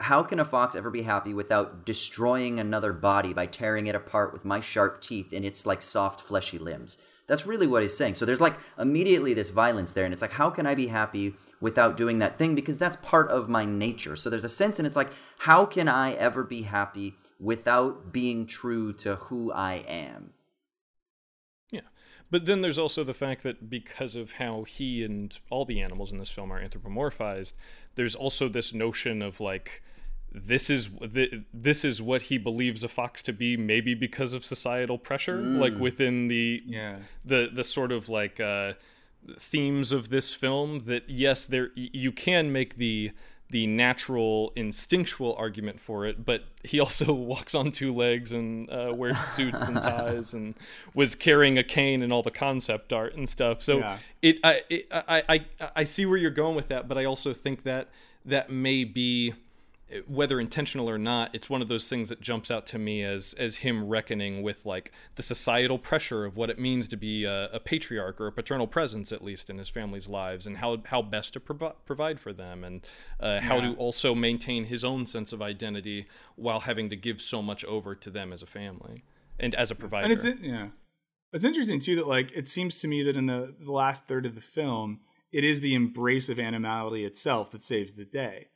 how 0.00 0.22
can 0.22 0.38
a 0.38 0.44
fox 0.44 0.74
ever 0.74 0.90
be 0.90 1.02
happy 1.02 1.34
without 1.34 1.84
destroying 1.84 2.60
another 2.60 2.92
body 2.92 3.32
by 3.32 3.46
tearing 3.46 3.86
it 3.86 3.94
apart 3.94 4.32
with 4.32 4.44
my 4.44 4.60
sharp 4.60 5.00
teeth 5.00 5.32
and 5.32 5.44
its 5.44 5.66
like 5.66 5.82
soft 5.82 6.20
fleshy 6.20 6.58
limbs? 6.58 6.98
That's 7.26 7.46
really 7.46 7.66
what 7.66 7.82
he's 7.82 7.96
saying. 7.96 8.14
So 8.14 8.26
there's 8.26 8.40
like 8.40 8.58
immediately 8.78 9.32
this 9.34 9.50
violence 9.50 9.92
there 9.92 10.04
and 10.04 10.12
it's 10.12 10.22
like 10.22 10.32
how 10.32 10.50
can 10.50 10.66
i 10.66 10.74
be 10.74 10.88
happy 10.88 11.34
without 11.60 11.96
doing 11.96 12.18
that 12.18 12.38
thing? 12.38 12.54
Because 12.54 12.78
that's 12.78 12.96
part 12.96 13.30
of 13.30 13.48
my 13.48 13.64
nature. 13.64 14.14
So 14.16 14.28
there's 14.28 14.44
a 14.44 14.48
sense 14.48 14.78
and 14.78 14.86
it's 14.86 14.96
like 14.96 15.10
how 15.38 15.64
can 15.64 15.88
i 15.88 16.12
ever 16.12 16.44
be 16.44 16.62
happy 16.62 17.14
without 17.40 18.12
being 18.12 18.46
true 18.46 18.92
to 18.92 19.16
who 19.16 19.50
i 19.52 19.74
am 19.88 20.33
but 22.34 22.46
then 22.46 22.62
there's 22.62 22.80
also 22.80 23.04
the 23.04 23.14
fact 23.14 23.44
that 23.44 23.70
because 23.70 24.16
of 24.16 24.32
how 24.32 24.64
he 24.64 25.04
and 25.04 25.38
all 25.50 25.64
the 25.64 25.80
animals 25.80 26.10
in 26.10 26.18
this 26.18 26.32
film 26.32 26.52
are 26.52 26.60
anthropomorphized 26.60 27.52
there's 27.94 28.16
also 28.16 28.48
this 28.48 28.74
notion 28.74 29.22
of 29.22 29.38
like 29.38 29.80
this 30.32 30.68
is 30.68 30.90
this 31.52 31.84
is 31.84 32.02
what 32.02 32.22
he 32.22 32.36
believes 32.36 32.82
a 32.82 32.88
fox 32.88 33.22
to 33.22 33.32
be 33.32 33.56
maybe 33.56 33.94
because 33.94 34.32
of 34.32 34.44
societal 34.44 34.98
pressure 34.98 35.38
mm. 35.38 35.60
like 35.60 35.78
within 35.78 36.26
the 36.26 36.60
yeah 36.66 36.96
the 37.24 37.48
the 37.52 37.62
sort 37.62 37.92
of 37.92 38.08
like 38.08 38.40
uh 38.40 38.72
themes 39.38 39.92
of 39.92 40.08
this 40.08 40.34
film 40.34 40.86
that 40.86 41.08
yes 41.08 41.46
there 41.46 41.70
you 41.76 42.10
can 42.10 42.50
make 42.50 42.78
the 42.78 43.12
the 43.50 43.66
natural 43.66 44.52
instinctual 44.56 45.34
argument 45.36 45.78
for 45.78 46.06
it 46.06 46.24
but 46.24 46.44
he 46.62 46.80
also 46.80 47.12
walks 47.12 47.54
on 47.54 47.70
two 47.70 47.94
legs 47.94 48.32
and 48.32 48.70
uh, 48.70 48.92
wears 48.94 49.18
suits 49.18 49.62
and 49.66 49.76
ties 49.82 50.32
and 50.32 50.54
was 50.94 51.14
carrying 51.14 51.58
a 51.58 51.62
cane 51.62 52.02
and 52.02 52.12
all 52.12 52.22
the 52.22 52.30
concept 52.30 52.92
art 52.92 53.14
and 53.14 53.28
stuff 53.28 53.62
so 53.62 53.78
yeah. 53.78 53.98
it, 54.22 54.38
I, 54.42 54.62
it 54.68 54.86
I, 54.90 55.22
I 55.28 55.46
i 55.76 55.84
see 55.84 56.06
where 56.06 56.16
you're 56.16 56.30
going 56.30 56.56
with 56.56 56.68
that 56.68 56.88
but 56.88 56.98
i 56.98 57.04
also 57.04 57.32
think 57.32 57.62
that 57.64 57.88
that 58.24 58.50
may 58.50 58.84
be 58.84 59.34
whether 60.06 60.40
intentional 60.40 60.88
or 60.88 60.98
not, 60.98 61.34
it's 61.34 61.48
one 61.48 61.62
of 61.62 61.68
those 61.68 61.88
things 61.88 62.08
that 62.08 62.20
jumps 62.20 62.50
out 62.50 62.66
to 62.66 62.78
me 62.78 63.02
as 63.02 63.34
as 63.38 63.56
him 63.56 63.88
reckoning 63.88 64.42
with 64.42 64.64
like 64.66 64.92
the 65.16 65.22
societal 65.22 65.78
pressure 65.78 66.24
of 66.24 66.36
what 66.36 66.50
it 66.50 66.58
means 66.58 66.88
to 66.88 66.96
be 66.96 67.24
a, 67.24 67.48
a 67.52 67.60
patriarch 67.60 68.20
or 68.20 68.26
a 68.26 68.32
paternal 68.32 68.66
presence, 68.66 69.12
at 69.12 69.22
least 69.22 69.50
in 69.50 69.58
his 69.58 69.68
family's 69.68 70.08
lives, 70.08 70.46
and 70.46 70.58
how 70.58 70.78
how 70.86 71.02
best 71.02 71.32
to 71.34 71.40
pro- 71.40 71.70
provide 71.84 72.20
for 72.20 72.32
them, 72.32 72.64
and 72.64 72.86
uh, 73.20 73.26
yeah. 73.26 73.40
how 73.40 73.60
to 73.60 73.74
also 73.74 74.14
maintain 74.14 74.64
his 74.64 74.84
own 74.84 75.06
sense 75.06 75.32
of 75.32 75.42
identity 75.42 76.06
while 76.36 76.60
having 76.60 76.90
to 76.90 76.96
give 76.96 77.20
so 77.20 77.42
much 77.42 77.64
over 77.64 77.94
to 77.94 78.10
them 78.10 78.32
as 78.32 78.42
a 78.42 78.46
family 78.46 79.04
and 79.38 79.54
as 79.54 79.70
a 79.70 79.74
provider. 79.74 80.04
And 80.04 80.12
it's 80.12 80.24
yeah, 80.42 80.68
it's 81.32 81.44
interesting 81.44 81.80
too 81.80 81.96
that 81.96 82.08
like 82.08 82.32
it 82.32 82.48
seems 82.48 82.78
to 82.80 82.88
me 82.88 83.02
that 83.02 83.16
in 83.16 83.26
the 83.26 83.54
the 83.58 83.72
last 83.72 84.06
third 84.06 84.26
of 84.26 84.34
the 84.34 84.40
film, 84.40 85.00
it 85.32 85.44
is 85.44 85.60
the 85.60 85.74
embrace 85.74 86.28
of 86.28 86.38
animality 86.38 87.04
itself 87.04 87.50
that 87.50 87.64
saves 87.64 87.92
the 87.94 88.04
day. 88.04 88.48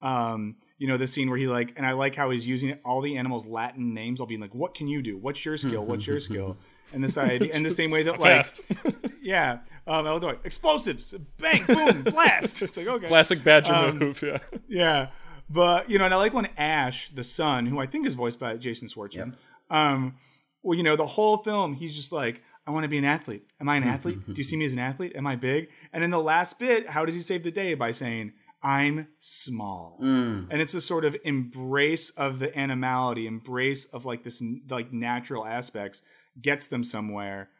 Um, 0.00 0.56
you 0.78 0.86
know, 0.86 0.96
the 0.96 1.06
scene 1.06 1.28
where 1.28 1.38
he 1.38 1.48
like, 1.48 1.72
and 1.76 1.84
I 1.84 1.92
like 1.92 2.14
how 2.14 2.30
he's 2.30 2.46
using 2.46 2.78
all 2.84 3.00
the 3.00 3.16
animals' 3.16 3.46
Latin 3.46 3.94
names, 3.94 4.20
all 4.20 4.26
being 4.26 4.40
like, 4.40 4.54
"What 4.54 4.74
can 4.74 4.86
you 4.86 5.02
do? 5.02 5.16
What's 5.16 5.44
your 5.44 5.56
skill? 5.56 5.84
What's 5.84 6.06
your 6.06 6.20
skill?" 6.20 6.56
And 6.92 7.02
this 7.02 7.18
idea, 7.18 7.52
and 7.52 7.66
the 7.66 7.70
same 7.70 7.90
way 7.90 8.04
that 8.04 8.18
like, 8.18 8.46
yeah, 9.22 9.58
um, 9.86 10.04
like, 10.20 10.40
explosives, 10.44 11.12
bang, 11.38 11.64
boom, 11.64 12.02
blast. 12.04 12.62
It's 12.62 12.76
like 12.76 12.86
okay, 12.86 13.08
classic 13.08 13.42
Badger 13.42 13.74
um, 13.74 13.98
move, 13.98 14.22
yeah, 14.22 14.38
yeah. 14.68 15.08
But 15.50 15.90
you 15.90 15.98
know, 15.98 16.04
and 16.04 16.14
I 16.14 16.16
like 16.16 16.32
when 16.32 16.48
Ash, 16.56 17.10
the 17.10 17.24
son, 17.24 17.66
who 17.66 17.78
I 17.78 17.86
think 17.86 18.06
is 18.06 18.14
voiced 18.14 18.38
by 18.38 18.56
Jason 18.56 18.86
Schwartzman, 18.88 19.32
yep. 19.32 19.34
um, 19.70 20.14
well, 20.62 20.76
you 20.76 20.82
know, 20.82 20.96
the 20.96 21.06
whole 21.06 21.38
film, 21.38 21.74
he's 21.74 21.96
just 21.96 22.12
like, 22.12 22.42
I 22.66 22.70
want 22.70 22.84
to 22.84 22.88
be 22.88 22.98
an 22.98 23.04
athlete. 23.04 23.44
Am 23.60 23.68
I 23.68 23.76
an 23.76 23.84
athlete? 23.84 24.26
Do 24.26 24.34
you 24.34 24.44
see 24.44 24.56
me 24.56 24.66
as 24.66 24.74
an 24.74 24.78
athlete? 24.78 25.12
Am 25.16 25.26
I 25.26 25.36
big? 25.36 25.70
And 25.92 26.04
in 26.04 26.10
the 26.10 26.20
last 26.20 26.58
bit, 26.58 26.90
how 26.90 27.06
does 27.06 27.14
he 27.14 27.22
save 27.22 27.42
the 27.42 27.50
day 27.50 27.72
by 27.72 27.90
saying, 27.92 28.34
I'm 28.62 29.08
small. 29.18 29.98
Mm. 30.02 30.48
And 30.50 30.60
it's 30.60 30.74
a 30.74 30.80
sort 30.80 31.04
of 31.04 31.16
embrace 31.24 32.10
of 32.10 32.38
the 32.38 32.56
animality, 32.58 33.26
embrace 33.26 33.84
of 33.86 34.04
like 34.04 34.24
this 34.24 34.42
like 34.68 34.92
natural 34.92 35.46
aspects 35.46 36.02
gets 36.40 36.66
them 36.66 36.82
somewhere, 36.82 37.50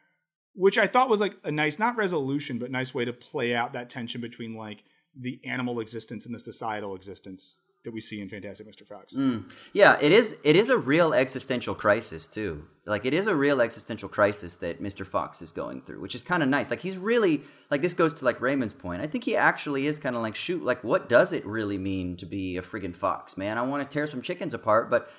which 0.53 0.77
I 0.77 0.87
thought 0.87 1.09
was 1.09 1.21
like 1.21 1.35
a 1.43 1.51
nice 1.51 1.79
not 1.79 1.97
resolution 1.97 2.59
but 2.59 2.71
nice 2.71 2.93
way 2.93 3.05
to 3.05 3.13
play 3.13 3.55
out 3.55 3.73
that 3.73 3.89
tension 3.89 4.19
between 4.19 4.55
like 4.55 4.83
the 5.17 5.39
animal 5.45 5.79
existence 5.79 6.25
and 6.25 6.35
the 6.35 6.39
societal 6.39 6.95
existence 6.95 7.59
that 7.83 7.93
we 7.93 8.01
see 8.01 8.19
in 8.19 8.27
Fantastic 8.27 8.67
Mr. 8.67 8.85
Fox. 8.85 9.13
Mm. 9.13 9.51
Yeah, 9.71 9.97
it 10.01 10.11
is. 10.11 10.35
It 10.43 10.55
is 10.55 10.69
a 10.69 10.77
real 10.77 11.13
existential 11.13 11.73
crisis 11.73 12.27
too. 12.27 12.65
Like 12.85 13.05
it 13.05 13.13
is 13.13 13.27
a 13.27 13.35
real 13.35 13.61
existential 13.61 14.09
crisis 14.09 14.55
that 14.57 14.81
Mr. 14.81 15.05
Fox 15.05 15.41
is 15.41 15.51
going 15.51 15.81
through, 15.83 16.01
which 16.01 16.15
is 16.15 16.23
kind 16.23 16.43
of 16.43 16.49
nice. 16.49 16.69
Like 16.69 16.81
he's 16.81 16.97
really 16.97 17.41
like 17.71 17.81
this 17.81 17.93
goes 17.93 18.13
to 18.15 18.25
like 18.25 18.41
Raymond's 18.41 18.73
point. 18.73 19.01
I 19.01 19.07
think 19.07 19.23
he 19.23 19.35
actually 19.37 19.85
is 19.85 19.99
kind 19.99 20.15
of 20.15 20.21
like 20.21 20.35
shoot. 20.35 20.63
Like 20.63 20.83
what 20.83 21.07
does 21.07 21.31
it 21.31 21.45
really 21.45 21.77
mean 21.77 22.17
to 22.17 22.25
be 22.25 22.57
a 22.57 22.61
friggin' 22.61 22.95
fox, 22.95 23.37
man? 23.37 23.57
I 23.57 23.61
want 23.61 23.87
to 23.87 23.93
tear 23.93 24.07
some 24.07 24.21
chickens 24.21 24.53
apart, 24.53 24.89
but 24.89 25.09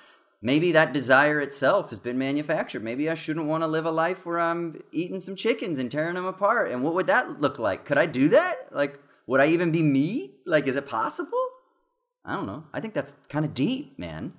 maybe 0.41 0.71
that 0.73 0.93
desire 0.93 1.39
itself 1.39 1.89
has 1.89 1.99
been 1.99 2.17
manufactured. 2.17 2.83
Maybe 2.83 3.09
I 3.09 3.15
shouldn't 3.15 3.47
want 3.47 3.63
to 3.63 3.67
live 3.67 3.85
a 3.85 3.91
life 3.91 4.25
where 4.25 4.39
I'm 4.39 4.83
eating 4.91 5.19
some 5.19 5.35
chickens 5.35 5.79
and 5.79 5.89
tearing 5.89 6.15
them 6.15 6.25
apart. 6.25 6.71
And 6.71 6.83
what 6.83 6.93
would 6.93 7.07
that 7.07 7.41
look 7.41 7.57
like? 7.57 7.85
Could 7.85 7.97
I 7.97 8.05
do 8.05 8.27
that? 8.29 8.67
Like, 8.71 8.99
would 9.27 9.39
I 9.39 9.47
even 9.47 9.71
be 9.71 9.81
me? 9.81 10.31
Like, 10.45 10.67
is 10.67 10.75
it 10.75 10.87
possible? 10.87 11.50
I 12.23 12.35
don't 12.35 12.45
know. 12.45 12.65
I 12.73 12.79
think 12.79 12.93
that's 12.93 13.15
kind 13.29 13.45
of 13.45 13.53
deep, 13.53 13.97
man. 13.97 14.33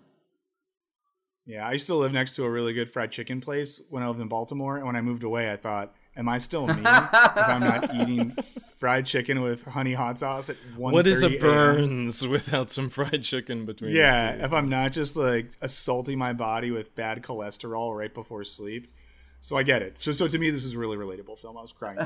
Yeah, 1.44 1.66
I 1.66 1.72
used 1.72 1.88
to 1.88 1.96
live 1.96 2.12
next 2.12 2.36
to 2.36 2.44
a 2.44 2.50
really 2.50 2.72
good 2.72 2.90
fried 2.90 3.10
chicken 3.10 3.40
place 3.40 3.80
when 3.90 4.02
I 4.02 4.06
lived 4.06 4.20
in 4.20 4.28
Baltimore. 4.28 4.76
And 4.76 4.86
when 4.86 4.94
I 4.94 5.00
moved 5.00 5.24
away, 5.24 5.50
I 5.50 5.56
thought, 5.56 5.92
am 6.16 6.28
I 6.28 6.38
still 6.38 6.68
me 6.68 6.74
if 6.74 6.84
I'm 6.84 7.60
not 7.60 7.92
eating 7.94 8.36
fried 8.78 9.06
chicken 9.06 9.40
with 9.40 9.64
honey 9.64 9.94
hot 9.94 10.20
sauce 10.20 10.50
at 10.50 10.56
one? 10.76 10.94
What 10.94 11.08
is 11.08 11.24
a 11.24 11.36
Burns 11.38 12.26
without 12.26 12.70
some 12.70 12.88
fried 12.88 13.24
chicken 13.24 13.66
between? 13.66 13.90
Yeah, 13.90 14.44
if 14.44 14.52
I'm 14.52 14.68
not 14.68 14.92
just 14.92 15.16
like 15.16 15.50
assaulting 15.60 16.16
my 16.16 16.32
body 16.32 16.70
with 16.70 16.94
bad 16.94 17.22
cholesterol 17.22 17.96
right 17.96 18.14
before 18.14 18.44
sleep. 18.44 18.92
So 19.40 19.56
I 19.56 19.64
get 19.64 19.82
it. 19.82 20.00
So, 20.00 20.12
so 20.12 20.28
to 20.28 20.38
me, 20.38 20.50
this 20.50 20.62
is 20.62 20.74
a 20.74 20.78
really 20.78 20.96
relatable 20.96 21.40
film. 21.40 21.58
I 21.58 21.60
was 21.60 21.72
crying. 21.72 21.98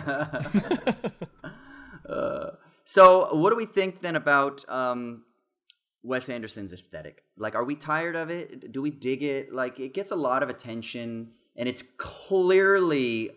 uh, 2.09 2.53
so, 2.85 3.35
what 3.35 3.51
do 3.51 3.57
we 3.57 3.67
think 3.67 4.01
then 4.01 4.17
about 4.17 4.65
um, 4.71 5.25
Wes 6.07 6.29
Anderson's 6.29 6.73
aesthetic? 6.73 7.25
Like, 7.37 7.55
are 7.55 7.65
we 7.65 7.75
tired 7.75 8.17
of 8.17 8.31
it? 8.31 8.73
Do 8.73 8.81
we 8.81 8.91
dig 8.91 9.23
it? 9.23 9.53
Like, 9.53 9.81
it 9.81 9.93
gets 9.93 10.11
a 10.11 10.17
lot 10.17 10.43
of 10.43 10.49
attention, 10.49 11.33
and 11.57 11.69
it's 11.69 11.83
clearly 11.97 13.33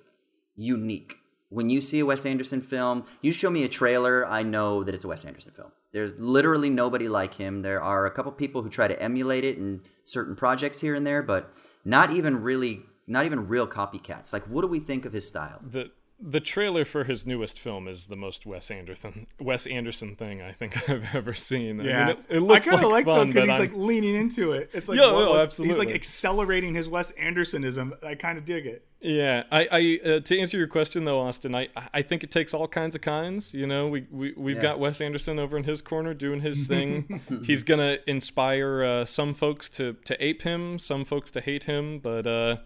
unique. 0.55 1.15
When 1.49 1.69
you 1.69 1.81
see 1.81 1.99
a 1.99 2.05
Wes 2.05 2.25
Anderson 2.25 2.61
film, 2.61 3.05
you 3.21 3.31
show 3.31 3.49
me 3.49 3.63
a 3.63 3.69
trailer, 3.69 4.25
I 4.27 4.43
know 4.43 4.83
that 4.83 4.93
it's 4.93 5.03
a 5.03 5.07
Wes 5.07 5.25
Anderson 5.25 5.51
film. 5.53 5.71
There's 5.91 6.13
literally 6.19 6.69
nobody 6.69 7.09
like 7.09 7.33
him. 7.33 7.63
There 7.63 7.81
are 7.81 8.05
a 8.05 8.11
couple 8.11 8.31
people 8.31 8.61
who 8.61 8.69
try 8.69 8.87
to 8.87 9.01
emulate 9.01 9.43
it 9.43 9.57
in 9.57 9.81
certain 10.03 10.35
projects 10.35 10.79
here 10.79 10.93
and 10.93 11.07
there, 11.07 11.23
but 11.23 11.51
not 11.83 12.11
even 12.11 12.43
really, 12.43 12.83
not 13.07 13.25
even 13.25 13.47
real 13.47 13.67
copycats. 13.67 14.31
Like, 14.31 14.43
what 14.43 14.61
do 14.61 14.67
we 14.67 14.79
think 14.79 15.05
of 15.05 15.13
his 15.13 15.27
style? 15.27 15.59
The 15.67 15.89
the 16.21 16.39
trailer 16.41 16.83
for 16.83 17.05
his 17.05 17.25
newest 17.25 17.57
film 17.59 17.87
is 17.87 18.05
the 18.07 18.15
most 18.17 18.45
Wes 18.45 18.69
Anderson 18.71 19.25
Wes 19.39 19.65
Anderson 19.67 20.15
thing 20.15 20.41
I 20.41 20.51
think 20.51 20.89
I've 20.89 21.05
ever 21.15 21.33
seen. 21.33 21.79
Yeah, 21.79 22.03
I 22.03 22.07
mean, 22.07 22.17
it, 22.29 22.35
it 22.37 22.39
looks 22.41 22.67
I 22.67 22.71
kind 22.71 22.83
of 22.85 22.91
like, 22.91 23.05
like, 23.05 23.15
fun, 23.17 23.27
because 23.27 23.45
he's 23.45 23.53
I'm, 23.53 23.59
like 23.59 23.73
leaning 23.73 24.15
into 24.15 24.51
it. 24.51 24.69
It's 24.73 24.89
like 24.89 24.97
Yeah, 24.99 25.11
what 25.11 25.23
no, 25.25 25.31
was- 25.31 25.47
absolutely. 25.47 25.73
he's 25.75 25.79
like 25.85 25.95
accelerating 25.95 26.73
his 26.75 26.89
Wes 26.89 27.11
Andersonism. 27.13 28.03
I 28.03 28.15
kind 28.15 28.37
of 28.37 28.45
dig 28.45 28.65
it. 28.65 28.85
Yeah, 29.01 29.43
I, 29.49 29.67
I 29.71 30.09
uh, 30.09 30.19
to 30.19 30.39
answer 30.39 30.57
your 30.57 30.67
question 30.67 31.05
though, 31.05 31.21
Austin, 31.21 31.55
I, 31.55 31.69
I 31.93 32.01
think 32.01 32.25
it 32.25 32.31
takes 32.31 32.53
all 32.53 32.67
kinds 32.67 32.95
of 32.95 33.01
kinds. 33.01 33.53
You 33.53 33.65
know, 33.65 33.87
we 33.87 34.05
we 34.11 34.33
we've 34.35 34.57
Yeah. 34.57 34.61
got 34.61 34.79
Wes 34.79 34.99
Anderson 34.99 35.39
over 35.39 35.57
in 35.57 35.63
his 35.63 35.81
corner 35.81 36.13
doing 36.13 36.41
his 36.41 36.67
thing. 36.67 37.21
He's 37.45 37.63
gonna 37.63 37.99
inspire 38.07 38.83
uh, 38.83 39.05
some 39.05 39.33
folks 39.33 39.69
to 39.69 39.93
to 40.03 40.21
ape 40.21 40.41
him, 40.41 40.79
some 40.79 41.05
folks 41.05 41.31
to 41.31 41.39
hate 41.39 41.63
him. 41.63 41.99
But 41.99 42.27
uh, 42.27 42.57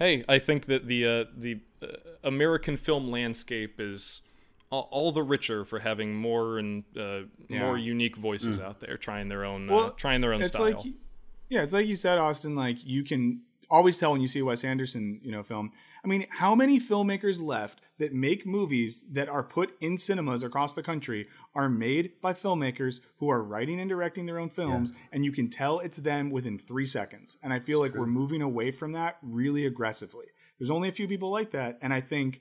hey, 0.00 0.24
I 0.28 0.40
think 0.40 0.66
that 0.66 0.88
the 0.88 1.06
uh, 1.06 1.24
the 1.36 1.60
uh, 1.80 1.86
American 2.24 2.76
film 2.76 3.10
landscape 3.10 3.78
is 3.80 4.22
all, 4.70 4.88
all 4.90 5.12
the 5.12 5.22
richer 5.22 5.64
for 5.64 5.78
having 5.78 6.14
more 6.14 6.58
and 6.58 6.82
uh, 6.98 7.20
more 7.48 7.78
unique 7.78 8.16
voices 8.16 8.58
out 8.58 8.80
there 8.80 8.96
trying 8.96 9.28
their 9.28 9.44
own 9.44 9.70
uh, 9.70 9.74
Well, 9.74 9.90
trying 9.92 10.20
their 10.20 10.32
own 10.32 10.42
it's 10.42 10.54
style. 10.54 10.72
like 10.72 10.78
yeah 11.48 11.62
it's 11.62 11.72
like 11.72 11.86
you 11.86 11.96
said 11.96 12.18
austin 12.18 12.54
like 12.54 12.76
you 12.84 13.02
can 13.02 13.42
always 13.68 13.98
tell 13.98 14.12
when 14.12 14.20
you 14.20 14.28
see 14.28 14.38
a 14.40 14.44
wes 14.44 14.62
anderson 14.64 15.20
you 15.22 15.32
know 15.32 15.42
film 15.42 15.72
i 16.04 16.08
mean 16.08 16.26
how 16.30 16.54
many 16.54 16.78
filmmakers 16.78 17.42
left 17.42 17.80
that 18.00 18.14
make 18.14 18.46
movies 18.46 19.04
that 19.12 19.28
are 19.28 19.42
put 19.42 19.76
in 19.80 19.96
cinemas 19.96 20.42
across 20.42 20.72
the 20.72 20.82
country 20.82 21.28
are 21.54 21.68
made 21.68 22.12
by 22.22 22.32
filmmakers 22.32 23.00
who 23.18 23.30
are 23.30 23.42
writing 23.42 23.78
and 23.78 23.90
directing 23.90 24.24
their 24.24 24.38
own 24.38 24.48
films 24.48 24.92
and 25.12 25.24
you 25.24 25.30
can 25.30 25.48
tell 25.48 25.78
it's 25.80 25.98
them 25.98 26.30
within 26.30 26.58
three 26.58 26.86
seconds. 26.86 27.36
And 27.42 27.52
i 27.52 27.58
feel 27.58 27.78
like 27.78 27.94
we're 27.94 28.06
moving 28.06 28.42
away 28.42 28.72
from 28.72 28.92
that 28.92 29.18
really 29.22 29.66
aggressively. 29.66 30.26
There's 30.58 30.70
only 30.70 30.88
a 30.88 30.92
few 30.92 31.06
people 31.06 31.30
like 31.30 31.50
that 31.52 31.78
and 31.82 31.92
i 31.92 32.00
think 32.00 32.40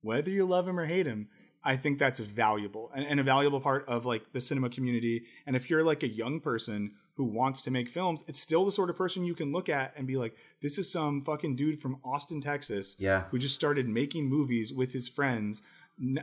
whether 0.00 0.30
you 0.30 0.46
love 0.46 0.66
him 0.66 0.78
or 0.80 0.86
hate 0.86 1.06
him 1.06 1.28
i 1.62 1.76
think 1.76 1.98
that's 1.98 2.18
valuable 2.18 2.90
and, 2.94 3.06
and 3.06 3.20
a 3.20 3.22
valuable 3.22 3.60
part 3.60 3.86
of 3.86 4.06
like 4.06 4.32
the 4.32 4.40
cinema 4.40 4.70
community. 4.70 5.24
And 5.46 5.54
if 5.54 5.68
you're 5.68 5.84
like 5.84 6.02
a 6.02 6.08
young 6.08 6.40
person 6.40 6.94
who 7.16 7.24
wants 7.24 7.62
to 7.62 7.70
make 7.70 7.88
films 7.88 8.24
it's 8.26 8.40
still 8.40 8.64
the 8.64 8.72
sort 8.72 8.90
of 8.90 8.96
person 8.96 9.24
you 9.24 9.34
can 9.34 9.52
look 9.52 9.68
at 9.68 9.92
and 9.96 10.06
be 10.06 10.16
like 10.16 10.34
this 10.60 10.78
is 10.78 10.90
some 10.90 11.22
fucking 11.22 11.54
dude 11.56 11.78
from 11.78 11.98
austin 12.04 12.40
texas 12.40 12.96
Yeah. 12.98 13.24
who 13.30 13.38
just 13.38 13.54
started 13.54 13.88
making 13.88 14.28
movies 14.28 14.72
with 14.72 14.92
his 14.92 15.08
friends 15.08 15.62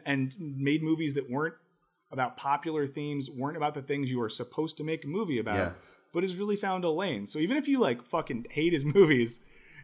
and 0.06 0.36
made 0.40 0.84
movies 0.84 1.14
that 1.14 1.30
weren't 1.30 1.56
about 2.12 2.36
popular 2.36 2.86
themes 2.88 3.30
weren't 3.30 3.56
about 3.58 3.74
the 3.74 3.82
things 3.82 4.12
you 4.12 4.22
are 4.22 4.30
supposed 4.30 4.76
to 4.78 4.84
make 4.84 5.06
a 5.06 5.08
movie 5.08 5.40
about 5.40 5.56
Yeah. 5.56 5.72
but 6.14 6.24
has 6.24 6.36
really 6.36 6.58
found 6.58 6.84
a 6.84 6.90
lane 6.90 7.26
so 7.26 7.40
even 7.40 7.56
if 7.58 7.68
you 7.68 7.80
like 7.80 8.02
fucking 8.04 8.48
hate 8.50 8.74
his 8.74 8.84
movies 8.98 9.40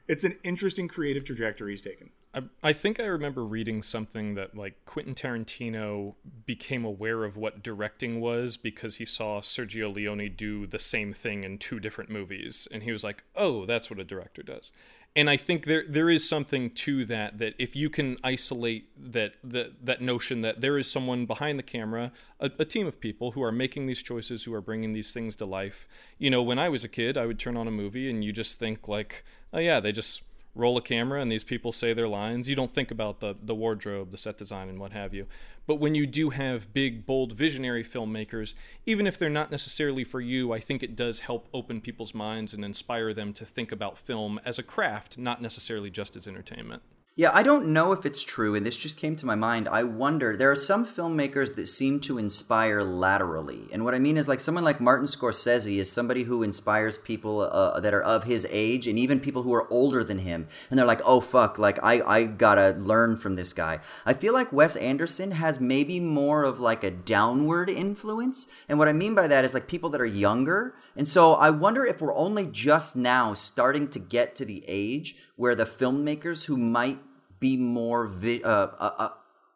it's 0.07 0.23
an 0.25 0.37
interesting 0.43 0.87
creative 0.87 1.23
trajectory 1.23 1.71
he's 1.71 1.81
taken 1.81 2.09
I, 2.33 2.41
I 2.61 2.73
think 2.73 2.99
I 2.99 3.05
remember 3.05 3.45
reading 3.45 3.81
something 3.81 4.35
that 4.35 4.55
like 4.55 4.85
Quentin 4.85 5.15
Tarantino 5.15 6.15
became 6.45 6.85
aware 6.85 7.23
of 7.23 7.37
what 7.37 7.63
directing 7.63 8.19
was 8.19 8.57
because 8.57 8.97
he 8.97 9.05
saw 9.05 9.41
Sergio 9.41 9.93
Leone 9.93 10.33
do 10.35 10.67
the 10.67 10.79
same 10.79 11.13
thing 11.13 11.43
in 11.43 11.57
two 11.57 11.79
different 11.79 12.09
movies, 12.09 12.67
and 12.71 12.83
he 12.83 12.91
was 12.91 13.03
like, 13.03 13.23
"Oh, 13.35 13.65
that's 13.65 13.89
what 13.89 13.99
a 13.99 14.03
director 14.03 14.43
does." 14.43 14.71
And 15.15 15.31
I 15.31 15.37
think 15.37 15.65
there 15.65 15.83
there 15.87 16.09
is 16.09 16.27
something 16.27 16.69
to 16.71 17.03
that 17.05 17.39
that 17.39 17.55
if 17.57 17.75
you 17.75 17.89
can 17.89 18.17
isolate 18.23 18.89
that 19.11 19.33
that 19.43 19.85
that 19.85 20.01
notion 20.01 20.41
that 20.41 20.61
there 20.61 20.77
is 20.77 20.89
someone 20.91 21.25
behind 21.25 21.57
the 21.57 21.63
camera, 21.63 22.11
a, 22.39 22.51
a 22.59 22.65
team 22.65 22.85
of 22.85 22.99
people 22.99 23.31
who 23.31 23.41
are 23.41 23.51
making 23.51 23.87
these 23.87 24.03
choices, 24.03 24.43
who 24.43 24.53
are 24.53 24.61
bringing 24.61 24.93
these 24.93 25.13
things 25.13 25.35
to 25.37 25.45
life. 25.45 25.87
You 26.19 26.29
know, 26.29 26.43
when 26.43 26.59
I 26.59 26.69
was 26.69 26.83
a 26.83 26.89
kid, 26.89 27.17
I 27.17 27.25
would 27.25 27.39
turn 27.39 27.57
on 27.57 27.67
a 27.67 27.71
movie 27.71 28.09
and 28.09 28.23
you 28.23 28.31
just 28.31 28.59
think 28.59 28.87
like, 28.87 29.23
"Oh 29.51 29.59
yeah, 29.59 29.79
they 29.79 29.91
just." 29.91 30.21
Roll 30.57 30.77
a 30.77 30.81
camera 30.81 31.21
and 31.21 31.31
these 31.31 31.43
people 31.43 31.71
say 31.71 31.93
their 31.93 32.07
lines. 32.07 32.49
You 32.49 32.55
don't 32.55 32.71
think 32.71 32.91
about 32.91 33.19
the 33.19 33.35
the 33.41 33.55
wardrobe, 33.55 34.11
the 34.11 34.17
set 34.17 34.37
design, 34.37 34.69
and 34.69 34.79
what 34.79 34.91
have 34.91 35.13
you. 35.13 35.27
But 35.65 35.75
when 35.75 35.95
you 35.95 36.07
do 36.07 36.29
have 36.29 36.73
big, 36.73 37.05
bold, 37.05 37.33
visionary 37.33 37.83
filmmakers, 37.83 38.53
even 38.85 39.05
if 39.05 39.19
they're 39.19 39.29
not 39.29 39.51
necessarily 39.51 40.03
for 40.03 40.21
you, 40.21 40.53
I 40.53 40.59
think 40.59 40.81
it 40.81 40.95
does 40.95 41.21
help 41.21 41.47
open 41.53 41.81
people's 41.81 42.13
minds 42.13 42.53
and 42.53 42.63
inspire 42.63 43.13
them 43.13 43.33
to 43.33 43.45
think 43.45 43.71
about 43.71 43.97
film 43.97 44.39
as 44.45 44.57
a 44.57 44.63
craft, 44.63 45.17
not 45.17 45.41
necessarily 45.41 45.89
just 45.89 46.15
as 46.15 46.27
entertainment. 46.27 46.81
Yeah, 47.19 47.31
I 47.33 47.41
don't 47.41 47.69
know 47.69 47.93
if 47.93 48.05
it's 48.05 48.23
true, 48.23 48.53
and 48.53 48.63
this 48.63 48.77
just 48.77 48.95
came 48.95 49.15
to 49.15 49.25
my 49.25 49.33
mind. 49.33 49.67
I 49.67 49.81
wonder, 49.81 50.37
there 50.37 50.51
are 50.51 50.55
some 50.55 50.85
filmmakers 50.85 51.55
that 51.55 51.65
seem 51.65 51.99
to 52.01 52.19
inspire 52.19 52.83
laterally. 52.83 53.67
And 53.71 53.83
what 53.83 53.95
I 53.95 53.99
mean 53.99 54.17
is, 54.17 54.27
like, 54.27 54.39
someone 54.39 54.63
like 54.63 54.79
Martin 54.79 55.07
Scorsese 55.07 55.79
is 55.79 55.91
somebody 55.91 56.25
who 56.25 56.43
inspires 56.43 56.95
people 56.95 57.41
uh, 57.41 57.79
that 57.79 57.95
are 57.95 58.03
of 58.03 58.25
his 58.25 58.45
age 58.51 58.85
and 58.85 58.99
even 58.99 59.19
people 59.19 59.41
who 59.41 59.55
are 59.55 59.67
older 59.73 60.03
than 60.03 60.19
him. 60.19 60.47
And 60.69 60.77
they're 60.77 60.85
like, 60.85 61.01
oh, 61.05 61.19
fuck, 61.19 61.57
like, 61.57 61.79
I, 61.81 62.03
I 62.03 62.23
gotta 62.25 62.75
learn 62.77 63.17
from 63.17 63.35
this 63.35 63.51
guy. 63.51 63.79
I 64.05 64.13
feel 64.13 64.33
like 64.33 64.53
Wes 64.53 64.75
Anderson 64.75 65.31
has 65.31 65.59
maybe 65.59 65.99
more 65.99 66.43
of 66.43 66.59
like 66.59 66.83
a 66.83 66.91
downward 66.91 67.67
influence. 67.67 68.47
And 68.69 68.77
what 68.77 68.89
I 68.89 68.93
mean 68.93 69.15
by 69.15 69.27
that 69.27 69.43
is, 69.43 69.55
like, 69.55 69.67
people 69.67 69.89
that 69.89 70.01
are 70.01 70.05
younger. 70.05 70.75
And 70.97 71.07
so 71.07 71.35
I 71.35 71.51
wonder 71.51 71.85
if 71.85 72.01
we're 72.01 72.15
only 72.15 72.47
just 72.47 72.95
now 72.95 73.35
starting 73.35 73.87
to 73.89 73.99
get 73.99 74.35
to 74.37 74.45
the 74.45 74.65
age 74.67 75.15
where 75.35 75.55
the 75.55 75.65
filmmakers 75.65 76.45
who 76.45 76.57
might 76.57 76.99
be 77.39 77.55
more 77.55 78.07
vi- 78.07 78.41
uh, 78.43 78.71
uh, 78.79 78.91
uh, 78.97 79.09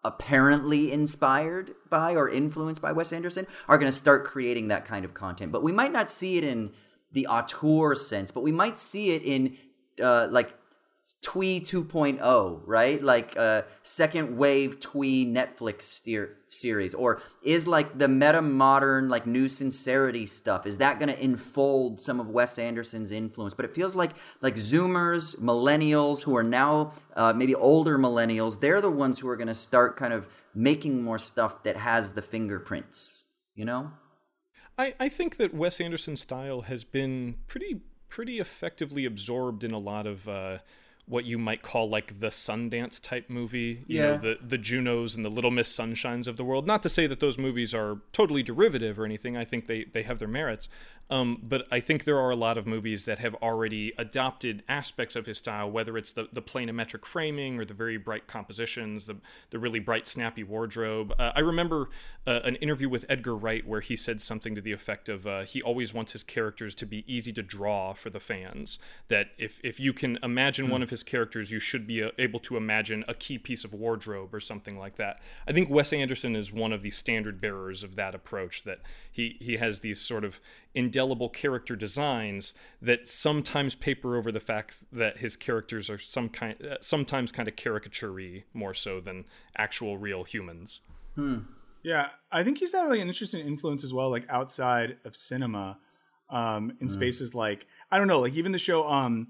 apparently 0.03 0.91
inspired 0.91 1.73
by 1.89 2.15
or 2.15 2.29
influenced 2.29 2.81
by 2.81 2.91
Wes 2.91 3.11
Anderson 3.11 3.47
are 3.67 3.79
going 3.79 3.91
to 3.91 3.97
start 3.97 4.23
creating 4.23 4.67
that 4.67 4.85
kind 4.85 5.03
of 5.03 5.15
content. 5.15 5.51
But 5.51 5.63
we 5.63 5.71
might 5.71 5.91
not 5.91 6.11
see 6.11 6.37
it 6.37 6.43
in 6.43 6.71
the 7.11 7.25
auteur 7.25 7.95
sense, 7.95 8.29
but 8.29 8.43
we 8.43 8.51
might 8.51 8.77
see 8.77 9.11
it 9.11 9.23
in 9.23 9.57
uh, 10.01 10.27
like 10.29 10.53
Twee 11.23 11.59
2.0, 11.59 12.61
right? 12.67 13.01
Like 13.01 13.35
a 13.35 13.65
second 13.81 14.37
wave 14.37 14.79
Twee 14.79 15.25
Netflix 15.25 15.81
steer- 15.81 16.37
series, 16.47 16.93
or 16.93 17.23
is 17.41 17.67
like 17.67 17.97
the 17.97 18.07
meta 18.07 18.39
modern 18.41 19.09
like 19.09 19.25
new 19.25 19.49
sincerity 19.49 20.27
stuff? 20.27 20.67
Is 20.67 20.77
that 20.77 20.99
going 20.99 21.09
to 21.09 21.23
enfold 21.23 21.99
some 21.99 22.19
of 22.19 22.29
Wes 22.29 22.59
Anderson's 22.59 23.11
influence? 23.11 23.55
But 23.55 23.65
it 23.65 23.73
feels 23.73 23.95
like 23.95 24.11
like 24.41 24.55
Zoomers, 24.55 25.39
millennials 25.39 26.23
who 26.23 26.35
are 26.35 26.43
now 26.43 26.93
uh, 27.15 27.33
maybe 27.33 27.55
older 27.55 27.97
millennials, 27.97 28.61
they're 28.61 28.81
the 28.81 28.91
ones 28.91 29.17
who 29.17 29.27
are 29.27 29.37
going 29.37 29.47
to 29.47 29.55
start 29.55 29.97
kind 29.97 30.13
of 30.13 30.27
making 30.53 31.01
more 31.01 31.17
stuff 31.17 31.63
that 31.63 31.77
has 31.77 32.13
the 32.13 32.21
fingerprints. 32.21 33.25
You 33.55 33.65
know? 33.65 33.91
I, 34.77 34.93
I 34.99 35.09
think 35.09 35.37
that 35.37 35.51
Wes 35.51 35.81
Anderson's 35.81 36.21
style 36.21 36.61
has 36.61 36.83
been 36.83 37.37
pretty 37.47 37.81
pretty 38.07 38.39
effectively 38.39 39.05
absorbed 39.05 39.63
in 39.63 39.71
a 39.71 39.79
lot 39.79 40.05
of 40.05 40.27
uh, 40.27 40.59
what 41.07 41.25
you 41.25 41.37
might 41.37 41.61
call 41.61 41.89
like 41.89 42.19
the 42.19 42.27
Sundance 42.27 43.01
type 43.01 43.29
movie. 43.29 43.83
You 43.87 43.97
Yeah. 43.97 44.11
know, 44.11 44.17
the 44.17 44.37
the 44.41 44.57
Junos 44.57 45.15
and 45.15 45.25
the 45.25 45.29
Little 45.29 45.51
Miss 45.51 45.75
Sunshines 45.75 46.27
of 46.27 46.37
the 46.37 46.43
world. 46.43 46.67
Not 46.67 46.83
to 46.83 46.89
say 46.89 47.07
that 47.07 47.19
those 47.19 47.37
movies 47.37 47.73
are 47.73 47.99
totally 48.13 48.43
derivative 48.43 48.99
or 48.99 49.05
anything. 49.05 49.35
I 49.35 49.45
think 49.45 49.65
they 49.67 49.85
they 49.85 50.03
have 50.03 50.19
their 50.19 50.27
merits. 50.27 50.69
Um, 51.09 51.39
but 51.43 51.67
I 51.69 51.81
think 51.81 52.05
there 52.05 52.17
are 52.17 52.29
a 52.29 52.37
lot 52.37 52.57
of 52.57 52.65
movies 52.65 53.03
that 53.03 53.19
have 53.19 53.35
already 53.35 53.91
adopted 53.97 54.63
aspects 54.69 55.17
of 55.17 55.25
his 55.25 55.37
style, 55.39 55.69
whether 55.69 55.97
it's 55.97 56.13
the, 56.13 56.29
the 56.31 56.41
planimetric 56.41 57.03
framing 57.03 57.59
or 57.59 57.65
the 57.65 57.73
very 57.73 57.97
bright 57.97 58.27
compositions, 58.27 59.07
the, 59.07 59.17
the 59.49 59.59
really 59.59 59.79
bright, 59.79 60.07
snappy 60.07 60.41
wardrobe. 60.45 61.13
Uh, 61.19 61.33
I 61.35 61.41
remember 61.41 61.89
uh, 62.25 62.39
an 62.45 62.55
interview 62.57 62.87
with 62.87 63.03
Edgar 63.09 63.35
Wright 63.35 63.67
where 63.67 63.81
he 63.81 63.97
said 63.97 64.21
something 64.21 64.55
to 64.55 64.61
the 64.61 64.71
effect 64.71 65.09
of 65.09 65.27
uh, 65.27 65.41
he 65.41 65.61
always 65.61 65.93
wants 65.93 66.13
his 66.13 66.23
characters 66.23 66.73
to 66.75 66.85
be 66.85 67.03
easy 67.13 67.33
to 67.33 67.43
draw 67.43 67.91
for 67.91 68.09
the 68.09 68.21
fans. 68.21 68.79
That 69.09 69.31
if, 69.37 69.59
if 69.65 69.81
you 69.81 69.91
can 69.91 70.17
imagine 70.23 70.69
one 70.69 70.81
of 70.81 70.90
his 70.91 71.01
characters, 71.01 71.49
you 71.49 71.59
should 71.59 71.87
be 71.87 72.03
uh, 72.03 72.11
able 72.19 72.39
to 72.41 72.55
imagine 72.55 73.03
a 73.07 73.15
key 73.15 73.39
piece 73.39 73.63
of 73.63 73.73
wardrobe 73.73 74.31
or 74.35 74.39
something 74.39 74.77
like 74.77 74.97
that. 74.97 75.19
I 75.47 75.51
think 75.51 75.71
Wes 75.71 75.91
Anderson 75.91 76.35
is 76.35 76.53
one 76.53 76.71
of 76.71 76.83
the 76.83 76.91
standard 76.91 77.41
bearers 77.41 77.81
of 77.81 77.95
that 77.95 78.13
approach, 78.13 78.63
that 78.63 78.81
he, 79.11 79.37
he 79.39 79.57
has 79.57 79.79
these 79.79 79.99
sort 79.99 80.23
of 80.23 80.39
indelible 80.75 81.29
character 81.29 81.75
designs 81.75 82.53
that 82.79 83.07
sometimes 83.07 83.73
paper 83.73 84.15
over 84.15 84.31
the 84.31 84.39
fact 84.39 84.77
that 84.91 85.17
his 85.17 85.35
characters 85.35 85.89
are 85.89 85.97
some 85.97 86.29
kind 86.29 86.55
uh, 86.63 86.75
sometimes 86.81 87.31
kind 87.31 87.47
of 87.47 87.55
caricature 87.55 88.11
more 88.53 88.73
so 88.73 88.99
than 88.99 89.25
actual 89.57 89.97
real 89.97 90.23
humans. 90.23 90.81
Yeah, 91.83 92.09
I 92.31 92.43
think 92.43 92.59
he's 92.59 92.73
had 92.73 92.87
like 92.87 92.99
an 92.99 93.07
interesting 93.07 93.45
influence 93.45 93.83
as 93.83 93.93
well, 93.93 94.09
like 94.11 94.25
outside 94.29 94.97
of 95.03 95.15
cinema, 95.15 95.79
um, 96.29 96.73
in 96.79 96.89
spaces 96.89 97.33
like 97.33 97.65
I 97.91 97.97
don't 97.97 98.07
know, 98.07 98.19
like 98.19 98.33
even 98.33 98.51
the 98.51 98.59
show, 98.59 98.87
um, 98.87 99.29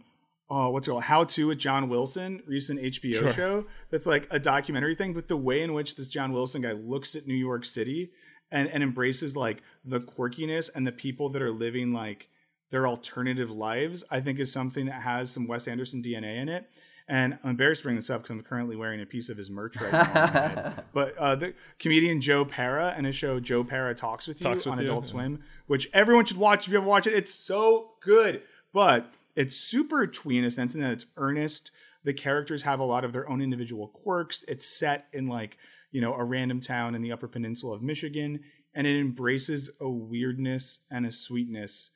oh, 0.54 0.70
what's 0.70 0.86
it 0.88 0.91
called, 0.91 1.04
How 1.04 1.24
to 1.24 1.47
with 1.47 1.58
John 1.58 1.88
Wilson, 1.89 2.43
recent 2.45 2.80
HBO 2.82 3.14
Sure. 3.20 3.34
show 3.34 3.66
that's 3.89 4.06
like 4.06 4.28
a 4.32 4.38
documentary 4.39 4.93
thing, 4.95 5.14
but 5.14 5.28
the 5.30 5.38
way 5.38 5.62
in 5.64 5.74
which 5.74 5.95
this 5.95 6.10
John 6.10 6.34
Wilson 6.34 6.62
guy 6.62 6.74
looks 6.74 7.16
at 7.16 7.26
New 7.26 7.34
York 7.36 7.64
City 7.66 8.12
and 8.52 8.68
and 8.70 8.84
embraces 8.84 9.38
like 9.38 9.64
the 9.86 10.02
quirkiness 10.02 10.70
and 10.76 10.86
the 10.86 10.91
people 10.91 11.30
that 11.30 11.41
are 11.41 11.52
living 11.52 11.93
like 11.93 12.28
their 12.70 12.86
alternative 12.88 13.49
lives, 13.49 14.04
I 14.12 14.20
think 14.20 14.39
is 14.39 14.52
something 14.52 14.86
that 14.88 15.02
has 15.02 15.32
some 15.32 15.47
Wes 15.47 15.68
Anderson 15.68 16.04
DNA 16.04 16.36
in 16.41 16.49
it. 16.49 16.70
And 17.08 17.38
I'm 17.43 17.52
embarrassed 17.52 17.82
to 17.82 17.88
bring 17.88 17.95
this 17.97 18.10
up 18.10 18.22
because 18.22 18.32
I'm 18.32 18.43
currently 18.43 18.76
wearing 18.78 19.02
a 19.02 19.06
piece 19.06 19.30
of 19.30 19.36
his 19.38 19.49
merch 19.49 19.76
right 19.82 19.91
now. 19.91 19.99
on 20.02 20.14
my 20.14 20.28
head. 20.28 20.84
But 20.93 21.18
uh, 21.18 21.36
the 21.36 21.54
comedian 21.80 22.22
Joe 22.22 22.45
Pera 22.45 22.93
and 22.95 23.06
his 23.06 23.16
show 23.16 23.39
Joe 23.39 23.64
Pera 23.66 23.93
Talks 23.95 24.28
with 24.28 24.39
You 24.39 24.45
Talks 24.45 24.66
with 24.66 24.74
on 24.76 24.82
You, 24.82 24.86
Adult. 24.91 25.06
Swim, 25.06 25.43
which 25.68 25.89
everyone 25.93 26.24
should 26.26 26.38
watch 26.38 26.68
if 26.68 26.72
you 26.74 26.78
ever 26.78 26.88
watch 26.88 27.08
it. 27.08 27.14
It's 27.14 27.34
so 27.34 27.91
good. 28.02 28.43
But 28.74 29.14
it's 29.36 29.56
super 29.56 30.08
twee 30.08 30.38
in 30.38 30.44
a 30.44 30.52
sense 30.52 30.76
in 30.76 30.82
that 30.82 30.92
it's 30.92 31.06
earnest. 31.18 31.72
The 32.04 32.14
characters 32.14 32.64
have 32.64 32.80
a 32.80 32.84
lot 32.84 33.06
of 33.06 33.14
their 33.14 33.30
own 33.30 33.42
individual 33.42 33.88
quirks. 33.88 34.44
It's 34.48 34.66
set 34.66 35.08
in 35.14 35.28
like, 35.28 35.58
you 35.92 36.02
know, 36.02 36.14
a 36.14 36.24
random 36.24 36.60
town 36.60 36.96
in 36.96 37.02
the 37.02 37.12
upper 37.12 37.28
peninsula 37.28 37.76
of 37.76 37.82
Michigan. 37.82 38.42
And 38.74 38.88
it 38.88 39.00
embraces 39.00 39.70
a 39.80 39.90
weirdness 39.90 40.80
and 40.90 41.06
a 41.06 41.12
sweetness 41.12 41.92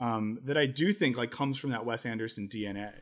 um, 0.00 0.38
that 0.44 0.56
I 0.56 0.66
do 0.66 0.92
think 0.92 1.16
like 1.16 1.30
comes 1.30 1.58
from 1.58 1.70
that 1.70 1.84
Wes 1.84 2.06
Anderson 2.06 2.48
DNA. 2.48 2.92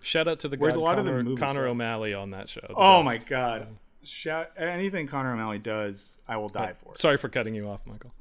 Shout 0.00 0.28
out 0.28 0.40
to 0.40 0.48
the 0.48 0.56
Whereas 0.56 0.76
guy 0.76 0.82
a 0.82 0.84
lot 0.84 0.98
of 0.98 1.04
the 1.04 1.10
Connor, 1.10 1.22
movies 1.24 1.44
Connor 1.44 1.66
O'Malley 1.66 2.14
on 2.14 2.30
that 2.30 2.48
show. 2.48 2.66
Oh 2.76 2.98
best. 2.98 3.04
my 3.04 3.18
god! 3.18 3.66
Shout 4.04 4.50
anything 4.56 5.08
Connor 5.08 5.32
O'Malley 5.32 5.58
does, 5.58 6.18
I 6.28 6.36
will 6.36 6.48
die 6.48 6.74
for. 6.78 6.96
Sorry 6.96 7.16
for 7.16 7.28
cutting 7.28 7.54
you 7.54 7.68
off, 7.68 7.84
Michael. 7.86 8.12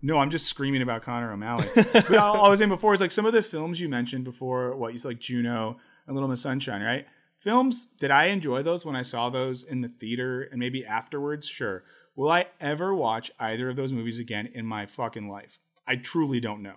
No, 0.00 0.18
I'm 0.18 0.30
just 0.30 0.46
screaming 0.46 0.82
about 0.82 1.02
Connor 1.02 1.32
O'Malley. 1.32 1.66
but 1.74 2.16
all 2.16 2.46
I 2.46 2.48
was 2.48 2.58
saying 2.60 2.68
before 2.68 2.94
is 2.94 3.00
like 3.00 3.12
some 3.12 3.26
of 3.26 3.32
the 3.32 3.42
films 3.42 3.80
you 3.80 3.88
mentioned 3.88 4.24
before. 4.24 4.76
What 4.76 4.92
you 4.92 4.98
said, 4.98 5.08
like 5.08 5.18
Juno 5.18 5.78
and 6.06 6.14
Little 6.14 6.28
Miss 6.28 6.40
Sunshine, 6.42 6.82
right? 6.82 7.06
Films. 7.38 7.86
Did 7.98 8.10
I 8.10 8.26
enjoy 8.26 8.62
those 8.62 8.84
when 8.84 8.96
I 8.96 9.02
saw 9.02 9.28
those 9.30 9.62
in 9.62 9.80
the 9.80 9.88
theater 9.88 10.42
and 10.42 10.58
maybe 10.60 10.84
afterwards? 10.84 11.46
Sure. 11.46 11.84
Will 12.14 12.30
I 12.30 12.46
ever 12.60 12.94
watch 12.94 13.30
either 13.38 13.70
of 13.70 13.76
those 13.76 13.92
movies 13.92 14.18
again 14.18 14.48
in 14.52 14.66
my 14.66 14.86
fucking 14.86 15.28
life? 15.28 15.60
I 15.86 15.96
truly 15.96 16.40
don't 16.40 16.62
know. 16.62 16.76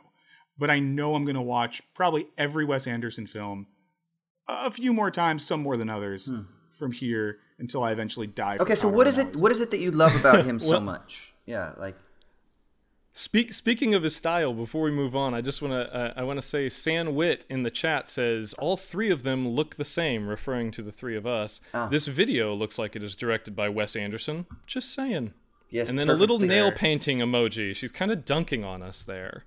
But 0.58 0.70
I 0.70 0.80
know 0.80 1.16
I'm 1.16 1.26
gonna 1.26 1.42
watch 1.42 1.82
probably 1.96 2.28
every 2.38 2.66
Wes 2.66 2.86
Anderson 2.86 3.26
film 3.26 3.68
a 4.48 4.70
few 4.70 4.94
more 4.94 5.10
times, 5.10 5.44
some 5.46 5.62
more 5.62 5.78
than 5.78 5.90
others, 5.90 6.28
hmm. 6.28 6.42
from 6.72 6.92
here 6.92 7.40
until 7.58 7.84
I 7.84 7.92
eventually 7.92 8.28
die. 8.28 8.58
Okay, 8.60 8.76
so 8.76 8.88
what 8.88 9.08
is 9.08 9.18
it? 9.18 9.36
What 9.36 9.52
is 9.52 9.62
it 9.62 9.72
that 9.72 9.80
you 9.80 9.92
love 9.92 10.16
about 10.16 10.46
him 10.46 10.60
so 10.60 10.74
Well- 10.74 10.82
much? 10.82 11.34
Yeah, 11.48 11.74
like 11.80 11.96
Speak, 13.14 13.52
speaking 13.52 13.94
of 13.94 14.04
his 14.04 14.16
style, 14.16 14.54
before 14.54 14.84
we 14.84 14.92
move 14.92 15.16
on, 15.18 15.34
I 15.34 15.42
just 15.42 15.62
want 15.62 15.74
to 15.74 15.94
uh, 15.94 16.14
I 16.16 16.24
want 16.24 16.38
to 16.38 16.46
say 16.46 16.70
San 16.70 17.14
Wit 17.14 17.46
in 17.50 17.64
the 17.64 17.70
chat 17.70 18.08
says 18.08 18.54
all 18.54 18.78
three 18.78 19.10
of 19.12 19.24
them 19.24 19.50
look 19.50 19.76
the 19.76 19.84
same, 19.86 20.28
referring 20.28 20.72
to 20.72 20.82
the 20.82 20.94
three 20.94 21.18
of 21.18 21.28
us. 21.28 21.60
Ah. 21.74 21.90
This 21.90 22.08
video 22.08 22.54
looks 22.54 22.78
like 22.80 22.96
it 22.96 23.04
is 23.04 23.16
directed 23.18 23.54
by 23.56 23.68
Wes 23.68 23.98
Anderson. 23.98 24.46
Just 24.66 24.94
saying. 24.94 25.34
yes, 25.70 25.90
and 25.90 26.00
then 26.00 26.08
a 26.08 26.14
perfect 26.14 26.32
little 26.32 26.48
nail 26.48 26.72
painting 26.72 27.18
emoji. 27.20 27.76
She's 27.76 27.92
kind 27.92 28.12
of 28.12 28.24
dunking 28.24 28.64
on 28.64 28.82
us 28.82 29.04
there. 29.04 29.44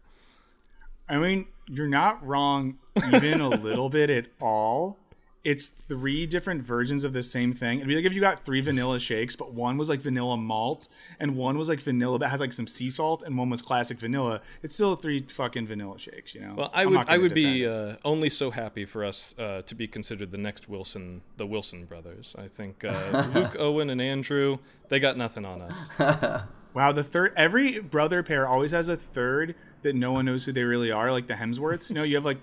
I 1.09 1.17
mean, 1.19 1.47
you're 1.69 1.89
not 1.89 2.25
wrong 2.25 2.79
even 3.13 3.41
a 3.41 3.49
little 3.69 3.89
bit 3.89 4.11
at 4.11 4.27
all. 4.43 4.99
It's 5.45 5.67
three 5.69 6.27
different 6.27 6.63
versions 6.63 7.05
of 7.05 7.13
the 7.13 7.23
same 7.23 7.53
thing. 7.53 7.79
It'd 7.79 7.89
be 7.89 7.95
like 7.97 8.05
if 8.05 8.15
you 8.15 8.21
got 8.21 8.45
three 8.45 8.63
vanilla 8.63 8.99
shakes, 8.99 9.37
but 9.37 9.53
one 9.53 9.77
was 9.77 9.89
like 9.89 10.01
vanilla 10.01 10.37
malt, 10.37 10.89
and 11.21 11.37
one 11.37 11.59
was 11.59 11.69
like 11.69 11.81
vanilla 11.81 12.19
that 12.19 12.31
has 12.31 12.41
like 12.41 12.53
some 12.53 12.67
sea 12.67 12.89
salt, 12.89 13.23
and 13.23 13.37
one 13.37 13.51
was 13.51 13.61
classic 13.61 13.99
vanilla. 13.99 14.41
It's 14.63 14.75
still 14.75 14.97
three 14.97 15.21
fucking 15.29 15.67
vanilla 15.67 15.99
shakes, 15.99 16.35
you 16.35 16.41
know. 16.41 16.55
Well, 16.57 16.71
I 16.73 16.83
I'm 16.83 16.91
would 16.91 17.09
I 17.09 17.19
would 17.19 17.35
be 17.35 17.67
uh, 17.67 17.97
only 18.05 18.31
so 18.31 18.51
happy 18.51 18.85
for 18.85 19.05
us 19.05 19.35
uh, 19.39 19.63
to 19.63 19.75
be 19.75 19.87
considered 19.87 20.31
the 20.31 20.39
next 20.39 20.69
Wilson, 20.69 21.21
the 21.37 21.47
Wilson 21.47 21.85
brothers. 21.85 22.35
I 22.39 22.49
think 22.49 22.85
uh, 22.85 23.31
Luke, 23.35 23.57
Owen, 23.59 23.91
and 23.91 24.01
Andrew 24.01 24.59
they 24.89 25.01
got 25.01 25.17
nothing 25.17 25.45
on 25.45 25.63
us. 25.63 26.43
wow. 26.75 26.93
The 26.93 27.05
third, 27.05 27.33
every 27.37 27.81
brother 27.81 28.23
pair 28.23 28.47
always 28.47 28.73
has 28.73 28.89
a 28.89 28.97
third 28.97 29.55
that 29.83 29.95
no 29.95 30.13
one 30.13 30.25
knows 30.25 30.45
who 30.45 30.53
they 30.53 30.65
really 30.65 30.91
are, 30.91 31.11
like 31.11 31.27
the 31.27 31.35
Hemsworths. 31.35 31.91
You 31.91 31.97
know, 31.97 32.03
you 32.03 32.17
have 32.17 32.25
like 32.25 32.39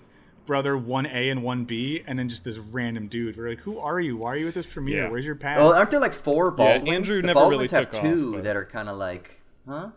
brother 0.46 0.76
one 0.76 1.06
A 1.06 1.30
and 1.30 1.42
one 1.42 1.64
B, 1.64 2.02
and 2.06 2.18
then 2.18 2.28
just 2.28 2.44
this 2.44 2.58
random 2.58 3.08
dude. 3.08 3.36
We're 3.36 3.50
like, 3.50 3.58
who 3.60 3.78
are 3.78 4.00
you? 4.00 4.16
Why 4.16 4.32
are 4.32 4.36
you 4.36 4.48
at 4.48 4.54
this 4.54 4.66
premiere? 4.66 5.04
Yeah. 5.04 5.08
Where's 5.10 5.24
your 5.26 5.34
pass? 5.36 5.58
Well, 5.58 5.72
aren't 5.72 5.90
there 5.90 6.00
like 6.00 6.12
four 6.14 6.50
Baldwins? 6.50 6.86
Yeah, 6.88 6.94
Andrew 6.94 7.16
the 7.20 7.26
never 7.28 7.40
really 7.40 7.50
Baldwins 7.50 7.70
have 7.72 7.90
took 7.90 8.00
off, 8.00 8.02
two 8.02 8.32
but- 8.34 8.44
that 8.44 8.56
are 8.56 8.64
kind 8.64 8.88
of 8.88 8.96
like, 8.98 9.40
huh? 9.68 9.90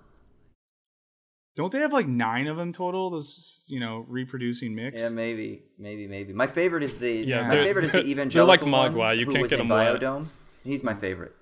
Don't 1.56 1.72
they 1.72 1.80
have 1.80 1.93
like 1.93 2.08
nine 2.08 2.48
of 2.48 2.58
them 2.58 2.74
total? 2.74 3.10
Those 3.10 3.62
you 3.68 3.80
know 3.80 4.06
reproducing 4.10 4.76
mix. 4.76 5.02
Yeah, 5.02 5.10
maybe, 5.10 5.62
maybe, 5.80 6.06
maybe. 6.08 6.34
My 6.34 6.48
favorite 6.48 6.84
is 6.84 6.96
the 6.96 7.12
Yeah, 7.12 7.48
my 7.48 7.56
they're- 7.56 7.64
favorite 7.64 7.86
is 7.86 7.91
they're- 7.93 8.02
the 8.02 8.04
they're 8.08 8.12
evangelical 8.12 8.48
like 8.70 8.93
one 8.93 8.93
Mogwai. 8.93 9.18
You 9.18 9.26
can't 9.26 9.41
was 9.41 9.52
get 9.52 9.60
in 9.62 9.66
'em 9.66 9.70
wet. 9.78 10.02
Biodome. 10.02 10.28
He's 10.64 10.84
my 10.84 10.93
favorite. 10.93 11.34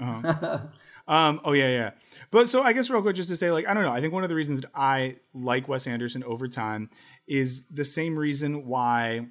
Uh-huh. 0.00 0.58
um. 1.08 1.40
Oh 1.44 1.52
yeah, 1.52 1.68
yeah. 1.68 1.90
But 2.30 2.48
so 2.48 2.62
I 2.62 2.72
guess 2.72 2.90
real 2.90 3.02
quick, 3.02 3.16
just 3.16 3.28
to 3.30 3.36
say, 3.36 3.50
like, 3.50 3.66
I 3.66 3.74
don't 3.74 3.84
know. 3.84 3.92
I 3.92 4.00
think 4.00 4.12
one 4.12 4.22
of 4.22 4.28
the 4.28 4.34
reasons 4.36 4.60
that 4.60 4.70
I 4.74 5.16
like 5.32 5.68
Wes 5.68 5.86
Anderson 5.86 6.22
over 6.24 6.46
time 6.48 6.88
is 7.26 7.64
the 7.66 7.84
same 7.84 8.18
reason 8.18 8.66
why 8.66 9.26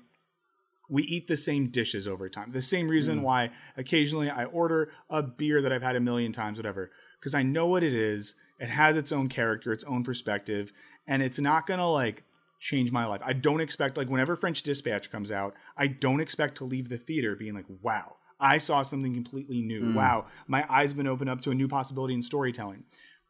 we 0.90 1.04
eat 1.04 1.28
the 1.28 1.38
same 1.38 1.70
dishes 1.70 2.08
over 2.08 2.30
time. 2.30 2.52
The 2.52 2.62
same 2.62 2.88
reason 2.88 3.20
hmm. 3.20 3.24
why 3.24 3.50
occasionally 3.78 4.30
I 4.30 4.46
order 4.46 4.92
a 5.10 5.24
beer 5.24 5.62
that 5.62 5.72
I've 5.72 5.82
had 5.82 5.96
a 5.96 6.00
million 6.00 6.32
times, 6.32 6.58
whatever, 6.58 6.92
because 7.20 7.34
I 7.34 7.44
know 7.44 7.68
what 7.68 7.84
it 7.84 7.94
is. 7.94 8.36
It 8.60 8.70
has 8.70 8.96
its 8.96 9.12
own 9.12 9.28
character, 9.28 9.72
its 9.72 9.84
own 9.84 10.04
perspective, 10.04 10.72
and 11.08 11.24
it's 11.24 11.40
not 11.40 11.66
gonna 11.66 11.90
like 11.90 12.24
change 12.60 12.92
my 12.92 13.06
life. 13.06 13.22
I 13.24 13.34
don't 13.34 13.60
expect 13.60 13.98
like 13.98 14.10
whenever 14.10 14.36
French 14.36 14.62
Dispatch 14.62 15.12
comes 15.12 15.32
out, 15.32 15.56
I 15.76 15.88
don't 15.88 16.22
expect 16.22 16.58
to 16.58 16.64
leave 16.64 16.90
the 16.90 16.98
theater 16.98 17.36
being 17.36 17.56
like, 17.56 17.66
wow, 17.82 18.18
I 18.40 18.58
saw 18.58 18.84
something 18.84 19.14
completely 19.14 19.62
new. 19.62 19.82
Hmm. 19.82 19.96
Wow, 19.96 20.26
my 20.48 20.66
eyes 20.70 20.92
have 20.92 20.98
been 20.98 21.08
opened 21.08 21.30
up 21.30 21.42
to 21.42 21.52
a 21.52 21.56
new 21.56 21.68
possibility 21.68 22.14
in 22.14 22.22
storytelling. 22.22 22.84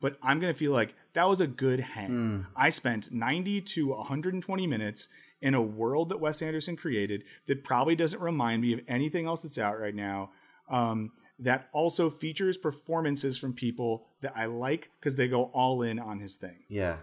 But 0.04 0.18
I'm 0.22 0.42
gonna 0.42 0.54
feel 0.54 0.74
like 0.74 0.96
that 1.14 1.30
was 1.30 1.40
a 1.40 1.48
good 1.48 1.80
hang. 1.80 2.46
I 2.58 2.72
spent 2.72 3.14
90 3.14 3.62
to 3.62 3.88
120 3.88 4.68
minutes 4.68 5.08
in 5.42 5.54
a 5.54 5.62
world 5.62 6.10
that 6.10 6.20
Wes 6.20 6.42
Anderson 6.42 6.76
created 6.76 7.24
that 7.46 7.64
probably 7.64 7.96
doesn't 7.96 8.20
remind 8.20 8.64
me 8.64 8.74
of 8.74 8.82
anything 8.90 9.28
else 9.28 9.44
that's 9.44 9.58
out 9.58 9.80
right 9.80 9.96
now. 9.96 10.32
Um, 10.70 11.14
that 11.40 11.70
also 11.72 12.10
features 12.10 12.58
performances 12.58 13.38
from 13.38 13.54
people 13.54 14.06
that 14.20 14.34
I 14.36 14.48
like 14.48 14.90
because 15.00 15.16
they 15.16 15.30
go 15.30 15.46
all 15.54 15.84
in 15.84 16.00
on 16.00 16.20
his 16.20 16.36
thing. 16.36 16.66
Yeah. 16.68 16.98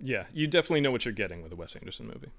Yeah, 0.00 0.24
you 0.32 0.46
definitely 0.46 0.80
know 0.80 0.90
what 0.90 1.04
you're 1.04 1.12
getting 1.12 1.42
with 1.42 1.52
a 1.52 1.56
Wes 1.56 1.76
Anderson 1.76 2.06
movie. 2.06 2.30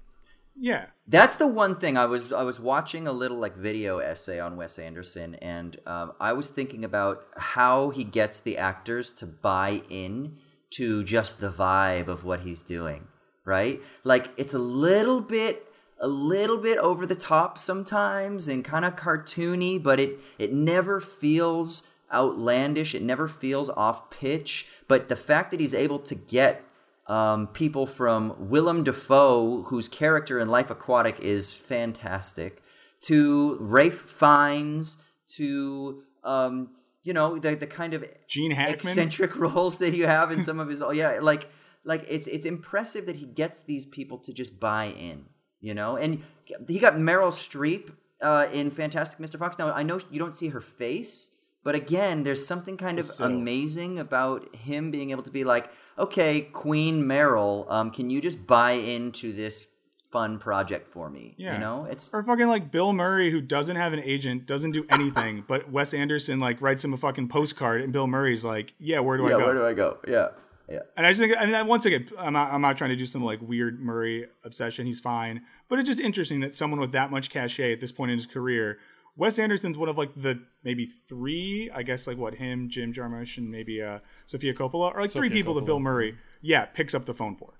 Yeah. 0.60 0.86
That's 1.06 1.36
the 1.36 1.46
one 1.46 1.76
thing 1.76 1.96
I 1.96 2.06
was 2.06 2.32
I 2.32 2.42
was 2.42 2.58
watching 2.60 3.06
a 3.06 3.12
little 3.12 3.38
like 3.38 3.56
video 3.56 3.98
essay 3.98 4.40
on 4.40 4.56
Wes 4.56 4.78
Anderson, 4.78 5.36
and 5.36 5.78
um, 5.86 6.12
I 6.20 6.32
was 6.32 6.48
thinking 6.48 6.84
about 6.84 7.24
how 7.36 7.90
he 7.90 8.04
gets 8.04 8.40
the 8.40 8.58
actors 8.58 9.12
to 9.12 9.26
buy 9.26 9.82
in 9.88 10.36
to 10.70 11.02
just 11.04 11.40
the 11.40 11.50
vibe 11.50 12.08
of 12.08 12.24
what 12.24 12.40
he's 12.40 12.62
doing, 12.62 13.06
right? 13.44 13.80
Like 14.04 14.30
it's 14.36 14.52
a 14.52 14.58
little 14.58 15.20
bit 15.20 15.64
a 16.00 16.08
little 16.08 16.58
bit 16.58 16.78
over 16.78 17.06
the 17.06 17.16
top 17.16 17.58
sometimes 17.58 18.48
and 18.48 18.64
kind 18.64 18.84
of 18.84 18.96
cartoony, 18.96 19.82
but 19.82 19.98
it 20.00 20.18
it 20.38 20.52
never 20.52 21.00
feels 21.00 21.86
outlandish. 22.12 22.94
It 22.94 23.02
never 23.02 23.28
feels 23.28 23.70
off 23.70 24.10
pitch. 24.10 24.66
But 24.88 25.08
the 25.08 25.16
fact 25.16 25.50
that 25.50 25.60
he's 25.60 25.74
able 25.74 25.98
to 26.00 26.14
get 26.14 26.64
um, 27.08 27.46
people 27.48 27.86
from 27.86 28.34
Willem 28.50 28.84
Dafoe, 28.84 29.62
whose 29.64 29.88
character 29.88 30.38
in 30.38 30.48
Life 30.48 30.70
Aquatic 30.70 31.18
is 31.20 31.52
fantastic, 31.52 32.62
to 33.00 33.56
Ralph 33.60 33.94
Fiennes, 33.94 34.98
to 35.36 36.02
um, 36.24 36.70
you 37.02 37.12
know 37.14 37.38
the 37.38 37.56
the 37.56 37.66
kind 37.66 37.94
of 37.94 38.04
Gene 38.28 38.50
Hackman? 38.50 38.74
eccentric 38.74 39.36
roles 39.38 39.78
that 39.78 39.94
you 39.94 40.06
have 40.06 40.30
in 40.30 40.44
some 40.44 40.60
of 40.60 40.68
his. 40.68 40.82
Oh 40.82 40.90
yeah, 40.90 41.18
like 41.22 41.48
like 41.84 42.04
it's 42.08 42.26
it's 42.26 42.44
impressive 42.44 43.06
that 43.06 43.16
he 43.16 43.26
gets 43.26 43.60
these 43.60 43.86
people 43.86 44.18
to 44.18 44.32
just 44.32 44.60
buy 44.60 44.86
in. 44.86 45.26
You 45.60 45.74
know, 45.74 45.96
and 45.96 46.22
he 46.68 46.78
got 46.78 46.94
Meryl 46.94 47.32
Streep 47.32 47.90
uh, 48.20 48.46
in 48.52 48.70
Fantastic 48.70 49.18
Mr. 49.18 49.38
Fox. 49.38 49.58
Now 49.58 49.72
I 49.72 49.82
know 49.82 49.98
you 50.10 50.18
don't 50.18 50.36
see 50.36 50.48
her 50.48 50.60
face, 50.60 51.30
but 51.64 51.74
again, 51.74 52.22
there's 52.22 52.46
something 52.46 52.76
kind 52.76 52.98
of 52.98 53.04
Still. 53.04 53.26
amazing 53.26 53.98
about 53.98 54.54
him 54.54 54.90
being 54.90 55.10
able 55.10 55.22
to 55.22 55.30
be 55.30 55.44
like, 55.44 55.70
okay, 55.98 56.40
Queen 56.40 57.04
Meryl, 57.04 57.70
um, 57.70 57.90
can 57.90 58.10
you 58.10 58.20
just 58.20 58.46
buy 58.46 58.72
into 58.72 59.32
this 59.32 59.66
fun 60.10 60.38
project 60.38 60.88
for 60.88 61.10
me? 61.10 61.34
Yeah. 61.36 61.54
You 61.54 61.58
know, 61.58 61.86
it's 61.90 62.12
Or 62.14 62.22
fucking 62.22 62.48
like 62.48 62.70
Bill 62.70 62.92
Murray, 62.92 63.30
who 63.30 63.40
doesn't 63.40 63.76
have 63.76 63.92
an 63.92 64.00
agent, 64.00 64.46
doesn't 64.46 64.72
do 64.72 64.86
anything, 64.90 65.44
but 65.48 65.70
Wes 65.70 65.92
Anderson 65.92 66.38
like 66.38 66.62
writes 66.62 66.84
him 66.84 66.94
a 66.94 66.96
fucking 66.96 67.28
postcard, 67.28 67.82
and 67.82 67.92
Bill 67.92 68.06
Murray's 68.06 68.44
like, 68.44 68.74
"Yeah, 68.78 69.00
where 69.00 69.16
do 69.16 69.26
I 69.26 69.30
yeah. 69.30 69.38
go?" 69.38 69.46
Where 69.46 69.54
do 69.54 69.66
I 69.66 69.74
go? 69.74 69.98
Yeah, 70.06 70.28
yeah. 70.70 70.80
And 70.96 71.06
I 71.06 71.10
just 71.10 71.20
think, 71.20 71.34
I 71.38 71.46
mean, 71.46 71.66
once 71.66 71.86
again, 71.86 72.08
I'm 72.18 72.32
not, 72.32 72.52
I'm 72.52 72.60
not 72.60 72.76
trying 72.76 72.90
to 72.90 72.96
do 72.96 73.06
some 73.06 73.24
like 73.24 73.40
weird 73.42 73.80
Murray 73.80 74.26
obsession. 74.44 74.86
He's 74.86 75.00
fine, 75.00 75.42
but 75.68 75.78
it's 75.78 75.88
just 75.88 76.00
interesting 76.00 76.40
that 76.40 76.54
someone 76.54 76.80
with 76.80 76.92
that 76.92 77.10
much 77.10 77.30
cachet 77.30 77.72
at 77.72 77.80
this 77.80 77.92
point 77.92 78.10
in 78.10 78.18
his 78.18 78.26
career, 78.26 78.78
Wes 79.18 79.38
Anderson's 79.38 79.76
one 79.76 79.90
of 79.90 79.98
like 79.98 80.12
the 80.16 80.40
maybe 80.64 80.86
three, 80.86 81.70
I 81.74 81.82
guess, 81.82 82.06
like 82.06 82.16
what 82.16 82.36
him, 82.36 82.70
Jim 82.70 82.92
Jarmusch, 82.94 83.36
and 83.36 83.50
maybe 83.50 83.82
uh, 83.82 83.98
Sofia 84.24 84.54
Coppola, 84.54 84.94
or 84.94 85.00
like 85.02 85.10
three 85.10 85.28
Sofia 85.28 85.30
people 85.30 85.54
that 85.54 85.66
Bill 85.66 85.80
Murray, 85.80 86.16
yeah, 86.40 86.64
picks 86.64 86.94
up 86.94 87.04
the 87.04 87.12
phone 87.14 87.34
for. 87.36 87.52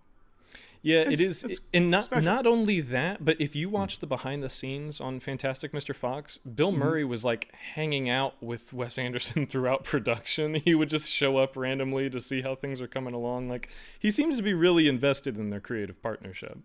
Yeah, 0.80 1.00
It's- 1.00 1.18
it 1.18 1.24
is, 1.30 1.42
it's 1.42 1.60
and 1.74 1.90
not 1.90 2.04
special. 2.04 2.22
not 2.24 2.46
only 2.46 2.80
that, 2.80 3.24
but 3.24 3.40
if 3.40 3.56
you 3.56 3.68
watch 3.68 3.98
the 3.98 4.06
behind 4.06 4.44
the 4.44 4.48
scenes 4.48 5.00
on 5.00 5.18
Fantastic 5.18 5.72
Mr. 5.72 5.92
Fox, 5.92 6.38
Bill 6.38 6.70
Murray 6.70 7.04
was 7.04 7.24
like 7.24 7.52
hanging 7.74 8.08
out 8.08 8.40
with 8.40 8.72
Wes 8.72 8.96
Anderson 8.96 9.44
throughout 9.50 9.82
production. 9.82 10.54
He 10.54 10.76
would 10.76 10.88
just 10.88 11.10
show 11.10 11.36
up 11.38 11.56
randomly 11.56 12.08
to 12.10 12.20
see 12.20 12.42
how 12.42 12.54
things 12.54 12.80
are 12.80 12.86
coming 12.86 13.12
along. 13.12 13.48
Like 13.48 13.68
he 13.98 14.12
seems 14.12 14.36
to 14.36 14.42
be 14.44 14.54
really 14.54 14.86
invested 14.86 15.36
in 15.36 15.50
their 15.50 15.58
creative 15.60 16.00
partnership. 16.00 16.56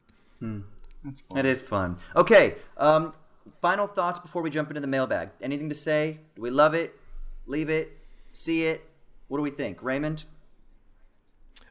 That's 1.03 1.21
fun. 1.21 1.37
It 1.39 1.45
is 1.45 1.61
fun. 1.63 1.97
Okay. 2.15 2.53
Um, 2.77 3.13
final 3.61 3.87
thoughts 3.87 4.19
before 4.19 4.41
we 4.41 4.49
jump 4.49 4.69
into 4.69 4.81
the 4.81 4.87
mailbag. 4.87 5.29
Anything 5.41 5.69
to 5.69 5.75
say? 5.75 6.19
Do 6.35 6.41
we 6.41 6.49
love 6.49 6.73
it? 6.73 6.95
Leave 7.45 7.69
it? 7.69 7.97
See 8.27 8.63
it? 8.63 8.89
What 9.27 9.37
do 9.37 9.43
we 9.43 9.49
think, 9.49 9.81
Raymond? 9.83 10.25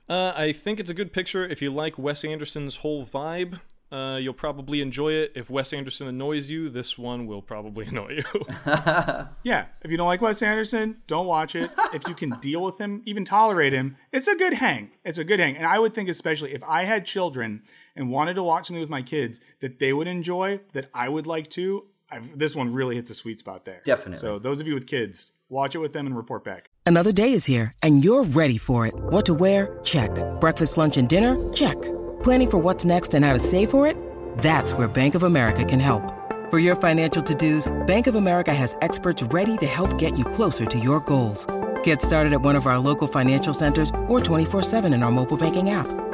Uh, 0.09 0.33
I 0.37 0.53
think 0.53 0.81
it's 0.81 0.91
a 0.91 0.95
good 0.95 1.13
picture. 1.13 1.47
If 1.47 1.63
you 1.63 1.71
like 1.71 1.99
Wes 1.99 2.25
Anderson's 2.25 2.77
whole 2.77 3.07
vibe, 3.07 3.61
uh, 3.91 4.17
you'll 4.21 4.33
probably 4.35 4.81
enjoy 4.81 5.13
it. 5.13 5.33
If 5.35 5.49
Wes 5.49 5.73
Anderson 5.73 6.07
annoys 6.09 6.51
you, 6.51 6.69
this 6.69 6.99
one 6.99 7.27
will 7.27 7.43
probably 7.43 7.87
annoy 7.89 8.19
you. 8.23 8.45
Yeah, 9.45 9.67
if 9.83 9.91
you 9.91 9.97
don't 9.97 10.07
like 10.07 10.21
Wes 10.21 10.43
Anderson, 10.43 10.99
don't 11.07 11.27
watch 11.27 11.55
it. 11.55 11.71
if 11.93 12.07
you 12.09 12.15
can 12.15 12.31
deal 12.41 12.63
with 12.63 12.79
him, 12.79 13.03
even 13.07 13.25
tolerate 13.25 13.73
him, 13.73 13.97
it's 14.13 14.29
a 14.29 14.35
good 14.37 14.55
hang. 14.55 14.91
It's 15.05 15.19
a 15.19 15.25
good 15.25 15.41
hang. 15.41 15.57
And 15.57 15.67
I 15.67 15.79
would 15.79 15.95
think, 15.95 16.09
especially 16.09 16.53
if 16.53 16.63
I 16.65 16.85
had 16.85 17.05
children 17.07 17.63
and 17.97 18.11
wanted 18.11 18.35
to 18.35 18.43
watch 18.43 18.67
something 18.67 18.81
with 18.81 18.91
my 18.91 19.03
kids 19.03 19.41
that 19.61 19.79
they 19.79 19.93
would 19.93 20.07
enjoy, 20.07 20.61
that 20.73 20.89
I 20.95 21.09
would 21.09 21.27
like 21.27 21.51
to, 21.51 21.87
I've, 22.11 22.39
this 22.39 22.55
one 22.55 22.73
really 22.73 22.97
hits 22.97 23.11
a 23.11 23.15
sweet 23.15 23.39
spot 23.39 23.65
there. 23.65 23.81
Definitely. 23.85 24.17
So 24.17 24.39
those 24.39 24.61
of 24.61 24.67
you 24.67 24.75
with 24.75 24.87
kids, 24.87 25.33
watch 25.49 25.75
it 25.75 25.79
with 25.79 25.93
them 25.93 26.07
and 26.07 26.17
report 26.17 26.45
back. 26.45 26.69
Another 26.85 27.13
day 27.13 27.33
is 27.33 27.45
here, 27.45 27.73
and 27.83 28.05
you're 28.05 28.25
ready 28.25 28.59
for 28.59 28.87
it. 28.87 28.95
What 28.95 29.25
to 29.27 29.35
wear? 29.35 29.79
Check. 29.83 30.11
Breakfast, 30.41 30.77
lunch, 30.77 30.97
and 30.97 31.09
dinner? 31.09 31.53
Check. 31.53 31.81
Planning 32.23 32.51
for 32.51 32.59
what's 32.59 32.85
next 32.85 33.15
and 33.15 33.25
how 33.25 33.33
to 33.33 33.39
save 33.39 33.71
for 33.71 33.87
it? 33.87 33.97
That's 34.39 34.73
where 34.75 34.89
Bank 34.89 35.15
of 35.15 35.23
America 35.23 35.65
can 35.65 35.81
help. 35.81 36.03
For 36.51 36.59
your 36.59 36.77
financial 36.77 37.23
to 37.23 37.35
dos, 37.35 37.73
Bank 37.87 38.07
of 38.07 38.15
America 38.15 38.53
has 38.53 38.77
experts 38.83 39.23
ready 39.23 39.57
to 39.57 39.67
help 39.67 39.97
get 39.97 40.19
you 40.19 40.25
closer 40.25 40.67
to 40.67 40.79
your 40.79 41.01
goals. 41.01 41.47
Get 41.83 42.03
started 42.03 42.35
at 42.35 42.43
one 42.43 42.57
of 42.57 42.67
our 42.67 42.79
local 42.79 43.09
financial 43.09 43.55
centers 43.55 43.91
or 44.09 44.21
24-7 44.21 44.93
in 44.93 45.03
our 45.03 45.11
mobile 45.11 45.39
banking 45.39 45.71
app. 45.71 45.87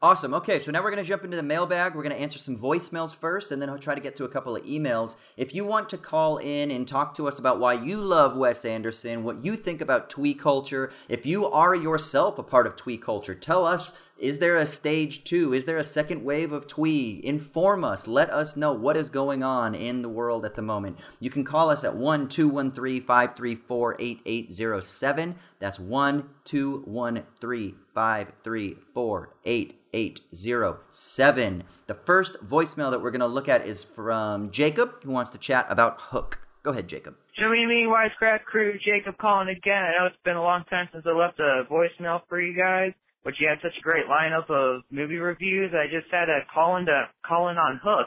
Awesome. 0.00 0.32
Okay, 0.32 0.60
so 0.60 0.70
now 0.70 0.80
we're 0.80 0.92
going 0.92 1.02
to 1.02 1.08
jump 1.08 1.24
into 1.24 1.36
the 1.36 1.42
mailbag. 1.42 1.96
We're 1.96 2.04
going 2.04 2.14
to 2.14 2.20
answer 2.20 2.38
some 2.38 2.56
voicemails 2.56 3.12
first, 3.12 3.50
and 3.50 3.60
then 3.60 3.68
I'll 3.68 3.80
try 3.80 3.96
to 3.96 4.00
get 4.00 4.14
to 4.16 4.24
a 4.24 4.28
couple 4.28 4.54
of 4.54 4.64
emails. 4.64 5.16
If 5.36 5.56
you 5.56 5.64
want 5.64 5.88
to 5.88 5.98
call 5.98 6.36
in 6.36 6.70
and 6.70 6.86
talk 6.86 7.16
to 7.16 7.26
us 7.26 7.40
about 7.40 7.58
why 7.58 7.72
you 7.72 8.00
love 8.00 8.36
Wes 8.36 8.64
Anderson, 8.64 9.24
what 9.24 9.44
you 9.44 9.56
think 9.56 9.80
about 9.80 10.08
twee 10.08 10.34
culture, 10.34 10.92
if 11.08 11.26
you 11.26 11.46
are 11.46 11.74
yourself 11.74 12.38
a 12.38 12.44
part 12.44 12.68
of 12.68 12.76
twee 12.76 12.96
culture, 12.96 13.34
tell 13.34 13.66
us 13.66 13.92
is 14.18 14.38
there 14.38 14.56
a 14.56 14.66
stage 14.66 15.22
two? 15.24 15.52
Is 15.52 15.64
there 15.64 15.76
a 15.76 15.84
second 15.84 16.24
wave 16.24 16.52
of 16.52 16.66
twee? 16.66 17.20
Inform 17.22 17.84
us. 17.84 18.08
Let 18.08 18.30
us 18.30 18.56
know 18.56 18.72
what 18.72 18.96
is 18.96 19.10
going 19.10 19.44
on 19.44 19.76
in 19.76 20.02
the 20.02 20.08
world 20.08 20.44
at 20.44 20.54
the 20.54 20.62
moment. 20.62 20.98
You 21.20 21.30
can 21.30 21.44
call 21.44 21.70
us 21.70 21.84
at 21.84 21.96
1 21.96 22.28
213 22.28 23.02
534 23.02 23.96
8807. 23.98 25.36
That's 25.60 25.78
1 25.78 26.28
213 26.44 27.76
534 27.98 29.34
8807. 29.44 31.64
The 31.88 31.94
first 31.94 32.36
voicemail 32.46 32.92
that 32.92 33.02
we're 33.02 33.10
going 33.10 33.22
to 33.22 33.26
look 33.26 33.48
at 33.48 33.66
is 33.66 33.82
from 33.82 34.52
Jacob, 34.52 35.02
who 35.02 35.10
wants 35.10 35.32
to 35.32 35.38
chat 35.38 35.66
about 35.68 36.00
Hook. 36.00 36.46
Go 36.62 36.70
ahead, 36.70 36.86
Jacob. 36.86 37.16
Jimmy 37.36 37.66
Me, 37.66 37.88
Wisecrack 37.88 38.44
Crew, 38.44 38.78
Jacob 38.84 39.18
calling 39.18 39.48
again. 39.48 39.82
I 39.82 39.98
know 39.98 40.06
it's 40.06 40.14
been 40.24 40.36
a 40.36 40.42
long 40.42 40.62
time 40.70 40.88
since 40.92 41.04
I 41.08 41.10
left 41.10 41.40
a 41.40 41.64
voicemail 41.68 42.20
for 42.28 42.40
you 42.40 42.56
guys, 42.56 42.92
but 43.24 43.34
you 43.40 43.48
had 43.48 43.58
such 43.62 43.76
a 43.76 43.82
great 43.82 44.06
lineup 44.06 44.48
of 44.48 44.82
movie 44.92 45.16
reviews. 45.16 45.74
I 45.74 45.86
just 45.90 46.06
had 46.12 46.26
to 46.26 46.42
call 46.54 46.76
in 46.76 46.86
to 46.86 47.08
call 47.26 47.48
in 47.48 47.58
on 47.58 47.80
Hook. 47.82 48.06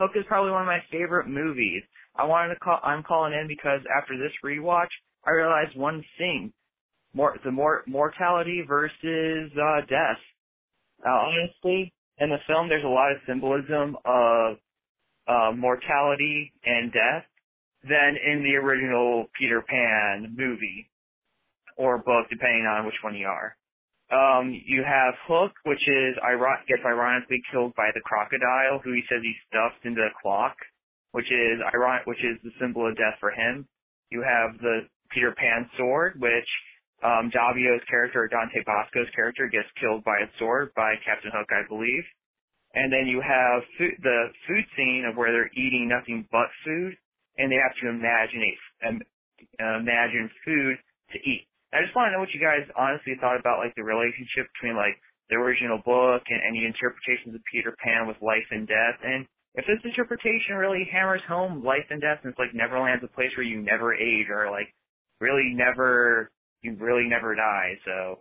Hook 0.00 0.16
is 0.16 0.24
probably 0.26 0.50
one 0.50 0.62
of 0.62 0.66
my 0.66 0.82
favorite 0.90 1.28
movies. 1.28 1.84
I 2.16 2.24
wanted 2.24 2.54
to 2.54 2.60
call. 2.60 2.80
I'm 2.82 3.04
calling 3.04 3.34
in 3.34 3.46
because 3.46 3.82
after 3.96 4.18
this 4.18 4.32
rewatch, 4.44 4.90
I 5.24 5.30
realized 5.30 5.76
one 5.76 6.02
thing: 6.18 6.52
more 7.14 7.36
the 7.44 7.50
more 7.50 7.82
mortality 7.86 8.64
versus 8.66 9.50
uh, 9.56 9.80
death. 9.88 10.20
Uh, 11.04 11.10
honestly, 11.10 11.92
in 12.18 12.30
the 12.30 12.38
film, 12.46 12.68
there's 12.68 12.84
a 12.84 12.88
lot 12.88 13.12
of 13.12 13.18
symbolism 13.26 13.96
of 14.04 14.56
uh, 15.28 15.52
mortality 15.56 16.52
and 16.64 16.92
death 16.92 17.24
than 17.82 18.16
in 18.16 18.42
the 18.42 18.56
original 18.56 19.26
Peter 19.38 19.62
Pan 19.62 20.34
movie 20.36 20.90
or 21.76 21.98
book, 21.98 22.26
depending 22.28 22.66
on 22.66 22.84
which 22.84 22.98
one 23.02 23.14
you 23.14 23.26
are. 23.26 23.56
Um, 24.10 24.50
you 24.50 24.82
have 24.82 25.14
Hook, 25.28 25.52
which 25.64 25.84
is 25.86 26.16
gets 26.66 26.82
ironically 26.84 27.42
killed 27.52 27.74
by 27.76 27.90
the 27.94 28.00
crocodile, 28.00 28.80
who 28.82 28.92
he 28.92 29.02
says 29.08 29.20
he 29.22 29.34
stuffed 29.48 29.84
into 29.84 30.00
a 30.00 30.10
clock, 30.22 30.56
which 31.12 31.30
is 31.30 31.60
iron- 31.72 32.02
which 32.04 32.24
is 32.24 32.40
the 32.42 32.50
symbol 32.58 32.88
of 32.88 32.96
death 32.96 33.18
for 33.20 33.30
him. 33.30 33.68
You 34.10 34.22
have 34.22 34.58
the 34.58 34.88
Peter 35.10 35.32
Pan 35.32 35.68
sword, 35.76 36.18
which 36.18 36.48
um, 37.02 37.30
Davio's 37.30 37.84
character, 37.88 38.24
or 38.24 38.28
Dante 38.28 38.64
Basco's 38.66 39.10
character, 39.14 39.46
gets 39.46 39.68
killed 39.80 40.02
by 40.02 40.18
a 40.18 40.28
sword 40.38 40.74
by 40.74 40.94
Captain 41.06 41.30
Hook, 41.30 41.48
I 41.50 41.62
believe. 41.68 42.04
And 42.74 42.92
then 42.92 43.06
you 43.06 43.22
have 43.22 43.62
food, 43.78 43.96
the 44.02 44.28
food 44.46 44.64
scene 44.76 45.06
of 45.08 45.16
where 45.16 45.32
they're 45.32 45.52
eating 45.56 45.88
nothing 45.88 46.26
but 46.30 46.50
food, 46.64 46.94
and 47.38 47.50
they 47.50 47.56
have 47.56 47.74
to 47.80 47.88
imagine 47.88 48.42
um, 48.84 49.00
imagine 49.58 50.30
food 50.44 50.76
to 51.14 51.18
eat. 51.22 51.46
I 51.72 51.84
just 51.84 51.94
want 51.94 52.08
to 52.08 52.12
know 52.12 52.20
what 52.20 52.34
you 52.34 52.40
guys 52.40 52.66
honestly 52.76 53.14
thought 53.20 53.38
about 53.38 53.58
like 53.62 53.74
the 53.76 53.84
relationship 53.84 54.48
between 54.56 54.76
like 54.76 54.96
the 55.30 55.36
original 55.36 55.78
book 55.84 56.24
and 56.28 56.40
any 56.44 56.64
interpretations 56.64 57.34
of 57.34 57.40
Peter 57.48 57.76
Pan 57.80 58.08
with 58.08 58.20
life 58.20 58.46
and 58.50 58.66
death, 58.66 58.98
and 59.04 59.24
if 59.54 59.66
this 59.66 59.80
interpretation 59.84 60.54
really 60.54 60.88
hammers 60.90 61.22
home 61.26 61.64
life 61.64 61.86
and 61.90 62.00
death, 62.00 62.20
and 62.22 62.30
it's 62.30 62.38
like 62.38 62.54
Neverland's 62.54 63.02
a 63.02 63.08
place 63.08 63.30
where 63.36 63.46
you 63.46 63.60
never 63.60 63.94
age 63.94 64.26
or 64.30 64.50
like 64.50 64.68
really 65.20 65.52
never 65.54 66.30
you 66.62 66.76
really 66.78 67.08
never 67.08 67.34
die. 67.34 67.74
So, 67.84 68.20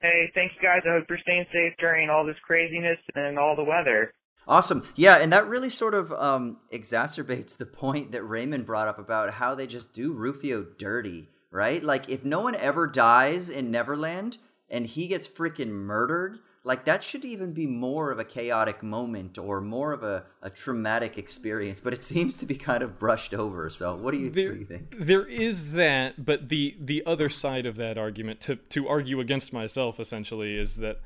hey, 0.00 0.30
thanks 0.34 0.54
guys. 0.62 0.82
I 0.86 0.98
hope 0.98 1.04
you're 1.08 1.18
staying 1.18 1.46
safe 1.52 1.74
during 1.78 2.10
all 2.10 2.24
this 2.24 2.36
craziness 2.46 2.98
and 3.14 3.38
all 3.38 3.56
the 3.56 3.64
weather. 3.64 4.12
Awesome. 4.46 4.88
Yeah, 4.94 5.16
and 5.16 5.30
that 5.32 5.46
really 5.46 5.68
sort 5.68 5.92
of 5.92 6.10
um, 6.12 6.56
exacerbates 6.72 7.56
the 7.56 7.66
point 7.66 8.12
that 8.12 8.22
Raymond 8.22 8.64
brought 8.64 8.88
up 8.88 8.98
about 8.98 9.34
how 9.34 9.54
they 9.54 9.66
just 9.66 9.92
do 9.92 10.12
Rufio 10.12 10.64
dirty, 10.78 11.28
right? 11.50 11.82
Like, 11.82 12.08
if 12.08 12.24
no 12.24 12.40
one 12.40 12.54
ever 12.54 12.86
dies 12.86 13.50
in 13.50 13.70
Neverland 13.70 14.38
and 14.70 14.86
he 14.86 15.06
gets 15.06 15.28
freaking 15.28 15.68
murdered, 15.68 16.38
like, 16.64 16.84
that 16.84 17.02
should 17.02 17.24
even 17.24 17.52
be 17.52 17.66
more 17.66 18.10
of 18.10 18.18
a 18.18 18.24
chaotic 18.24 18.82
moment 18.82 19.38
or 19.38 19.60
more 19.60 19.92
of 19.92 20.02
a, 20.02 20.24
a 20.42 20.50
traumatic 20.50 21.18
experience, 21.18 21.80
but 21.80 21.92
it 21.92 22.02
seems 22.02 22.38
to 22.38 22.46
be 22.46 22.56
kind 22.56 22.82
of 22.82 22.98
brushed 22.98 23.34
over. 23.34 23.70
So, 23.70 23.94
what 23.96 24.12
do 24.12 24.18
you, 24.18 24.30
there, 24.30 24.48
what 24.48 24.54
do 24.54 24.60
you 24.60 24.66
think? 24.66 24.96
there 24.98 25.26
is 25.26 25.72
that, 25.72 26.24
but 26.24 26.48
the 26.48 26.76
the 26.80 27.04
other 27.06 27.28
side 27.28 27.66
of 27.66 27.76
that 27.76 27.98
argument 27.98 28.40
to 28.42 28.56
to 28.56 28.88
argue 28.88 29.20
against 29.20 29.52
myself 29.52 30.00
essentially 30.00 30.56
is 30.56 30.76
that 30.76 31.00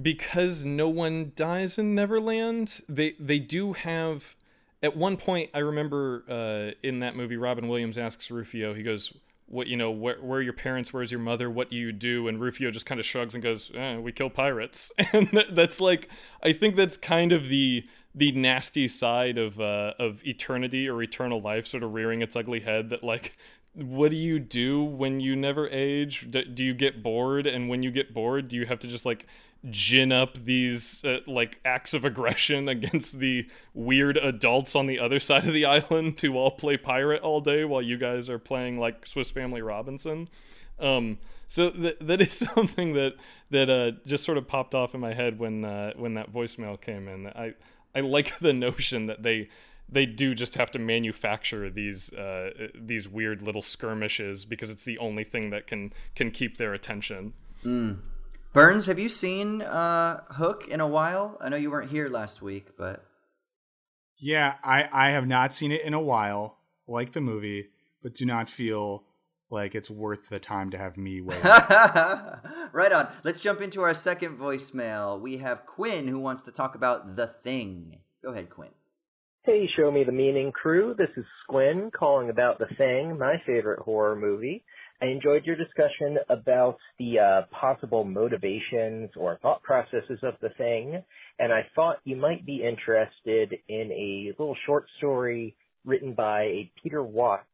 because 0.00 0.64
no 0.64 0.88
one 0.88 1.32
dies 1.34 1.78
in 1.78 1.94
Neverland, 1.94 2.80
they 2.88 3.12
they 3.18 3.38
do 3.38 3.72
have 3.72 4.34
at 4.82 4.96
one 4.96 5.16
point, 5.16 5.50
I 5.54 5.58
remember 5.58 6.24
uh, 6.28 6.74
in 6.86 7.00
that 7.00 7.16
movie, 7.16 7.36
Robin 7.36 7.68
Williams 7.68 7.98
asks 7.98 8.30
Rufio, 8.30 8.74
he 8.74 8.82
goes, 8.82 9.12
"What 9.48 9.66
you 9.66 9.76
know? 9.76 9.90
Where, 9.90 10.16
where 10.16 10.38
are 10.38 10.42
your 10.42 10.52
parents? 10.52 10.92
Where's 10.92 11.10
your 11.10 11.20
mother? 11.20 11.50
What 11.50 11.70
do 11.70 11.76
you 11.76 11.92
do?" 11.92 12.28
And 12.28 12.40
Rufio 12.40 12.70
just 12.70 12.86
kind 12.86 13.00
of 13.00 13.06
shrugs 13.06 13.34
and 13.34 13.42
goes, 13.42 13.70
eh, 13.74 13.96
"We 13.96 14.12
kill 14.12 14.30
pirates." 14.30 14.92
And 15.12 15.28
that's 15.50 15.80
like, 15.80 16.08
I 16.42 16.52
think 16.52 16.76
that's 16.76 16.96
kind 16.96 17.32
of 17.32 17.46
the 17.46 17.84
the 18.14 18.32
nasty 18.32 18.88
side 18.88 19.38
of 19.38 19.60
uh, 19.60 19.94
of 19.98 20.26
eternity 20.26 20.88
or 20.88 21.02
eternal 21.02 21.40
life, 21.40 21.66
sort 21.66 21.82
of 21.82 21.92
rearing 21.94 22.22
its 22.22 22.36
ugly 22.36 22.60
head. 22.60 22.90
That 22.90 23.04
like 23.04 23.36
what 23.74 24.10
do 24.10 24.16
you 24.16 24.38
do 24.38 24.82
when 24.82 25.20
you 25.20 25.36
never 25.36 25.68
age? 25.68 26.28
Do 26.30 26.64
you 26.64 26.74
get 26.74 27.02
bored? 27.02 27.46
And 27.46 27.68
when 27.68 27.82
you 27.82 27.90
get 27.90 28.12
bored, 28.12 28.48
do 28.48 28.56
you 28.56 28.66
have 28.66 28.80
to 28.80 28.88
just 28.88 29.06
like 29.06 29.26
gin 29.70 30.12
up 30.12 30.34
these 30.44 31.04
uh, 31.04 31.18
like 31.26 31.60
acts 31.64 31.94
of 31.94 32.04
aggression 32.04 32.68
against 32.68 33.18
the 33.18 33.46
weird 33.74 34.16
adults 34.16 34.76
on 34.76 34.86
the 34.86 34.98
other 34.98 35.18
side 35.18 35.46
of 35.46 35.54
the 35.54 35.64
island 35.64 36.18
to 36.18 36.36
all 36.36 36.50
play 36.50 36.76
pirate 36.76 37.22
all 37.22 37.40
day 37.40 37.64
while 37.64 37.82
you 37.82 37.98
guys 37.98 38.30
are 38.30 38.38
playing 38.38 38.78
like 38.78 39.06
Swiss 39.06 39.30
Family 39.30 39.62
Robinson? 39.62 40.28
Um, 40.78 41.18
so 41.48 41.70
th- 41.70 41.98
that 42.00 42.20
is 42.20 42.32
something 42.54 42.94
that 42.94 43.14
that 43.50 43.70
uh, 43.70 43.92
just 44.06 44.24
sort 44.24 44.38
of 44.38 44.46
popped 44.46 44.74
off 44.74 44.94
in 44.94 45.00
my 45.00 45.14
head 45.14 45.38
when 45.38 45.64
uh, 45.64 45.92
when 45.96 46.14
that 46.14 46.32
voicemail 46.32 46.80
came 46.80 47.08
in. 47.08 47.26
I 47.28 47.54
I 47.94 48.00
like 48.00 48.38
the 48.38 48.52
notion 48.52 49.06
that 49.06 49.22
they 49.22 49.48
they 49.88 50.04
do 50.06 50.34
just 50.34 50.54
have 50.56 50.70
to 50.72 50.78
manufacture 50.78 51.70
these 51.70 52.12
uh, 52.12 52.68
these 52.74 53.08
weird 53.08 53.42
little 53.42 53.62
skirmishes 53.62 54.44
because 54.44 54.70
it's 54.70 54.84
the 54.84 54.98
only 54.98 55.24
thing 55.24 55.50
that 55.50 55.66
can 55.66 55.92
can 56.14 56.30
keep 56.30 56.58
their 56.58 56.74
attention. 56.74 57.32
Mm. 57.64 57.98
Burns, 58.58 58.86
have 58.86 58.98
you 58.98 59.08
seen 59.08 59.62
uh, 59.62 60.24
Hook 60.30 60.66
in 60.66 60.80
a 60.80 60.88
while? 60.88 61.38
I 61.40 61.48
know 61.48 61.56
you 61.56 61.70
weren't 61.70 61.92
here 61.92 62.08
last 62.08 62.42
week, 62.42 62.76
but 62.76 63.04
yeah, 64.16 64.56
I 64.64 64.88
I 64.90 65.10
have 65.10 65.28
not 65.28 65.54
seen 65.54 65.70
it 65.70 65.82
in 65.82 65.94
a 65.94 66.00
while. 66.00 66.58
Like 66.88 67.12
the 67.12 67.20
movie, 67.20 67.68
but 68.02 68.14
do 68.14 68.26
not 68.26 68.48
feel 68.48 69.04
like 69.48 69.76
it's 69.76 69.88
worth 69.88 70.28
the 70.28 70.40
time 70.40 70.70
to 70.70 70.78
have 70.78 70.96
me 70.96 71.20
wait. 71.20 71.44
right 71.44 72.90
on. 72.92 73.06
Let's 73.22 73.38
jump 73.38 73.60
into 73.60 73.82
our 73.82 73.94
second 73.94 74.38
voicemail. 74.38 75.20
We 75.20 75.36
have 75.36 75.64
Quinn 75.64 76.08
who 76.08 76.18
wants 76.18 76.42
to 76.44 76.50
talk 76.50 76.74
about 76.74 77.14
The 77.14 77.28
Thing. 77.28 78.00
Go 78.24 78.32
ahead, 78.32 78.50
Quinn. 78.50 78.70
Hey, 79.44 79.68
Show 79.76 79.92
Me 79.92 80.02
the 80.02 80.10
Meaning 80.10 80.50
crew. 80.50 80.96
This 80.98 81.10
is 81.16 81.24
Squin 81.44 81.92
calling 81.96 82.28
about 82.28 82.58
The 82.58 82.74
Thing, 82.76 83.18
my 83.18 83.40
favorite 83.46 83.78
horror 83.78 84.16
movie. 84.16 84.64
I 85.00 85.06
enjoyed 85.06 85.44
your 85.44 85.54
discussion 85.54 86.18
about 86.28 86.78
the 86.98 87.20
uh, 87.20 87.42
possible 87.52 88.02
motivations 88.02 89.10
or 89.16 89.38
thought 89.40 89.62
processes 89.62 90.18
of 90.24 90.34
The 90.40 90.48
Thing, 90.58 91.00
and 91.38 91.52
I 91.52 91.68
thought 91.76 92.00
you 92.02 92.16
might 92.16 92.44
be 92.44 92.64
interested 92.64 93.54
in 93.68 93.92
a 93.92 94.32
little 94.36 94.56
short 94.66 94.86
story 94.98 95.54
written 95.84 96.14
by 96.14 96.70
Peter 96.82 97.02
Watts 97.02 97.46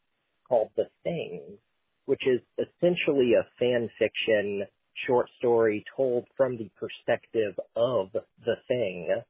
called 0.49 0.70
The 0.76 0.88
Thing, 1.03 1.42
which 2.07 2.22
is 2.26 2.40
essentially 2.59 3.34
a 3.34 3.47
fan 3.59 3.90
fiction 3.99 4.64
short 5.07 5.28
story 5.38 5.84
told 5.95 6.24
from 6.38 6.57
the 6.57 6.70
perspective 6.80 7.59
of 7.76 8.09
The 8.47 8.57
Thing 8.68 9.20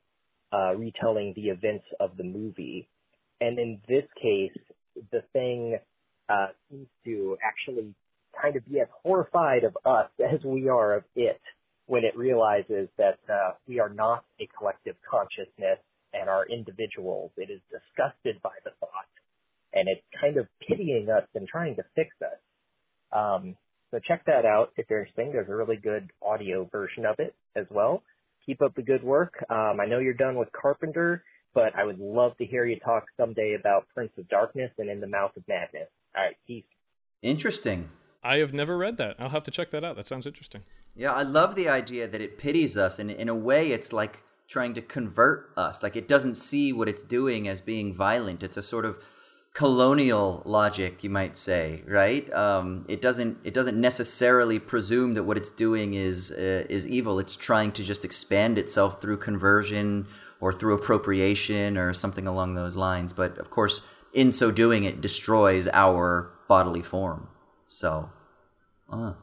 uh, 0.52 0.76
retelling 0.76 1.32
the 1.34 1.48
events 1.48 1.86
of 1.98 2.16
the 2.16 2.22
movie. 2.22 2.88
And 3.40 3.58
in 3.58 3.80
this 3.88 4.04
case, 4.22 4.56
the 5.10 5.22
thing 5.32 5.78
uh, 6.28 6.46
seems 6.70 6.86
to 7.04 7.36
actually 7.42 7.92
kind 8.40 8.56
of 8.56 8.66
be 8.66 8.80
as 8.80 8.88
horrified 9.02 9.64
of 9.64 9.76
us 9.84 10.10
as 10.20 10.42
we 10.44 10.68
are 10.68 10.96
of 10.96 11.04
it 11.16 11.40
when 11.86 12.04
it 12.04 12.16
realizes 12.16 12.88
that 12.96 13.18
uh, 13.28 13.52
we 13.68 13.78
are 13.78 13.90
not 13.90 14.24
a 14.40 14.48
collective 14.58 14.96
consciousness 15.08 15.78
and 16.12 16.30
are 16.30 16.46
individuals. 16.46 17.30
It 17.36 17.50
is 17.50 17.60
disgusted 17.70 18.40
by 18.42 18.54
the 18.64 18.70
thought, 18.80 19.10
and 19.72 19.88
it's 19.88 20.02
kind 20.18 20.36
of 20.38 20.46
pitying 20.66 21.08
us 21.10 21.28
and 21.34 21.46
trying 21.46 21.76
to 21.76 21.84
fix 21.94 22.10
us. 22.22 22.38
Um, 23.12 23.56
so 23.90 24.00
check 24.06 24.24
that 24.26 24.46
out 24.46 24.72
if 24.76 24.86
you're 24.88 25.00
interested. 25.00 25.32
There's 25.32 25.48
a 25.48 25.54
really 25.54 25.76
good 25.76 26.10
audio 26.22 26.64
version 26.64 27.04
of 27.04 27.16
it 27.18 27.34
as 27.54 27.66
well 27.70 28.02
keep 28.46 28.62
up 28.62 28.74
the 28.74 28.82
good 28.82 29.02
work. 29.02 29.44
Um, 29.50 29.78
I 29.80 29.86
know 29.86 29.98
you're 29.98 30.14
done 30.14 30.36
with 30.36 30.48
Carpenter, 30.52 31.24
but 31.54 31.74
I 31.76 31.84
would 31.84 31.98
love 31.98 32.36
to 32.38 32.44
hear 32.44 32.64
you 32.64 32.78
talk 32.78 33.04
someday 33.16 33.56
about 33.58 33.86
Prince 33.94 34.12
of 34.18 34.28
Darkness 34.28 34.70
and 34.78 34.90
In 34.90 35.00
the 35.00 35.06
Mouth 35.06 35.36
of 35.36 35.44
Madness. 35.48 35.88
All 36.16 36.24
right, 36.24 36.36
peace. 36.46 36.64
Interesting. 37.22 37.88
I 38.24 38.38
have 38.38 38.52
never 38.52 38.76
read 38.76 38.96
that. 38.96 39.16
I'll 39.18 39.28
have 39.28 39.44
to 39.44 39.50
check 39.50 39.70
that 39.70 39.84
out. 39.84 39.96
That 39.96 40.06
sounds 40.06 40.26
interesting. 40.26 40.62
Yeah, 40.96 41.12
I 41.12 41.22
love 41.22 41.54
the 41.54 41.68
idea 41.68 42.08
that 42.08 42.20
it 42.20 42.38
pities 42.38 42.76
us, 42.76 42.98
and 42.98 43.10
in 43.10 43.28
a 43.28 43.34
way, 43.34 43.72
it's 43.72 43.92
like 43.92 44.22
trying 44.48 44.74
to 44.74 44.82
convert 44.82 45.50
us. 45.56 45.82
Like 45.82 45.96
it 45.96 46.08
doesn't 46.08 46.36
see 46.36 46.72
what 46.72 46.88
it's 46.88 47.02
doing 47.02 47.46
as 47.48 47.60
being 47.60 47.94
violent. 47.94 48.42
It's 48.42 48.56
a 48.56 48.62
sort 48.62 48.84
of 48.84 48.98
colonial 49.54 50.42
logic, 50.44 51.04
you 51.04 51.10
might 51.10 51.36
say, 51.36 51.82
right? 51.86 52.30
Um, 52.32 52.84
it 52.88 53.00
doesn't 53.00 53.38
it 53.44 53.54
doesn't 53.54 53.80
necessarily 53.80 54.58
presume 54.58 55.14
that 55.14 55.24
what 55.24 55.36
it's 55.36 55.50
doing 55.50 55.94
is 55.94 56.32
uh, 56.32 56.66
is 56.68 56.86
evil. 56.86 57.18
It's 57.18 57.36
trying 57.36 57.72
to 57.72 57.84
just 57.84 58.04
expand 58.04 58.58
itself 58.58 59.00
through 59.00 59.18
conversion 59.18 60.06
or 60.40 60.52
through 60.52 60.74
appropriation 60.74 61.78
or 61.78 61.92
something 61.92 62.26
along 62.26 62.54
those 62.54 62.76
lines. 62.76 63.12
But 63.12 63.38
of 63.38 63.50
course, 63.50 63.80
in 64.12 64.32
so 64.32 64.50
doing, 64.50 64.84
it 64.84 65.00
destroys 65.00 65.68
our 65.68 66.30
bodily 66.48 66.82
form. 66.82 67.28
So, 67.74 68.10
uh, 68.90 69.14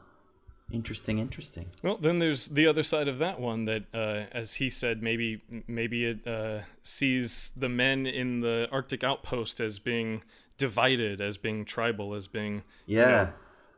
Interesting, 0.72 1.18
interesting. 1.18 1.66
Well, 1.82 1.98
then 1.98 2.18
there's 2.18 2.46
the 2.46 2.66
other 2.66 2.82
side 2.82 3.06
of 3.06 3.18
that 3.18 3.38
one 3.38 3.66
that, 3.66 3.82
uh, 3.92 4.24
as 4.32 4.54
he 4.54 4.70
said, 4.70 5.02
maybe 5.02 5.42
maybe 5.68 6.06
it 6.06 6.26
uh, 6.26 6.60
sees 6.82 7.52
the 7.54 7.68
men 7.68 8.06
in 8.06 8.40
the 8.40 8.68
Arctic 8.72 9.04
outpost 9.04 9.60
as 9.60 9.78
being 9.78 10.22
divided, 10.56 11.20
as 11.20 11.36
being 11.36 11.66
tribal, 11.66 12.14
as 12.14 12.26
being 12.26 12.62
yeah. 12.86 13.08
You 13.10 13.26
know, 13.26 13.32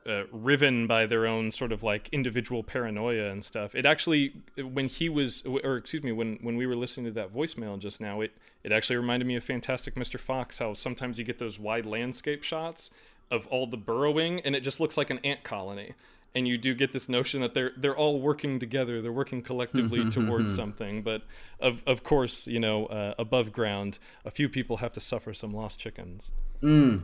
uh, 0.06 0.24
riven 0.30 0.86
by 0.86 1.06
their 1.06 1.26
own 1.26 1.50
sort 1.50 1.72
of 1.72 1.82
like 1.82 2.10
individual 2.12 2.62
paranoia 2.62 3.30
and 3.30 3.42
stuff. 3.42 3.74
It 3.74 3.86
actually, 3.86 4.34
when 4.58 4.86
he 4.86 5.08
was, 5.08 5.42
or 5.46 5.78
excuse 5.78 6.02
me, 6.02 6.12
when 6.12 6.38
when 6.42 6.56
we 6.56 6.66
were 6.66 6.76
listening 6.76 7.06
to 7.06 7.12
that 7.12 7.32
voicemail 7.32 7.78
just 7.78 8.00
now, 8.00 8.20
it 8.20 8.32
it 8.62 8.70
actually 8.70 8.96
reminded 8.96 9.26
me 9.26 9.34
of 9.34 9.42
Fantastic 9.42 9.96
Mr. 9.96 10.20
Fox. 10.20 10.58
How 10.58 10.74
sometimes 10.74 11.18
you 11.18 11.24
get 11.24 11.38
those 11.38 11.58
wide 11.58 11.86
landscape 11.86 12.44
shots 12.44 12.90
of 13.30 13.46
all 13.48 13.66
the 13.66 13.76
burrowing, 13.76 14.40
and 14.40 14.54
it 14.54 14.60
just 14.60 14.80
looks 14.80 14.96
like 14.96 15.10
an 15.10 15.18
ant 15.24 15.42
colony. 15.42 15.94
And 16.36 16.48
you 16.48 16.58
do 16.58 16.74
get 16.74 16.92
this 16.92 17.08
notion 17.08 17.42
that 17.42 17.54
they're 17.54 17.70
they're 17.76 17.96
all 17.96 18.20
working 18.20 18.58
together 18.58 19.00
they're 19.00 19.12
working 19.12 19.40
collectively 19.40 20.10
towards 20.10 20.52
something. 20.54 21.02
But 21.02 21.22
of 21.60 21.84
of 21.86 22.02
course 22.02 22.48
you 22.48 22.58
know 22.58 22.86
uh, 22.86 23.14
above 23.18 23.52
ground 23.52 24.00
a 24.24 24.32
few 24.32 24.48
people 24.48 24.78
have 24.78 24.92
to 24.94 25.00
suffer 25.00 25.32
some 25.32 25.52
lost 25.52 25.78
chickens. 25.78 26.32
Mm. 26.60 27.02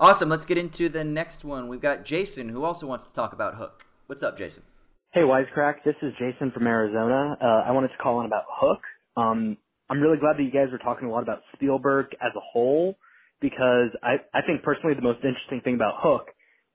awesome. 0.00 0.30
Let's 0.30 0.46
get 0.46 0.56
into 0.56 0.88
the 0.88 1.04
next 1.04 1.44
one. 1.44 1.68
We've 1.68 1.82
got 1.82 2.06
jason 2.06 2.48
who 2.48 2.64
also 2.64 2.86
wants 2.86 3.04
to 3.04 3.12
talk 3.12 3.34
about 3.34 3.56
hook. 3.56 3.84
What's 4.06 4.22
up 4.22 4.38
jason? 4.38 4.62
Hey 5.12 5.20
wisecrack. 5.20 5.84
This 5.84 5.96
is 6.00 6.14
jason 6.18 6.50
from 6.50 6.66
arizona. 6.66 7.36
Uh, 7.42 7.68
i 7.68 7.72
wanted 7.72 7.88
to 7.88 7.98
call 7.98 8.20
in 8.20 8.26
about 8.26 8.44
hook. 8.48 8.80
Um, 9.18 9.58
i'm 9.90 10.00
really 10.00 10.16
glad 10.16 10.38
that 10.38 10.44
you 10.44 10.50
guys 10.50 10.68
were 10.72 10.78
talking 10.78 11.08
a 11.08 11.10
lot 11.10 11.22
about 11.22 11.42
spielberg 11.54 12.06
as 12.22 12.32
a 12.34 12.40
whole 12.40 12.96
because 13.42 13.90
i 14.02 14.14
i 14.32 14.40
think 14.46 14.62
personally 14.62 14.94
the 14.94 15.02
most 15.02 15.18
interesting 15.18 15.60
thing 15.62 15.74
about 15.74 15.94
hook 15.98 16.28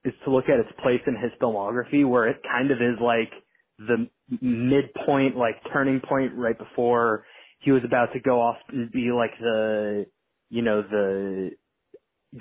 is 0.06 0.14
to 0.24 0.32
look 0.32 0.46
at 0.46 0.60
its 0.60 0.70
place 0.84 1.02
in 1.08 1.16
his 1.16 1.32
filmography 1.42 2.08
where 2.08 2.28
it 2.28 2.38
kind 2.44 2.72
of 2.72 2.78
is 2.78 3.00
like 3.02 3.32
the 3.80 4.08
midpoint, 4.42 5.36
like 5.36 5.56
turning 5.72 6.00
point 6.00 6.34
right 6.36 6.58
before 6.58 7.26
he 7.60 7.72
was 7.72 7.82
about 7.86 8.14
to 8.14 8.20
go 8.20 8.42
off 8.42 8.58
and 8.70 8.92
be 8.92 9.12
like 9.12 9.32
the, 9.40 10.06
you 10.50 10.62
know, 10.62 10.82
the 10.82 11.52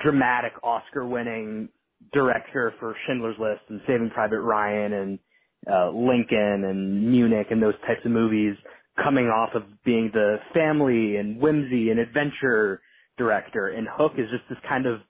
dramatic 0.03 0.53
Oscar 0.62 1.07
winning 1.07 1.68
director 2.12 2.74
for 2.79 2.95
Schindler's 3.07 3.37
List 3.39 3.62
and 3.68 3.81
Saving 3.87 4.11
Private 4.11 4.41
Ryan 4.41 4.93
and 4.93 5.18
uh, 5.70 5.91
Lincoln 5.91 6.64
and 6.64 7.11
Munich 7.11 7.49
and 7.51 7.62
those 7.62 7.74
types 7.87 8.01
of 8.05 8.11
movies 8.11 8.55
coming 9.03 9.27
off 9.27 9.51
of 9.55 9.62
being 9.85 10.11
the 10.12 10.37
family 10.55 11.16
and 11.16 11.41
whimsy 11.41 11.91
and 11.91 11.99
adventure 11.99 12.81
director. 13.17 13.69
And 13.69 13.87
Hook 13.91 14.12
is 14.19 14.27
just 14.31 14.45
this 14.49 14.59
kind 14.69 14.87
of 14.87 15.01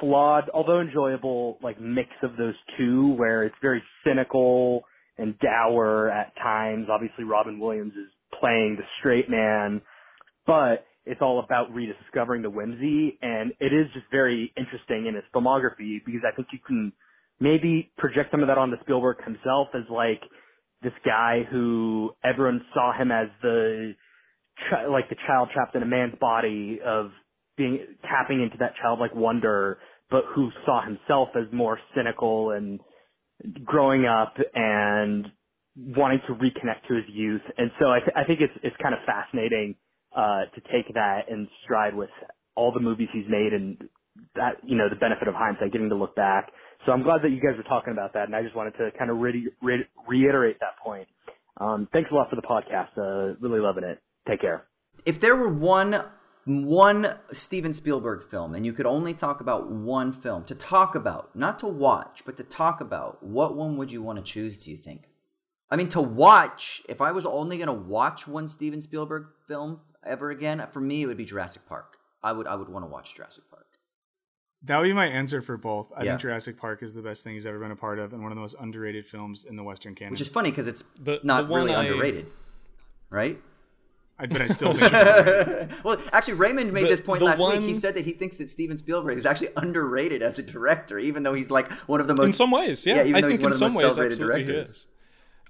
flawed, 0.00 0.50
although 0.52 0.80
enjoyable, 0.80 1.58
like 1.62 1.80
mix 1.80 2.08
of 2.22 2.36
those 2.36 2.54
two 2.78 3.14
where 3.14 3.44
it's 3.44 3.56
very 3.62 3.82
cynical 4.04 4.84
and 5.18 5.38
dour 5.38 6.10
at 6.10 6.34
times. 6.36 6.88
Obviously 6.90 7.24
Robin 7.24 7.58
Williams 7.58 7.92
is 7.92 8.10
playing 8.38 8.76
the 8.76 8.84
straight 8.98 9.30
man, 9.30 9.80
but 10.46 10.84
it's 11.04 11.22
all 11.22 11.38
about 11.42 11.72
rediscovering 11.72 12.42
the 12.42 12.50
whimsy 12.50 13.18
and 13.22 13.52
it 13.60 13.72
is 13.72 13.86
just 13.94 14.06
very 14.10 14.52
interesting 14.56 15.06
in 15.06 15.14
his 15.14 15.24
filmography 15.34 15.98
because 16.04 16.22
I 16.26 16.34
think 16.34 16.48
you 16.52 16.58
can 16.66 16.92
maybe 17.40 17.92
project 17.96 18.30
some 18.30 18.42
of 18.42 18.48
that 18.48 18.58
onto 18.58 18.76
Spielberg 18.80 19.22
himself 19.24 19.68
as 19.74 19.82
like 19.88 20.20
this 20.82 20.92
guy 21.04 21.42
who 21.50 22.10
everyone 22.24 22.60
saw 22.74 22.92
him 22.92 23.10
as 23.10 23.28
the 23.40 23.94
like 24.90 25.08
the 25.08 25.16
child 25.26 25.50
trapped 25.52 25.74
in 25.74 25.82
a 25.82 25.86
man's 25.86 26.14
body 26.20 26.80
of 26.84 27.10
being 27.56 27.78
tapping 28.02 28.42
into 28.42 28.56
that 28.58 28.72
childlike 28.80 29.14
wonder, 29.14 29.78
but 30.10 30.24
who 30.34 30.50
saw 30.64 30.84
himself 30.84 31.30
as 31.36 31.52
more 31.52 31.78
cynical 31.94 32.50
and 32.50 32.80
growing 33.64 34.06
up 34.06 34.34
and 34.54 35.26
wanting 35.76 36.20
to 36.26 36.34
reconnect 36.34 36.88
to 36.88 36.94
his 36.94 37.04
youth. 37.08 37.42
And 37.58 37.70
so 37.78 37.90
I, 37.90 38.00
th- 38.00 38.12
I 38.16 38.24
think 38.24 38.40
it's 38.40 38.52
it's 38.62 38.76
kind 38.82 38.94
of 38.94 39.00
fascinating 39.06 39.76
uh, 40.16 40.46
to 40.54 40.60
take 40.72 40.92
that 40.94 41.30
and 41.30 41.48
stride 41.64 41.94
with 41.94 42.10
all 42.54 42.72
the 42.72 42.80
movies 42.80 43.08
he's 43.12 43.26
made 43.28 43.52
and 43.52 43.76
that, 44.34 44.56
you 44.64 44.76
know, 44.76 44.88
the 44.88 44.96
benefit 44.96 45.28
of 45.28 45.34
hindsight, 45.34 45.72
getting 45.72 45.90
to 45.90 45.94
look 45.94 46.16
back. 46.16 46.50
So 46.86 46.92
I'm 46.92 47.02
glad 47.02 47.22
that 47.22 47.30
you 47.30 47.40
guys 47.40 47.56
were 47.56 47.64
talking 47.64 47.92
about 47.92 48.14
that, 48.14 48.24
and 48.26 48.34
I 48.34 48.42
just 48.42 48.56
wanted 48.56 48.72
to 48.78 48.90
kind 48.98 49.10
of 49.10 49.18
re- 49.18 49.50
re- 49.62 49.88
reiterate 50.08 50.58
that 50.60 50.78
point. 50.82 51.08
Um, 51.58 51.88
thanks 51.92 52.10
a 52.10 52.14
lot 52.14 52.30
for 52.30 52.36
the 52.36 52.42
podcast. 52.42 52.96
Uh, 52.96 53.36
really 53.40 53.60
loving 53.60 53.84
it. 53.84 53.98
Take 54.26 54.40
care. 54.40 54.64
If 55.04 55.20
there 55.20 55.36
were 55.36 55.48
one 55.48 56.02
one 56.44 57.18
Steven 57.32 57.72
Spielberg 57.72 58.22
film 58.22 58.54
and 58.54 58.64
you 58.64 58.72
could 58.72 58.86
only 58.86 59.12
talk 59.14 59.40
about 59.40 59.68
one 59.68 60.12
film 60.12 60.44
to 60.44 60.54
talk 60.54 60.94
about, 60.94 61.34
not 61.34 61.58
to 61.58 61.66
watch, 61.66 62.22
but 62.24 62.36
to 62.36 62.44
talk 62.44 62.80
about, 62.80 63.20
what 63.20 63.56
one 63.56 63.76
would 63.76 63.90
you 63.90 64.00
want 64.00 64.16
to 64.18 64.22
choose, 64.22 64.56
do 64.64 64.70
you 64.70 64.76
think? 64.76 65.08
I 65.70 65.74
mean, 65.74 65.88
to 65.88 66.00
watch, 66.00 66.82
if 66.88 67.00
I 67.00 67.10
was 67.10 67.26
only 67.26 67.56
going 67.56 67.66
to 67.66 67.72
watch 67.72 68.28
one 68.28 68.46
Steven 68.46 68.80
Spielberg 68.80 69.26
film 69.48 69.80
ever 70.04 70.30
again, 70.30 70.64
for 70.70 70.80
me 70.80 71.02
it 71.02 71.06
would 71.06 71.16
be 71.16 71.24
Jurassic 71.24 71.66
Park. 71.68 71.96
I 72.22 72.30
would 72.32 72.46
I 72.46 72.54
would 72.54 72.68
want 72.68 72.84
to 72.84 72.88
watch 72.88 73.14
Jurassic 73.16 73.44
Park. 73.50 73.66
That 74.62 74.78
would 74.78 74.84
be 74.86 74.92
my 74.92 75.06
answer 75.06 75.42
for 75.42 75.56
both. 75.56 75.92
I 75.96 76.04
Yeah. 76.04 76.12
think 76.12 76.20
Jurassic 76.22 76.58
Park 76.58 76.82
is 76.82 76.94
the 76.94 77.02
best 77.02 77.24
thing 77.24 77.34
he's 77.34 77.46
ever 77.46 77.58
been 77.58 77.72
a 77.72 77.76
part 77.76 77.98
of 77.98 78.12
and 78.12 78.22
one 78.22 78.30
of 78.30 78.36
the 78.36 78.40
most 78.40 78.54
underrated 78.60 79.04
films 79.06 79.44
in 79.44 79.56
the 79.56 79.64
Western 79.64 79.94
canon. 79.96 80.12
Which 80.12 80.20
is 80.20 80.28
funny 80.28 80.50
because 80.50 80.68
it's 80.68 80.82
The- 81.00 81.20
not 81.24 81.48
the 81.48 81.54
really 81.54 81.74
I- 81.74 81.82
underrated, 81.84 82.26
right? 83.10 83.40
I, 84.18 84.26
but 84.26 84.40
I 84.40 84.46
still 84.46 84.72
think 84.74 84.92
well, 85.84 85.98
actually, 86.12 86.34
Raymond 86.34 86.72
made 86.72 86.84
The- 86.84 86.88
this 86.88 87.00
point 87.00 87.18
the 87.18 87.26
last 87.26 87.38
week. 87.38 87.60
He 87.60 87.74
said 87.74 87.94
that 87.96 88.04
he 88.04 88.12
thinks 88.12 88.36
that 88.38 88.50
Steven 88.50 88.76
Spielberg 88.76 89.18
is 89.18 89.26
actually 89.26 89.50
underrated 89.56 90.22
as 90.22 90.38
a 90.38 90.42
director, 90.42 90.98
even 90.98 91.22
though 91.22 91.34
he's 91.34 91.50
like 91.50 91.70
one 91.86 92.00
of 92.00 92.08
the 92.08 92.14
most 92.14 92.26
in 92.26 92.32
some 92.32 92.50
ways, 92.50 92.86
yeah. 92.86 93.02
even 93.02 93.14
I 93.16 93.20
though 93.20 93.28
think 93.28 93.40
he's 93.40 93.44
one 93.44 93.52
in 93.52 93.54
of 93.54 93.60
the 93.60 93.68
some 93.68 93.74
most 93.74 93.76
ways, 93.76 93.94
celebrated 93.94 94.12
absolutely 94.14 94.40
he 94.40 94.46
directors. 94.46 94.86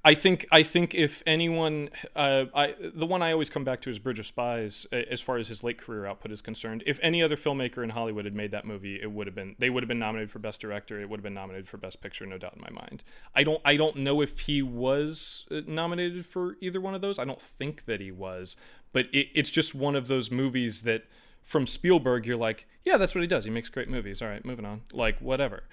I 0.07 0.15
think 0.15 0.47
I 0.53 0.63
think 0.63 0.95
if 0.95 1.21
anyone, 1.27 1.91
uh, 2.15 2.45
I 2.55 2.77
the 2.79 3.07
one 3.07 3.23
I 3.23 3.33
always 3.33 3.51
come 3.51 3.65
back 3.65 3.81
to 3.81 3.91
is 3.91 3.99
Bridge 3.99 4.21
of 4.21 4.27
Spies. 4.27 4.87
As 4.93 5.21
far 5.21 5.37
as 5.37 5.49
his 5.49 5.65
late 5.65 5.79
career 5.79 6.07
output 6.07 6.31
is 6.31 6.41
concerned, 6.41 6.85
if 6.87 7.01
any 7.03 7.25
other 7.25 7.37
filmmaker 7.37 7.83
in 7.83 7.91
Hollywood 7.91 8.25
had 8.25 8.33
made 8.33 8.53
that 8.53 8.65
movie, 8.65 9.01
it 9.03 9.11
would 9.11 9.27
have 9.27 9.35
been 9.35 9.57
they 9.59 9.69
would 9.69 9.83
have 9.83 9.89
been 9.89 9.99
nominated 9.99 10.31
for 10.31 10.39
best 10.39 10.61
director. 10.61 11.01
It 11.01 11.09
would 11.09 11.19
have 11.19 11.25
been 11.25 11.35
nominated 11.35 11.67
for 11.67 11.77
best 11.77 12.01
picture, 12.01 12.25
no 12.25 12.39
doubt 12.39 12.55
in 12.55 12.61
my 12.61 12.71
mind. 12.71 13.03
I 13.35 13.43
don't 13.43 13.61
I 13.65 13.77
don't 13.77 13.97
know 13.97 14.21
if 14.21 14.39
he 14.39 14.63
was 14.63 15.45
uh, 15.51 15.63
nominated 15.67 16.25
for 16.25 16.57
either 16.61 16.81
one 16.81 16.95
of 16.95 17.01
those. 17.01 17.19
I 17.19 17.25
don't 17.25 17.43
think 17.43 17.87
that 17.87 18.01
he 18.01 18.13
was, 18.13 18.55
but 18.93 19.07
it, 19.13 19.27
it's 19.35 19.51
just 19.51 19.75
one 19.75 19.97
of 19.97 20.07
those 20.07 20.31
movies 20.31 20.83
that 20.83 21.03
from 21.43 21.67
Spielberg, 21.67 22.27
you're 22.27 22.37
like, 22.37 22.69
yeah, 22.85 22.97
that's 22.97 23.15
what 23.15 23.23
he 23.23 23.27
does. 23.27 23.45
He 23.45 23.51
makes 23.51 23.71
great 23.71 23.89
movies. 23.89 24.23
All 24.23 24.29
right, 24.29 24.45
moving 24.45 24.65
on. 24.65 24.83
Like 24.93 25.19
whatever. 25.19 25.65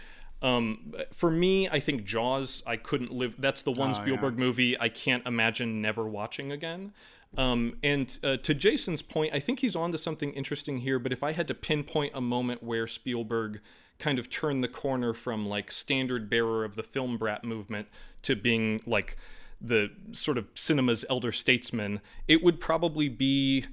Um, 0.43 0.93
for 1.13 1.31
me, 1.31 1.69
I 1.69 1.79
think 1.79 2.03
Jaws. 2.03 2.61
I 2.67 2.75
couldn't 2.77 3.11
live. 3.11 3.35
That's 3.39 3.61
the 3.61 3.71
one 3.71 3.91
Oh, 3.91 3.93
Spielberg 3.93 4.37
movie 4.37 4.79
I 4.79 4.89
can't 4.89 5.25
imagine 5.25 5.81
never 5.81 6.05
watching 6.07 6.51
again. 6.51 6.91
Um, 7.37 7.77
and 7.81 8.19
uh, 8.23 8.37
to 8.37 8.53
Jason's 8.53 9.01
point, 9.01 9.33
I 9.33 9.39
think 9.39 9.59
he's 9.59 9.75
on 9.75 9.91
to 9.93 9.97
something 9.97 10.33
interesting 10.33 10.79
here. 10.79 10.99
But 10.99 11.11
if 11.11 11.23
I 11.23 11.31
had 11.31 11.47
to 11.47 11.55
pinpoint 11.55 12.11
a 12.13 12.21
moment 12.21 12.61
where 12.61 12.85
Spielberg 12.85 13.61
kind 13.99 14.19
of 14.19 14.29
turned 14.29 14.63
the 14.63 14.67
corner 14.67 15.13
from 15.13 15.47
like 15.47 15.71
standard 15.71 16.29
bearer 16.29 16.63
of 16.65 16.75
the 16.75 16.83
film 16.83 17.17
brat 17.17 17.43
movement 17.43 17.87
to 18.23 18.35
being 18.35 18.81
like 18.85 19.17
the 19.61 19.89
sort 20.11 20.37
of 20.37 20.45
cinema's 20.55 21.05
elder 21.09 21.31
statesman, 21.31 22.01
it 22.27 22.43
would 22.43 22.59
probably 22.59 23.07
be 23.07 23.65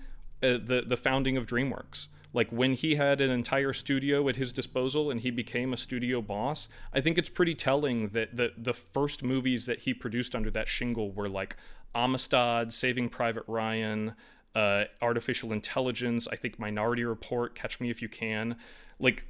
uh, 0.43 0.57
the 0.65 0.85
the 0.87 0.97
founding 0.97 1.37
of 1.37 1.47
DreamWorks. 1.47 2.07
Like 2.33 2.51
when 2.51 2.75
he 2.75 2.95
had 2.95 3.21
an 3.21 3.31
entire 3.31 3.73
studio 3.73 4.29
at 4.29 4.37
his 4.37 4.53
disposal 4.53 5.11
and 5.11 5.21
he 5.21 5.31
became 5.31 5.73
a 5.73 5.77
studio 5.77 6.23
boss, 6.23 6.69
I 6.93 7.01
think 7.01 7.19
it's 7.19 7.29
pretty 7.29 7.55
telling 7.55 8.09
that 8.09 8.37
the 8.37 8.53
the 8.57 8.75
first 8.75 9.23
movies 9.23 9.67
that 9.67 9.81
he 9.81 9.95
produced 9.95 10.35
under 10.35 10.51
that 10.53 10.69
shingle 10.69 11.11
were 11.13 11.29
like 11.29 11.57
Amistad, 11.95 12.73
Saving 12.73 13.09
Private 13.09 13.45
Ryan, 13.49 14.15
uh, 14.55 14.85
Artificial 15.03 15.53
Intelligence, 15.53 16.29
I 16.31 16.37
think 16.37 16.59
Minority 16.59 17.05
Report, 17.05 17.55
Catch 17.55 17.81
Me 17.81 17.91
If 17.91 18.01
You 18.01 18.09
Can. 18.09 18.57
Like 18.99 19.27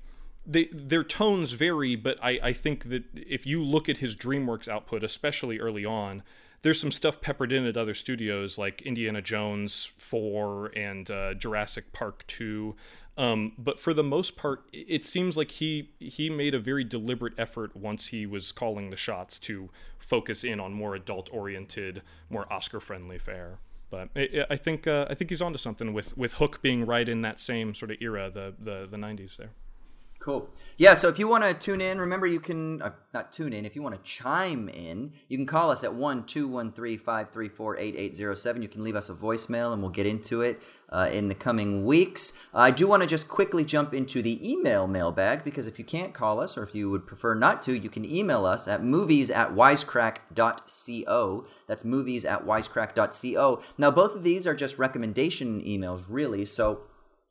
they, 0.46 0.68
their 0.72 1.04
tones 1.04 1.52
vary, 1.52 1.96
but 1.96 2.18
I, 2.22 2.40
I 2.42 2.52
think 2.52 2.88
that 2.90 3.04
if 3.14 3.46
you 3.46 3.62
look 3.62 3.88
at 3.88 3.98
his 3.98 4.16
DreamWorks 4.16 4.68
output, 4.68 5.04
especially 5.04 5.58
early 5.58 5.84
on, 5.84 6.22
there's 6.62 6.80
some 6.80 6.92
stuff 6.92 7.20
peppered 7.20 7.52
in 7.52 7.66
at 7.66 7.76
other 7.76 7.94
studios 7.94 8.58
like 8.58 8.82
Indiana 8.82 9.22
Jones 9.22 9.90
4 9.96 10.72
and 10.76 11.10
uh, 11.10 11.34
Jurassic 11.34 11.92
Park 11.92 12.26
2. 12.26 12.74
Um, 13.16 13.52
but 13.58 13.78
for 13.78 13.92
the 13.92 14.02
most 14.02 14.36
part, 14.36 14.64
it 14.72 15.04
seems 15.04 15.36
like 15.36 15.50
he 15.52 15.90
he 15.98 16.30
made 16.30 16.54
a 16.54 16.58
very 16.58 16.84
deliberate 16.84 17.34
effort 17.36 17.76
once 17.76 18.08
he 18.08 18.24
was 18.24 18.52
calling 18.52 18.90
the 18.90 18.96
shots 18.96 19.38
to 19.40 19.68
focus 19.98 20.44
in 20.44 20.58
on 20.60 20.72
more 20.72 20.94
adult-oriented, 20.94 22.02
more 22.30 22.50
Oscar-friendly 22.52 23.18
fare. 23.18 23.58
But 23.90 24.08
I, 24.16 24.46
I 24.50 24.56
think 24.56 24.86
uh, 24.86 25.06
I 25.10 25.14
think 25.14 25.30
he's 25.30 25.42
onto 25.42 25.58
something 25.58 25.92
with 25.92 26.16
with 26.16 26.34
Hook 26.34 26.62
being 26.62 26.86
right 26.86 27.08
in 27.08 27.22
that 27.22 27.40
same 27.40 27.74
sort 27.74 27.90
of 27.90 27.98
era, 28.00 28.30
the 28.30 28.54
the, 28.58 28.86
the 28.90 28.96
90s 28.96 29.36
there. 29.36 29.50
Cool. 30.20 30.50
Yeah, 30.76 30.92
so 30.92 31.08
if 31.08 31.18
you 31.18 31.26
want 31.26 31.44
to 31.44 31.54
tune 31.54 31.80
in, 31.80 31.98
remember 31.98 32.26
you 32.26 32.40
can, 32.40 32.82
uh, 32.82 32.90
not 33.14 33.32
tune 33.32 33.54
in, 33.54 33.64
if 33.64 33.74
you 33.74 33.82
want 33.82 33.94
to 33.94 34.02
chime 34.02 34.68
in, 34.68 35.14
you 35.28 35.38
can 35.38 35.46
call 35.46 35.70
us 35.70 35.82
at 35.82 35.94
1 35.94 36.24
213 36.26 36.98
534 36.98 37.78
8807. 37.78 38.60
You 38.60 38.68
can 38.68 38.84
leave 38.84 38.96
us 38.96 39.08
a 39.08 39.14
voicemail 39.14 39.72
and 39.72 39.80
we'll 39.80 39.90
get 39.90 40.04
into 40.04 40.42
it 40.42 40.60
uh, 40.90 41.08
in 41.10 41.28
the 41.28 41.34
coming 41.34 41.86
weeks. 41.86 42.34
I 42.52 42.70
do 42.70 42.86
want 42.86 43.02
to 43.02 43.06
just 43.06 43.28
quickly 43.28 43.64
jump 43.64 43.94
into 43.94 44.20
the 44.20 44.38
email 44.46 44.86
mailbag 44.86 45.42
because 45.42 45.66
if 45.66 45.78
you 45.78 45.86
can't 45.86 46.12
call 46.12 46.38
us 46.38 46.58
or 46.58 46.64
if 46.64 46.74
you 46.74 46.90
would 46.90 47.06
prefer 47.06 47.34
not 47.34 47.62
to, 47.62 47.72
you 47.72 47.88
can 47.88 48.04
email 48.04 48.44
us 48.44 48.68
at 48.68 48.84
movies 48.84 49.30
at 49.30 49.54
wisecrack.co. 49.54 51.46
That's 51.66 51.84
movies 51.86 52.26
at 52.26 52.44
wisecrack.co. 52.44 53.62
Now, 53.78 53.90
both 53.90 54.14
of 54.14 54.22
these 54.22 54.46
are 54.46 54.54
just 54.54 54.76
recommendation 54.76 55.62
emails, 55.62 56.04
really. 56.10 56.44
So 56.44 56.82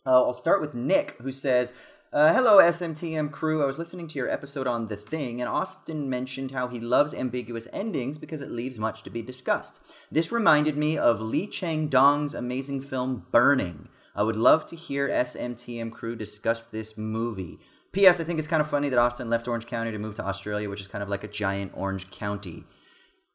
uh, 0.07 0.23
I'll 0.23 0.33
start 0.33 0.59
with 0.59 0.73
Nick, 0.73 1.17
who 1.21 1.31
says, 1.31 1.73
uh, 2.11 2.33
hello, 2.33 2.57
SMTM 2.57 3.31
crew. 3.31 3.61
I 3.61 3.67
was 3.67 3.77
listening 3.77 4.07
to 4.07 4.17
your 4.17 4.29
episode 4.29 4.65
on 4.65 4.87
The 4.87 4.95
Thing, 4.95 5.39
and 5.39 5.47
Austin 5.47 6.09
mentioned 6.09 6.49
how 6.49 6.67
he 6.67 6.79
loves 6.79 7.13
ambiguous 7.13 7.67
endings 7.71 8.17
because 8.17 8.41
it 8.41 8.49
leaves 8.49 8.79
much 8.79 9.03
to 9.03 9.11
be 9.11 9.21
discussed. 9.21 9.79
This 10.11 10.31
reminded 10.31 10.75
me 10.75 10.97
of 10.97 11.21
Lee 11.21 11.45
Chang 11.45 11.87
Dong's 11.87 12.33
amazing 12.33 12.81
film 12.81 13.27
Burning. 13.31 13.89
I 14.15 14.23
would 14.23 14.35
love 14.35 14.65
to 14.67 14.75
hear 14.75 15.07
SMTM 15.07 15.91
crew 15.91 16.15
discuss 16.15 16.63
this 16.63 16.97
movie. 16.97 17.59
P.S. 17.91 18.19
I 18.19 18.23
think 18.23 18.39
it's 18.39 18.47
kind 18.47 18.61
of 18.61 18.69
funny 18.69 18.89
that 18.89 18.97
Austin 18.97 19.29
left 19.29 19.47
Orange 19.47 19.67
County 19.67 19.91
to 19.91 19.99
move 19.99 20.15
to 20.15 20.25
Australia, 20.25 20.67
which 20.67 20.81
is 20.81 20.87
kind 20.87 21.03
of 21.03 21.09
like 21.09 21.23
a 21.23 21.27
giant 21.27 21.73
orange 21.75 22.09
county. 22.09 22.63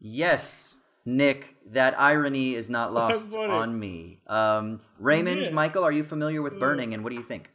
Yes, 0.01 0.81
Nick, 1.05 1.57
that 1.65 1.99
irony 1.99 2.57
is 2.57 2.69
not 2.69 2.93
lost 2.93 3.37
on 3.37 3.79
me. 3.79 4.21
Um, 4.27 4.81
Raymond, 4.99 5.53
Michael, 5.53 5.85
are 5.85 5.93
you 5.93 6.03
familiar 6.03 6.43
with 6.43 6.59
Burning, 6.59 6.93
and 6.93 7.05
what 7.05 7.11
do 7.11 7.17
you 7.17 7.23
think? 7.23 7.51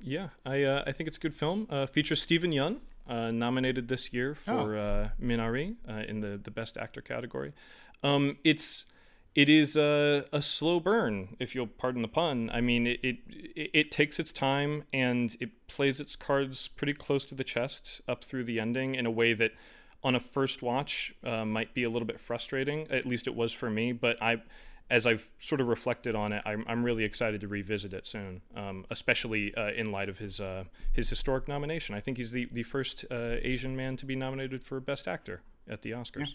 Yeah. 0.00 0.28
I 0.44 0.62
uh, 0.62 0.84
I 0.86 0.92
think 0.92 1.08
it's 1.08 1.16
a 1.16 1.20
good 1.20 1.34
film. 1.34 1.66
Uh, 1.70 1.86
features 1.86 2.22
Steven 2.22 2.52
Yeun, 2.52 2.78
uh, 3.08 3.30
nominated 3.30 3.88
this 3.88 4.12
year 4.12 4.34
for 4.34 4.76
uh, 4.76 5.08
Minari 5.20 5.76
uh, 5.88 6.04
in 6.06 6.20
the 6.20 6.38
the 6.42 6.50
Best 6.50 6.76
Actor 6.76 7.00
category. 7.02 7.52
Um, 8.02 8.38
it's 8.44 8.86
it 9.34 9.48
is 9.48 9.76
a, 9.76 10.24
a 10.32 10.42
slow 10.42 10.80
burn, 10.80 11.36
if 11.38 11.54
you'll 11.54 11.66
pardon 11.66 12.02
the 12.02 12.08
pun. 12.08 12.50
I 12.52 12.60
mean, 12.60 12.86
it, 12.86 13.00
it 13.02 13.18
it 13.54 13.90
takes 13.90 14.18
its 14.18 14.32
time 14.32 14.84
and 14.92 15.36
it 15.40 15.68
plays 15.68 16.00
its 16.00 16.16
cards 16.16 16.68
pretty 16.68 16.92
close 16.94 17.24
to 17.26 17.34
the 17.34 17.44
chest 17.44 18.00
up 18.08 18.24
through 18.24 18.44
the 18.44 18.58
ending 18.58 18.94
in 18.94 19.06
a 19.06 19.10
way 19.10 19.34
that, 19.34 19.52
on 20.02 20.14
a 20.14 20.20
first 20.20 20.62
watch, 20.62 21.14
uh, 21.24 21.44
might 21.44 21.72
be 21.72 21.84
a 21.84 21.90
little 21.90 22.06
bit 22.06 22.18
frustrating. 22.18 22.86
At 22.90 23.04
least 23.06 23.26
it 23.26 23.34
was 23.34 23.52
for 23.52 23.70
me. 23.70 23.92
But 23.92 24.20
I, 24.22 24.42
as 24.90 25.06
I've 25.06 25.28
sort 25.38 25.60
of 25.60 25.68
reflected 25.68 26.14
on 26.14 26.32
it, 26.32 26.42
I'm, 26.46 26.64
I'm 26.66 26.82
really 26.82 27.04
excited 27.04 27.40
to 27.42 27.48
revisit 27.48 27.92
it 27.92 28.06
soon, 28.06 28.40
um, 28.56 28.86
especially 28.90 29.54
uh, 29.54 29.72
in 29.72 29.92
light 29.92 30.08
of 30.08 30.18
his 30.18 30.40
uh, 30.40 30.64
his 30.92 31.10
historic 31.10 31.46
nomination. 31.48 31.94
I 31.94 32.00
think 32.00 32.16
he's 32.16 32.32
the 32.32 32.48
the 32.52 32.62
first 32.62 33.04
uh, 33.10 33.36
Asian 33.42 33.76
man 33.76 33.96
to 33.98 34.06
be 34.06 34.16
nominated 34.16 34.64
for 34.64 34.80
Best 34.80 35.06
Actor 35.06 35.42
at 35.68 35.82
the 35.82 35.90
Oscars. 35.90 36.34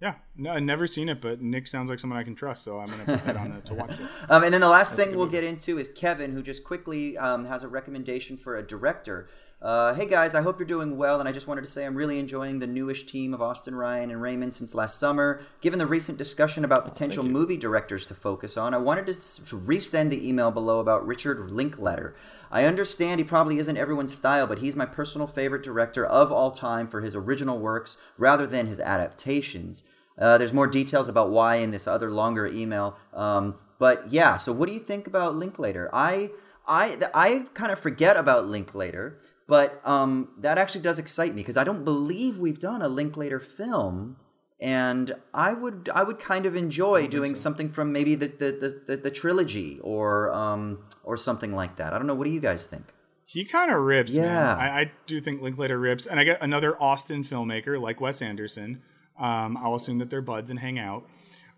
Yeah, 0.00 0.14
no, 0.36 0.50
I've 0.50 0.62
never 0.62 0.86
seen 0.86 1.08
it, 1.08 1.22
but 1.22 1.40
Nick 1.40 1.66
sounds 1.66 1.88
like 1.88 1.98
someone 1.98 2.18
I 2.18 2.22
can 2.22 2.34
trust, 2.34 2.62
so 2.64 2.78
I'm 2.78 2.88
gonna 2.88 3.04
put 3.04 3.24
that 3.24 3.36
on 3.36 3.54
the 3.54 3.60
to 3.62 3.74
watch 3.74 3.98
list. 3.98 4.12
Um, 4.28 4.44
and 4.44 4.52
then 4.52 4.60
the 4.60 4.68
last 4.68 4.94
thing 4.94 5.16
we'll 5.16 5.26
get 5.26 5.42
into 5.42 5.78
is 5.78 5.88
Kevin, 5.88 6.32
who 6.32 6.42
just 6.42 6.64
quickly 6.64 7.16
um, 7.16 7.46
has 7.46 7.62
a 7.62 7.68
recommendation 7.68 8.36
for 8.36 8.56
a 8.56 8.62
director. 8.62 9.28
Uh, 9.62 9.94
hey 9.94 10.04
guys, 10.04 10.34
I 10.34 10.42
hope 10.42 10.58
you're 10.58 10.66
doing 10.66 10.98
well, 10.98 11.18
and 11.18 11.26
I 11.26 11.32
just 11.32 11.46
wanted 11.46 11.62
to 11.62 11.66
say 11.66 11.86
I'm 11.86 11.94
really 11.94 12.18
enjoying 12.18 12.58
the 12.58 12.66
newish 12.66 13.06
team 13.06 13.32
of 13.32 13.40
Austin 13.40 13.74
Ryan 13.74 14.10
and 14.10 14.20
Raymond 14.20 14.52
since 14.52 14.74
last 14.74 14.98
summer. 14.98 15.40
Given 15.62 15.78
the 15.78 15.86
recent 15.86 16.18
discussion 16.18 16.62
about 16.62 16.84
potential 16.84 17.24
movie 17.24 17.56
directors 17.56 18.04
to 18.06 18.14
focus 18.14 18.58
on, 18.58 18.74
I 18.74 18.78
wanted 18.78 19.06
to 19.06 19.14
to 19.14 19.58
resend 19.58 20.10
the 20.10 20.28
email 20.28 20.50
below 20.50 20.80
about 20.80 21.06
Richard 21.06 21.50
Linklater. 21.50 22.14
I 22.50 22.64
understand 22.64 23.20
he 23.20 23.24
probably 23.24 23.58
isn't 23.58 23.76
everyone's 23.76 24.14
style, 24.14 24.46
but 24.46 24.58
he's 24.58 24.76
my 24.76 24.86
personal 24.86 25.26
favorite 25.26 25.62
director 25.62 26.04
of 26.04 26.30
all 26.30 26.50
time 26.50 26.86
for 26.86 27.00
his 27.00 27.14
original 27.14 27.58
works 27.58 27.98
rather 28.16 28.46
than 28.46 28.66
his 28.66 28.80
adaptations. 28.80 29.84
Uh, 30.18 30.38
there's 30.38 30.52
more 30.52 30.66
details 30.66 31.08
about 31.08 31.30
why 31.30 31.56
in 31.56 31.70
this 31.70 31.86
other 31.86 32.10
longer 32.10 32.46
email. 32.46 32.96
Um, 33.12 33.56
but 33.78 34.10
yeah, 34.10 34.36
so 34.36 34.52
what 34.52 34.66
do 34.66 34.72
you 34.72 34.80
think 34.80 35.06
about 35.06 35.34
Linklater? 35.34 35.90
I 35.92 36.30
I 36.66 36.96
I 37.14 37.44
kind 37.54 37.70
of 37.70 37.78
forget 37.78 38.16
about 38.16 38.46
Linklater, 38.46 39.18
but 39.46 39.80
um, 39.84 40.30
that 40.38 40.58
actually 40.58 40.82
does 40.82 40.98
excite 40.98 41.34
me 41.34 41.42
because 41.42 41.56
I 41.56 41.64
don't 41.64 41.84
believe 41.84 42.38
we've 42.38 42.58
done 42.58 42.82
a 42.82 42.88
Linklater 42.88 43.38
film. 43.38 44.16
And 44.60 45.12
I 45.34 45.52
would 45.52 45.90
I 45.94 46.02
would 46.02 46.18
kind 46.18 46.46
of 46.46 46.56
enjoy 46.56 47.06
doing 47.08 47.34
so. 47.34 47.42
something 47.42 47.68
from 47.68 47.92
maybe 47.92 48.14
the 48.14 48.28
the, 48.28 48.52
the, 48.52 48.82
the, 48.86 48.96
the 48.96 49.10
trilogy 49.10 49.78
or 49.82 50.32
um 50.32 50.84
or 51.04 51.16
something 51.16 51.52
like 51.52 51.76
that. 51.76 51.92
I 51.92 51.98
don't 51.98 52.06
know. 52.06 52.14
What 52.14 52.24
do 52.24 52.30
you 52.30 52.40
guys 52.40 52.66
think? 52.66 52.92
He 53.26 53.44
kind 53.44 53.72
of 53.72 53.80
rips. 53.80 54.14
Yeah, 54.14 54.56
I, 54.56 54.80
I, 54.82 54.92
do 55.06 55.20
think 55.20 55.42
Linklater 55.42 55.80
rips, 55.80 56.06
and 56.06 56.20
I 56.20 56.24
get 56.24 56.40
another 56.42 56.80
Austin 56.80 57.24
filmmaker 57.24 57.80
like 57.80 58.00
Wes 58.00 58.22
Anderson. 58.22 58.82
Um, 59.18 59.56
I'll 59.56 59.74
assume 59.74 59.98
that 59.98 60.10
they're 60.10 60.22
buds 60.22 60.50
and 60.50 60.60
hang 60.60 60.78
out. 60.78 61.08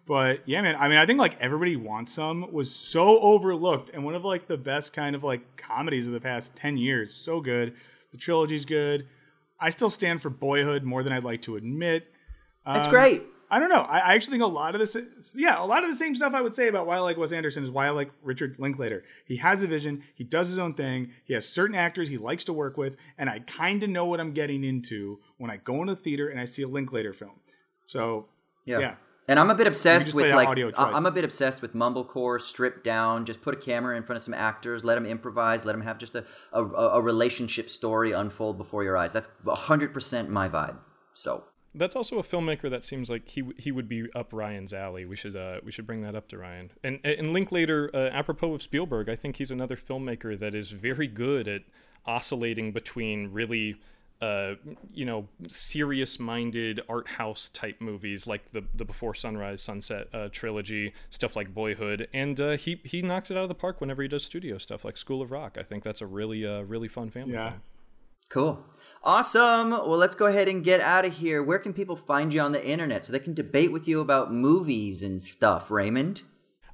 But 0.06 0.40
yeah, 0.46 0.62
man. 0.62 0.76
I 0.76 0.88
mean, 0.88 0.96
I 0.96 1.04
think 1.04 1.18
like 1.18 1.38
Everybody 1.38 1.76
Wants 1.76 2.14
Some 2.14 2.50
was 2.52 2.74
so 2.74 3.20
overlooked 3.20 3.90
and 3.90 4.02
one 4.02 4.14
of 4.14 4.24
like 4.24 4.46
the 4.46 4.56
best 4.56 4.94
kind 4.94 5.14
of 5.14 5.22
like 5.22 5.58
comedies 5.58 6.06
of 6.06 6.14
the 6.14 6.20
past 6.20 6.56
ten 6.56 6.78
years. 6.78 7.14
So 7.14 7.42
good. 7.42 7.74
The 8.12 8.18
trilogy's 8.18 8.64
good. 8.64 9.06
I 9.60 9.68
still 9.68 9.90
stand 9.90 10.22
for 10.22 10.30
Boyhood 10.30 10.84
more 10.84 11.02
than 11.02 11.12
I'd 11.12 11.24
like 11.24 11.42
to 11.42 11.56
admit. 11.56 12.10
That's 12.66 12.86
um, 12.86 12.92
great. 12.92 13.22
I 13.50 13.58
don't 13.58 13.70
know. 13.70 13.80
I, 13.80 14.00
I, 14.00 14.14
actually 14.14 14.32
think 14.32 14.42
a 14.42 14.46
lot 14.46 14.74
of 14.74 14.78
this, 14.78 14.96
yeah, 15.34 15.62
a 15.62 15.64
lot 15.64 15.82
of 15.82 15.88
the 15.88 15.96
same 15.96 16.14
stuff 16.14 16.34
I 16.34 16.42
would 16.42 16.54
say 16.54 16.68
about 16.68 16.86
why 16.86 16.96
I 16.96 17.00
like 17.00 17.16
Wes 17.16 17.32
Anderson 17.32 17.62
is 17.62 17.70
why 17.70 17.86
I 17.86 17.90
like 17.90 18.10
Richard 18.22 18.58
Linklater. 18.58 19.04
He 19.24 19.36
has 19.36 19.62
a 19.62 19.66
vision. 19.66 20.02
He 20.14 20.24
does 20.24 20.50
his 20.50 20.58
own 20.58 20.74
thing. 20.74 21.12
He 21.24 21.32
has 21.32 21.48
certain 21.48 21.74
actors 21.74 22.10
he 22.10 22.18
likes 22.18 22.44
to 22.44 22.52
work 22.52 22.76
with, 22.76 22.96
and 23.16 23.30
I 23.30 23.38
kind 23.40 23.82
of 23.82 23.88
know 23.88 24.04
what 24.04 24.20
I'm 24.20 24.32
getting 24.32 24.64
into 24.64 25.18
when 25.38 25.50
I 25.50 25.56
go 25.56 25.80
into 25.80 25.94
the 25.94 26.00
theater 26.00 26.28
and 26.28 26.38
I 26.38 26.44
see 26.44 26.62
a 26.62 26.68
Linklater 26.68 27.14
film. 27.14 27.40
So 27.86 28.26
yeah. 28.66 28.78
yeah. 28.80 28.94
And 29.30 29.38
I'm 29.38 29.50
a 29.50 29.54
bit 29.54 29.66
obsessed 29.66 30.14
with 30.14 30.34
like 30.34 30.48
I'm 30.78 31.04
a 31.04 31.10
bit 31.10 31.24
obsessed 31.24 31.60
with 31.60 31.74
mumblecore, 31.74 32.40
stripped 32.40 32.82
down. 32.82 33.26
Just 33.26 33.42
put 33.42 33.52
a 33.52 33.58
camera 33.58 33.94
in 33.94 34.02
front 34.02 34.16
of 34.16 34.22
some 34.22 34.32
actors, 34.32 34.84
let 34.84 34.94
them 34.94 35.04
improvise, 35.04 35.66
let 35.66 35.72
them 35.72 35.82
have 35.82 35.98
just 35.98 36.14
a 36.14 36.24
a, 36.52 36.64
a 36.64 37.02
relationship 37.02 37.68
story 37.68 38.12
unfold 38.12 38.56
before 38.56 38.84
your 38.84 38.96
eyes. 38.96 39.12
That's 39.12 39.28
100 39.44 39.92
percent 39.92 40.30
my 40.30 40.48
vibe. 40.48 40.78
So 41.12 41.44
that's 41.74 41.94
also 41.94 42.18
a 42.18 42.22
filmmaker 42.22 42.70
that 42.70 42.84
seems 42.84 43.10
like 43.10 43.28
he 43.28 43.44
he 43.58 43.70
would 43.70 43.88
be 43.88 44.10
up 44.14 44.32
Ryan's 44.32 44.72
alley. 44.72 45.04
We 45.04 45.16
should 45.16 45.36
uh, 45.36 45.60
we 45.64 45.72
should 45.72 45.86
bring 45.86 46.02
that 46.02 46.14
up 46.14 46.28
to 46.28 46.38
Ryan. 46.38 46.70
And 46.82 47.00
and 47.04 47.32
Linklater, 47.32 47.90
uh, 47.94 48.08
apropos 48.10 48.54
of 48.54 48.62
Spielberg, 48.62 49.08
I 49.08 49.16
think 49.16 49.36
he's 49.36 49.50
another 49.50 49.76
filmmaker 49.76 50.38
that 50.38 50.54
is 50.54 50.70
very 50.70 51.06
good 51.06 51.46
at 51.48 51.62
oscillating 52.06 52.72
between 52.72 53.32
really 53.32 53.76
uh, 54.20 54.54
you 54.92 55.04
know, 55.04 55.28
serious-minded 55.46 56.80
art 56.88 57.06
house 57.06 57.50
type 57.50 57.80
movies 57.80 58.26
like 58.26 58.50
the 58.50 58.64
the 58.74 58.84
Before 58.84 59.14
Sunrise, 59.14 59.62
Sunset 59.62 60.08
uh, 60.12 60.28
trilogy, 60.32 60.92
stuff 61.10 61.36
like 61.36 61.54
Boyhood, 61.54 62.08
and 62.12 62.40
uh, 62.40 62.56
he 62.56 62.80
he 62.82 63.00
knocks 63.00 63.30
it 63.30 63.36
out 63.36 63.44
of 63.44 63.48
the 63.48 63.54
park 63.54 63.80
whenever 63.80 64.02
he 64.02 64.08
does 64.08 64.24
studio 64.24 64.58
stuff 64.58 64.84
like 64.84 64.96
School 64.96 65.22
of 65.22 65.30
Rock. 65.30 65.56
I 65.58 65.62
think 65.62 65.84
that's 65.84 66.00
a 66.00 66.06
really 66.06 66.44
uh, 66.44 66.62
really 66.62 66.88
fun 66.88 67.10
family 67.10 67.34
yeah. 67.34 67.50
film. 67.50 67.62
Cool. 68.28 68.64
Awesome. 69.02 69.70
Well, 69.70 69.96
let's 69.96 70.16
go 70.16 70.26
ahead 70.26 70.48
and 70.48 70.62
get 70.62 70.80
out 70.80 71.04
of 71.04 71.14
here. 71.14 71.42
Where 71.42 71.58
can 71.58 71.72
people 71.72 71.96
find 71.96 72.34
you 72.34 72.40
on 72.40 72.52
the 72.52 72.64
internet 72.64 73.04
so 73.04 73.12
they 73.12 73.18
can 73.18 73.34
debate 73.34 73.72
with 73.72 73.88
you 73.88 74.00
about 74.00 74.32
movies 74.32 75.02
and 75.02 75.22
stuff, 75.22 75.70
Raymond? 75.70 76.22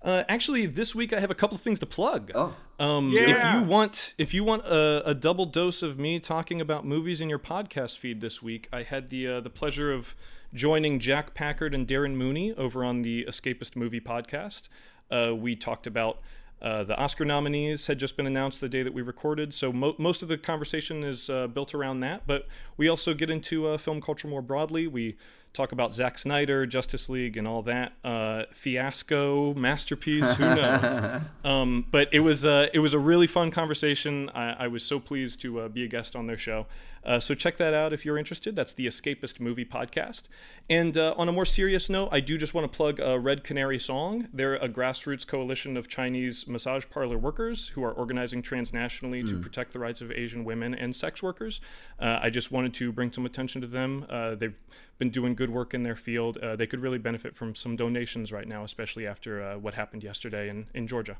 Uh, 0.03 0.25
actually, 0.29 0.67
this 0.67 0.95
week 0.95 1.13
I 1.13 1.21
have 1.21 1.31
a 1.31 1.35
couple 1.35 1.55
of 1.55 1.63
things 1.63 1.79
to 1.79 1.87
plug. 1.87 2.31
Oh, 2.35 2.55
um, 2.79 3.11
yeah. 3.11 3.23
If 3.23 3.55
you 3.55 3.69
want, 3.69 4.15
if 4.19 4.35
you 4.35 4.45
want 4.45 4.67
a, 4.67 5.03
a, 5.07 5.15
double 5.15 5.47
dose 5.47 5.83
of 5.83 5.99
me 5.99 6.21
talking 6.21 6.61
about 6.61 6.85
movies 6.85 7.23
in 7.23 7.31
your 7.31 7.39
podcast 7.39 7.97
feed 7.97 8.21
this 8.21 8.43
week, 8.43 8.69
I 8.71 8.83
had 8.83 9.09
the 9.09 9.27
uh, 9.27 9.41
the 9.41 9.49
pleasure 9.49 9.93
of 9.93 10.15
joining 10.53 10.99
Jack 10.99 11.35
Packard 11.35 11.75
and 11.75 11.87
Darren 11.87 12.17
Mooney 12.17 12.53
over 12.53 12.85
on 12.85 13.01
the 13.01 13.25
Escapist 13.25 13.77
Movie 13.77 14.01
Podcast. 14.01 14.69
Uh, 15.11 15.35
we 15.35 15.57
talked 15.57 15.87
about 15.87 16.19
uh, 16.65 16.83
the 16.83 16.97
Oscar 16.97 17.27
nominees 17.27 17.89
had 17.89 17.99
just 17.99 18.17
been 18.17 18.27
announced 18.27 18.59
the 18.59 18.71
day 18.71 18.83
that 18.83 18.95
we 18.95 19.03
recorded, 19.03 19.53
so 19.53 19.71
mo- 19.71 19.95
most 19.99 20.23
of 20.23 20.29
the 20.29 20.39
conversation 20.39 21.05
is 21.05 21.29
uh, 21.29 21.47
built 21.47 21.75
around 21.75 22.01
that. 22.01 22.27
But 22.27 22.49
we 22.79 22.89
also 22.89 23.13
get 23.13 23.29
into 23.29 23.67
uh, 23.67 23.77
film 23.77 24.01
culture 24.01 24.29
more 24.29 24.41
broadly. 24.41 24.87
We 24.87 25.19
talk 25.55 25.73
about 25.73 25.95
Zack 25.95 26.19
Snyder, 26.19 26.67
Justice 26.67 27.09
League, 27.09 27.37
and 27.37 27.49
all 27.49 27.63
that. 27.63 27.93
Uh, 28.05 28.43
fiasco, 28.53 29.55
masterpiece, 29.55 30.31
who 30.33 30.45
knows? 30.55 31.23
um, 31.45 31.87
but 31.91 32.09
it 32.13 32.21
was 32.21 32.45
uh, 32.45 32.67
it 32.75 32.81
was 32.81 32.93
a 32.93 32.99
really 32.99 33.27
fun 33.27 33.51
conversation. 33.51 34.29
I, 34.35 34.65
I 34.65 34.69
was 34.69 34.83
so 34.83 35.01
pleased 35.01 35.41
to 35.43 35.61
uh, 35.61 35.69
be 35.69 35.85
a 35.85 35.89
guest 35.89 36.15
on 36.15 36.27
their 36.27 36.37
show. 36.37 36.67
Uh, 37.05 37.21
so 37.21 37.35
check 37.35 37.59
that 37.59 37.75
out 37.75 37.93
if 37.93 38.05
you're 38.05 38.17
interested. 38.17 38.57
That's 38.57 38.73
the 38.73 38.87
Escapist 38.87 39.39
Movie 39.39 39.65
Podcast. 39.65 40.25
And 40.71 40.97
uh, 40.97 41.15
on 41.19 41.29
a 41.29 41.33
more 41.33 41.45
serious 41.45 41.91
note, 41.91 42.09
I 42.13 42.21
do 42.21 42.39
just 42.39 42.55
want 42.55 42.71
to 42.71 42.75
plug 42.75 42.99
a 42.99 43.19
Red 43.19 43.45
Canary 43.45 43.79
Song. 43.79 44.29
They're 44.33 44.57
a 44.57 44.69
grassroots 44.69 45.27
coalition 45.27 45.77
of 45.77 45.89
Chinese 45.89 46.49
massage 46.49 46.87
parlor 46.89 47.19
workers 47.19 47.69
who 47.69 47.85
are 47.85 47.93
organizing 47.93 48.43
transnationally 48.43 49.23
mm. 49.23 49.29
to 49.29 49.35
hmm. 49.35 49.43
protect 49.43 49.73
the 49.73 49.79
rights 49.79 50.01
of 50.01 50.11
Asian 50.13 50.45
women 50.45 50.75
and 50.75 50.97
sex 50.97 51.23
workers. 51.23 51.61
Uh, 52.01 52.19
I 52.23 52.31
just 52.31 52.51
wanted 52.51 52.73
to 52.75 52.91
bring 52.91 53.13
some 53.13 53.27
attention 53.27 53.61
to 53.61 53.67
them. 53.67 54.07
Uh, 54.09 54.35
they've 54.37 54.59
been 54.99 55.11
doing 55.11 55.35
good 55.35 55.51
work 55.51 55.75
in 55.75 55.83
their 55.83 55.97
field. 55.97 56.39
Uh, 56.39 56.57
they 56.57 56.67
could 56.67 56.81
really 56.81 56.99
benefit 56.99 57.35
from 57.37 57.55
some 57.55 57.77
donations 57.77 58.33
right 58.33 58.47
now, 58.47 58.65
especially 58.65 59.07
after 59.07 59.43
uh, 59.43 59.59
what 59.59 59.75
happened 59.75 60.03
yesterday 60.03 60.49
in, 60.49 60.67
in 60.75 60.87
Georgia. 60.87 61.17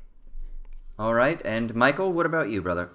All 0.97 1.13
right. 1.13 1.41
And 1.43 1.75
Michael, 1.75 2.13
what 2.13 2.25
about 2.25 2.49
you, 2.49 2.61
brother? 2.61 2.89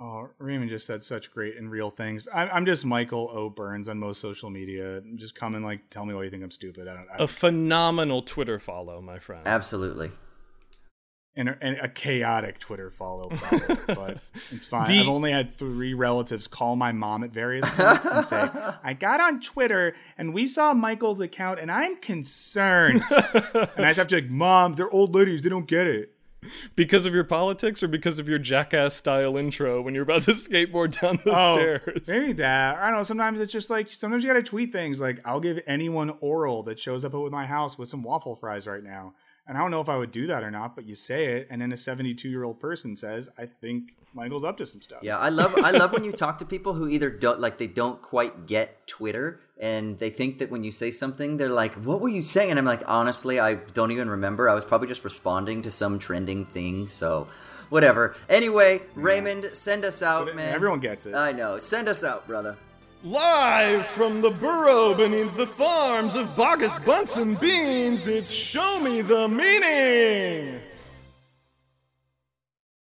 Oh, 0.00 0.30
Raymond 0.38 0.70
just 0.70 0.86
said 0.86 1.04
such 1.04 1.30
great 1.30 1.56
and 1.56 1.70
real 1.70 1.90
things. 1.90 2.26
I'm, 2.34 2.48
I'm 2.52 2.66
just 2.66 2.84
Michael 2.84 3.30
O. 3.32 3.48
Burns 3.48 3.88
on 3.88 3.98
most 3.98 4.20
social 4.20 4.50
media. 4.50 5.02
Just 5.14 5.36
come 5.36 5.54
and 5.54 5.64
like 5.64 5.88
tell 5.88 6.04
me 6.04 6.14
why 6.14 6.24
you 6.24 6.30
think 6.30 6.42
I'm 6.42 6.50
stupid. 6.50 6.88
I 6.88 6.94
don't, 6.94 7.06
I 7.12 7.18
don't 7.18 7.24
a 7.24 7.28
phenomenal 7.28 8.22
Twitter 8.22 8.58
follow, 8.58 9.00
my 9.00 9.18
friend. 9.18 9.42
Absolutely. 9.46 10.10
And 11.36 11.48
a, 11.48 11.58
and 11.60 11.76
a 11.78 11.88
chaotic 11.88 12.60
Twitter 12.60 12.90
follow, 12.90 13.28
probably, 13.28 13.76
but 13.94 14.18
it's 14.52 14.66
fine. 14.66 14.88
The... 14.88 15.00
I've 15.00 15.08
only 15.08 15.32
had 15.32 15.50
three 15.50 15.92
relatives 15.92 16.46
call 16.46 16.76
my 16.76 16.92
mom 16.92 17.24
at 17.24 17.30
various 17.30 17.68
points 17.70 18.06
and 18.06 18.24
say, 18.24 18.48
"I 18.84 18.92
got 18.92 19.20
on 19.20 19.40
Twitter 19.40 19.96
and 20.16 20.32
we 20.32 20.46
saw 20.46 20.74
Michael's 20.74 21.20
account, 21.20 21.58
and 21.58 21.72
I'm 21.72 21.96
concerned." 21.96 23.02
and 23.10 23.84
I 23.84 23.88
just 23.88 23.98
have 23.98 24.06
to 24.08 24.14
like, 24.14 24.30
"Mom, 24.30 24.74
they're 24.74 24.90
old 24.90 25.16
ladies; 25.16 25.42
they 25.42 25.48
don't 25.48 25.66
get 25.66 25.88
it." 25.88 26.14
because 26.76 27.06
of 27.06 27.14
your 27.14 27.24
politics 27.24 27.82
or 27.82 27.88
because 27.88 28.18
of 28.18 28.28
your 28.28 28.38
jackass 28.38 28.94
style 28.94 29.36
intro 29.36 29.80
when 29.82 29.94
you're 29.94 30.02
about 30.02 30.22
to 30.22 30.32
skateboard 30.32 31.00
down 31.00 31.18
the 31.24 31.32
oh, 31.34 31.56
stairs? 31.56 32.08
Maybe 32.08 32.32
that. 32.34 32.76
I 32.76 32.86
don't 32.90 32.98
know. 32.98 33.02
Sometimes 33.02 33.40
it's 33.40 33.52
just 33.52 33.70
like 33.70 33.90
sometimes 33.90 34.22
you 34.22 34.30
gotta 34.30 34.42
tweet 34.42 34.72
things 34.72 35.00
like 35.00 35.20
I'll 35.24 35.40
give 35.40 35.60
anyone 35.66 36.16
oral 36.20 36.62
that 36.64 36.78
shows 36.78 37.04
up 37.04 37.14
at 37.14 37.30
my 37.30 37.46
house 37.46 37.78
with 37.78 37.88
some 37.88 38.02
waffle 38.02 38.36
fries 38.36 38.66
right 38.66 38.82
now. 38.82 39.14
And 39.46 39.58
I 39.58 39.60
don't 39.60 39.70
know 39.70 39.80
if 39.80 39.88
I 39.88 39.98
would 39.98 40.10
do 40.10 40.26
that 40.28 40.42
or 40.42 40.50
not, 40.50 40.74
but 40.74 40.86
you 40.86 40.94
say 40.94 41.36
it, 41.36 41.48
and 41.50 41.60
then 41.60 41.70
a 41.70 41.76
72 41.76 42.28
year 42.28 42.44
old 42.44 42.60
person 42.60 42.96
says, 42.96 43.28
"I 43.36 43.44
think 43.46 43.94
Michael's 44.14 44.44
up 44.44 44.56
to 44.56 44.66
some 44.66 44.80
stuff." 44.80 45.00
Yeah, 45.02 45.18
I 45.18 45.28
love 45.28 45.54
I 45.58 45.70
love 45.70 45.92
when 45.92 46.02
you 46.02 46.12
talk 46.12 46.38
to 46.38 46.46
people 46.46 46.72
who 46.74 46.88
either 46.88 47.10
don't 47.10 47.40
like 47.40 47.58
they 47.58 47.66
don't 47.66 48.00
quite 48.00 48.46
get 48.46 48.86
Twitter, 48.86 49.40
and 49.60 49.98
they 49.98 50.08
think 50.08 50.38
that 50.38 50.50
when 50.50 50.64
you 50.64 50.70
say 50.70 50.90
something, 50.90 51.36
they're 51.36 51.48
like, 51.50 51.74
"What 51.74 52.00
were 52.00 52.08
you 52.08 52.22
saying?" 52.22 52.50
And 52.50 52.58
I'm 52.58 52.64
like, 52.64 52.82
honestly, 52.86 53.38
I 53.38 53.54
don't 53.56 53.90
even 53.90 54.08
remember. 54.08 54.48
I 54.48 54.54
was 54.54 54.64
probably 54.64 54.88
just 54.88 55.04
responding 55.04 55.60
to 55.62 55.70
some 55.70 55.98
trending 55.98 56.46
thing. 56.46 56.88
So, 56.88 57.26
whatever. 57.68 58.16
Anyway, 58.30 58.78
yeah. 58.78 58.86
Raymond, 58.94 59.50
send 59.52 59.84
us 59.84 60.00
out, 60.00 60.24
but 60.24 60.36
man. 60.36 60.54
Everyone 60.54 60.80
gets 60.80 61.04
it. 61.04 61.14
I 61.14 61.32
know. 61.32 61.58
Send 61.58 61.88
us 61.90 62.02
out, 62.02 62.26
brother. 62.26 62.56
Live 63.04 63.84
from 63.84 64.22
the 64.22 64.30
burrow 64.30 64.94
beneath 64.94 65.36
the 65.36 65.46
farms 65.46 66.16
of 66.16 66.26
Boggis 66.28 66.82
Bunsen 66.86 67.34
Beans, 67.34 68.08
it's 68.08 68.30
Show 68.30 68.80
Me 68.80 69.02
the 69.02 69.28
Meaning! 69.28 70.63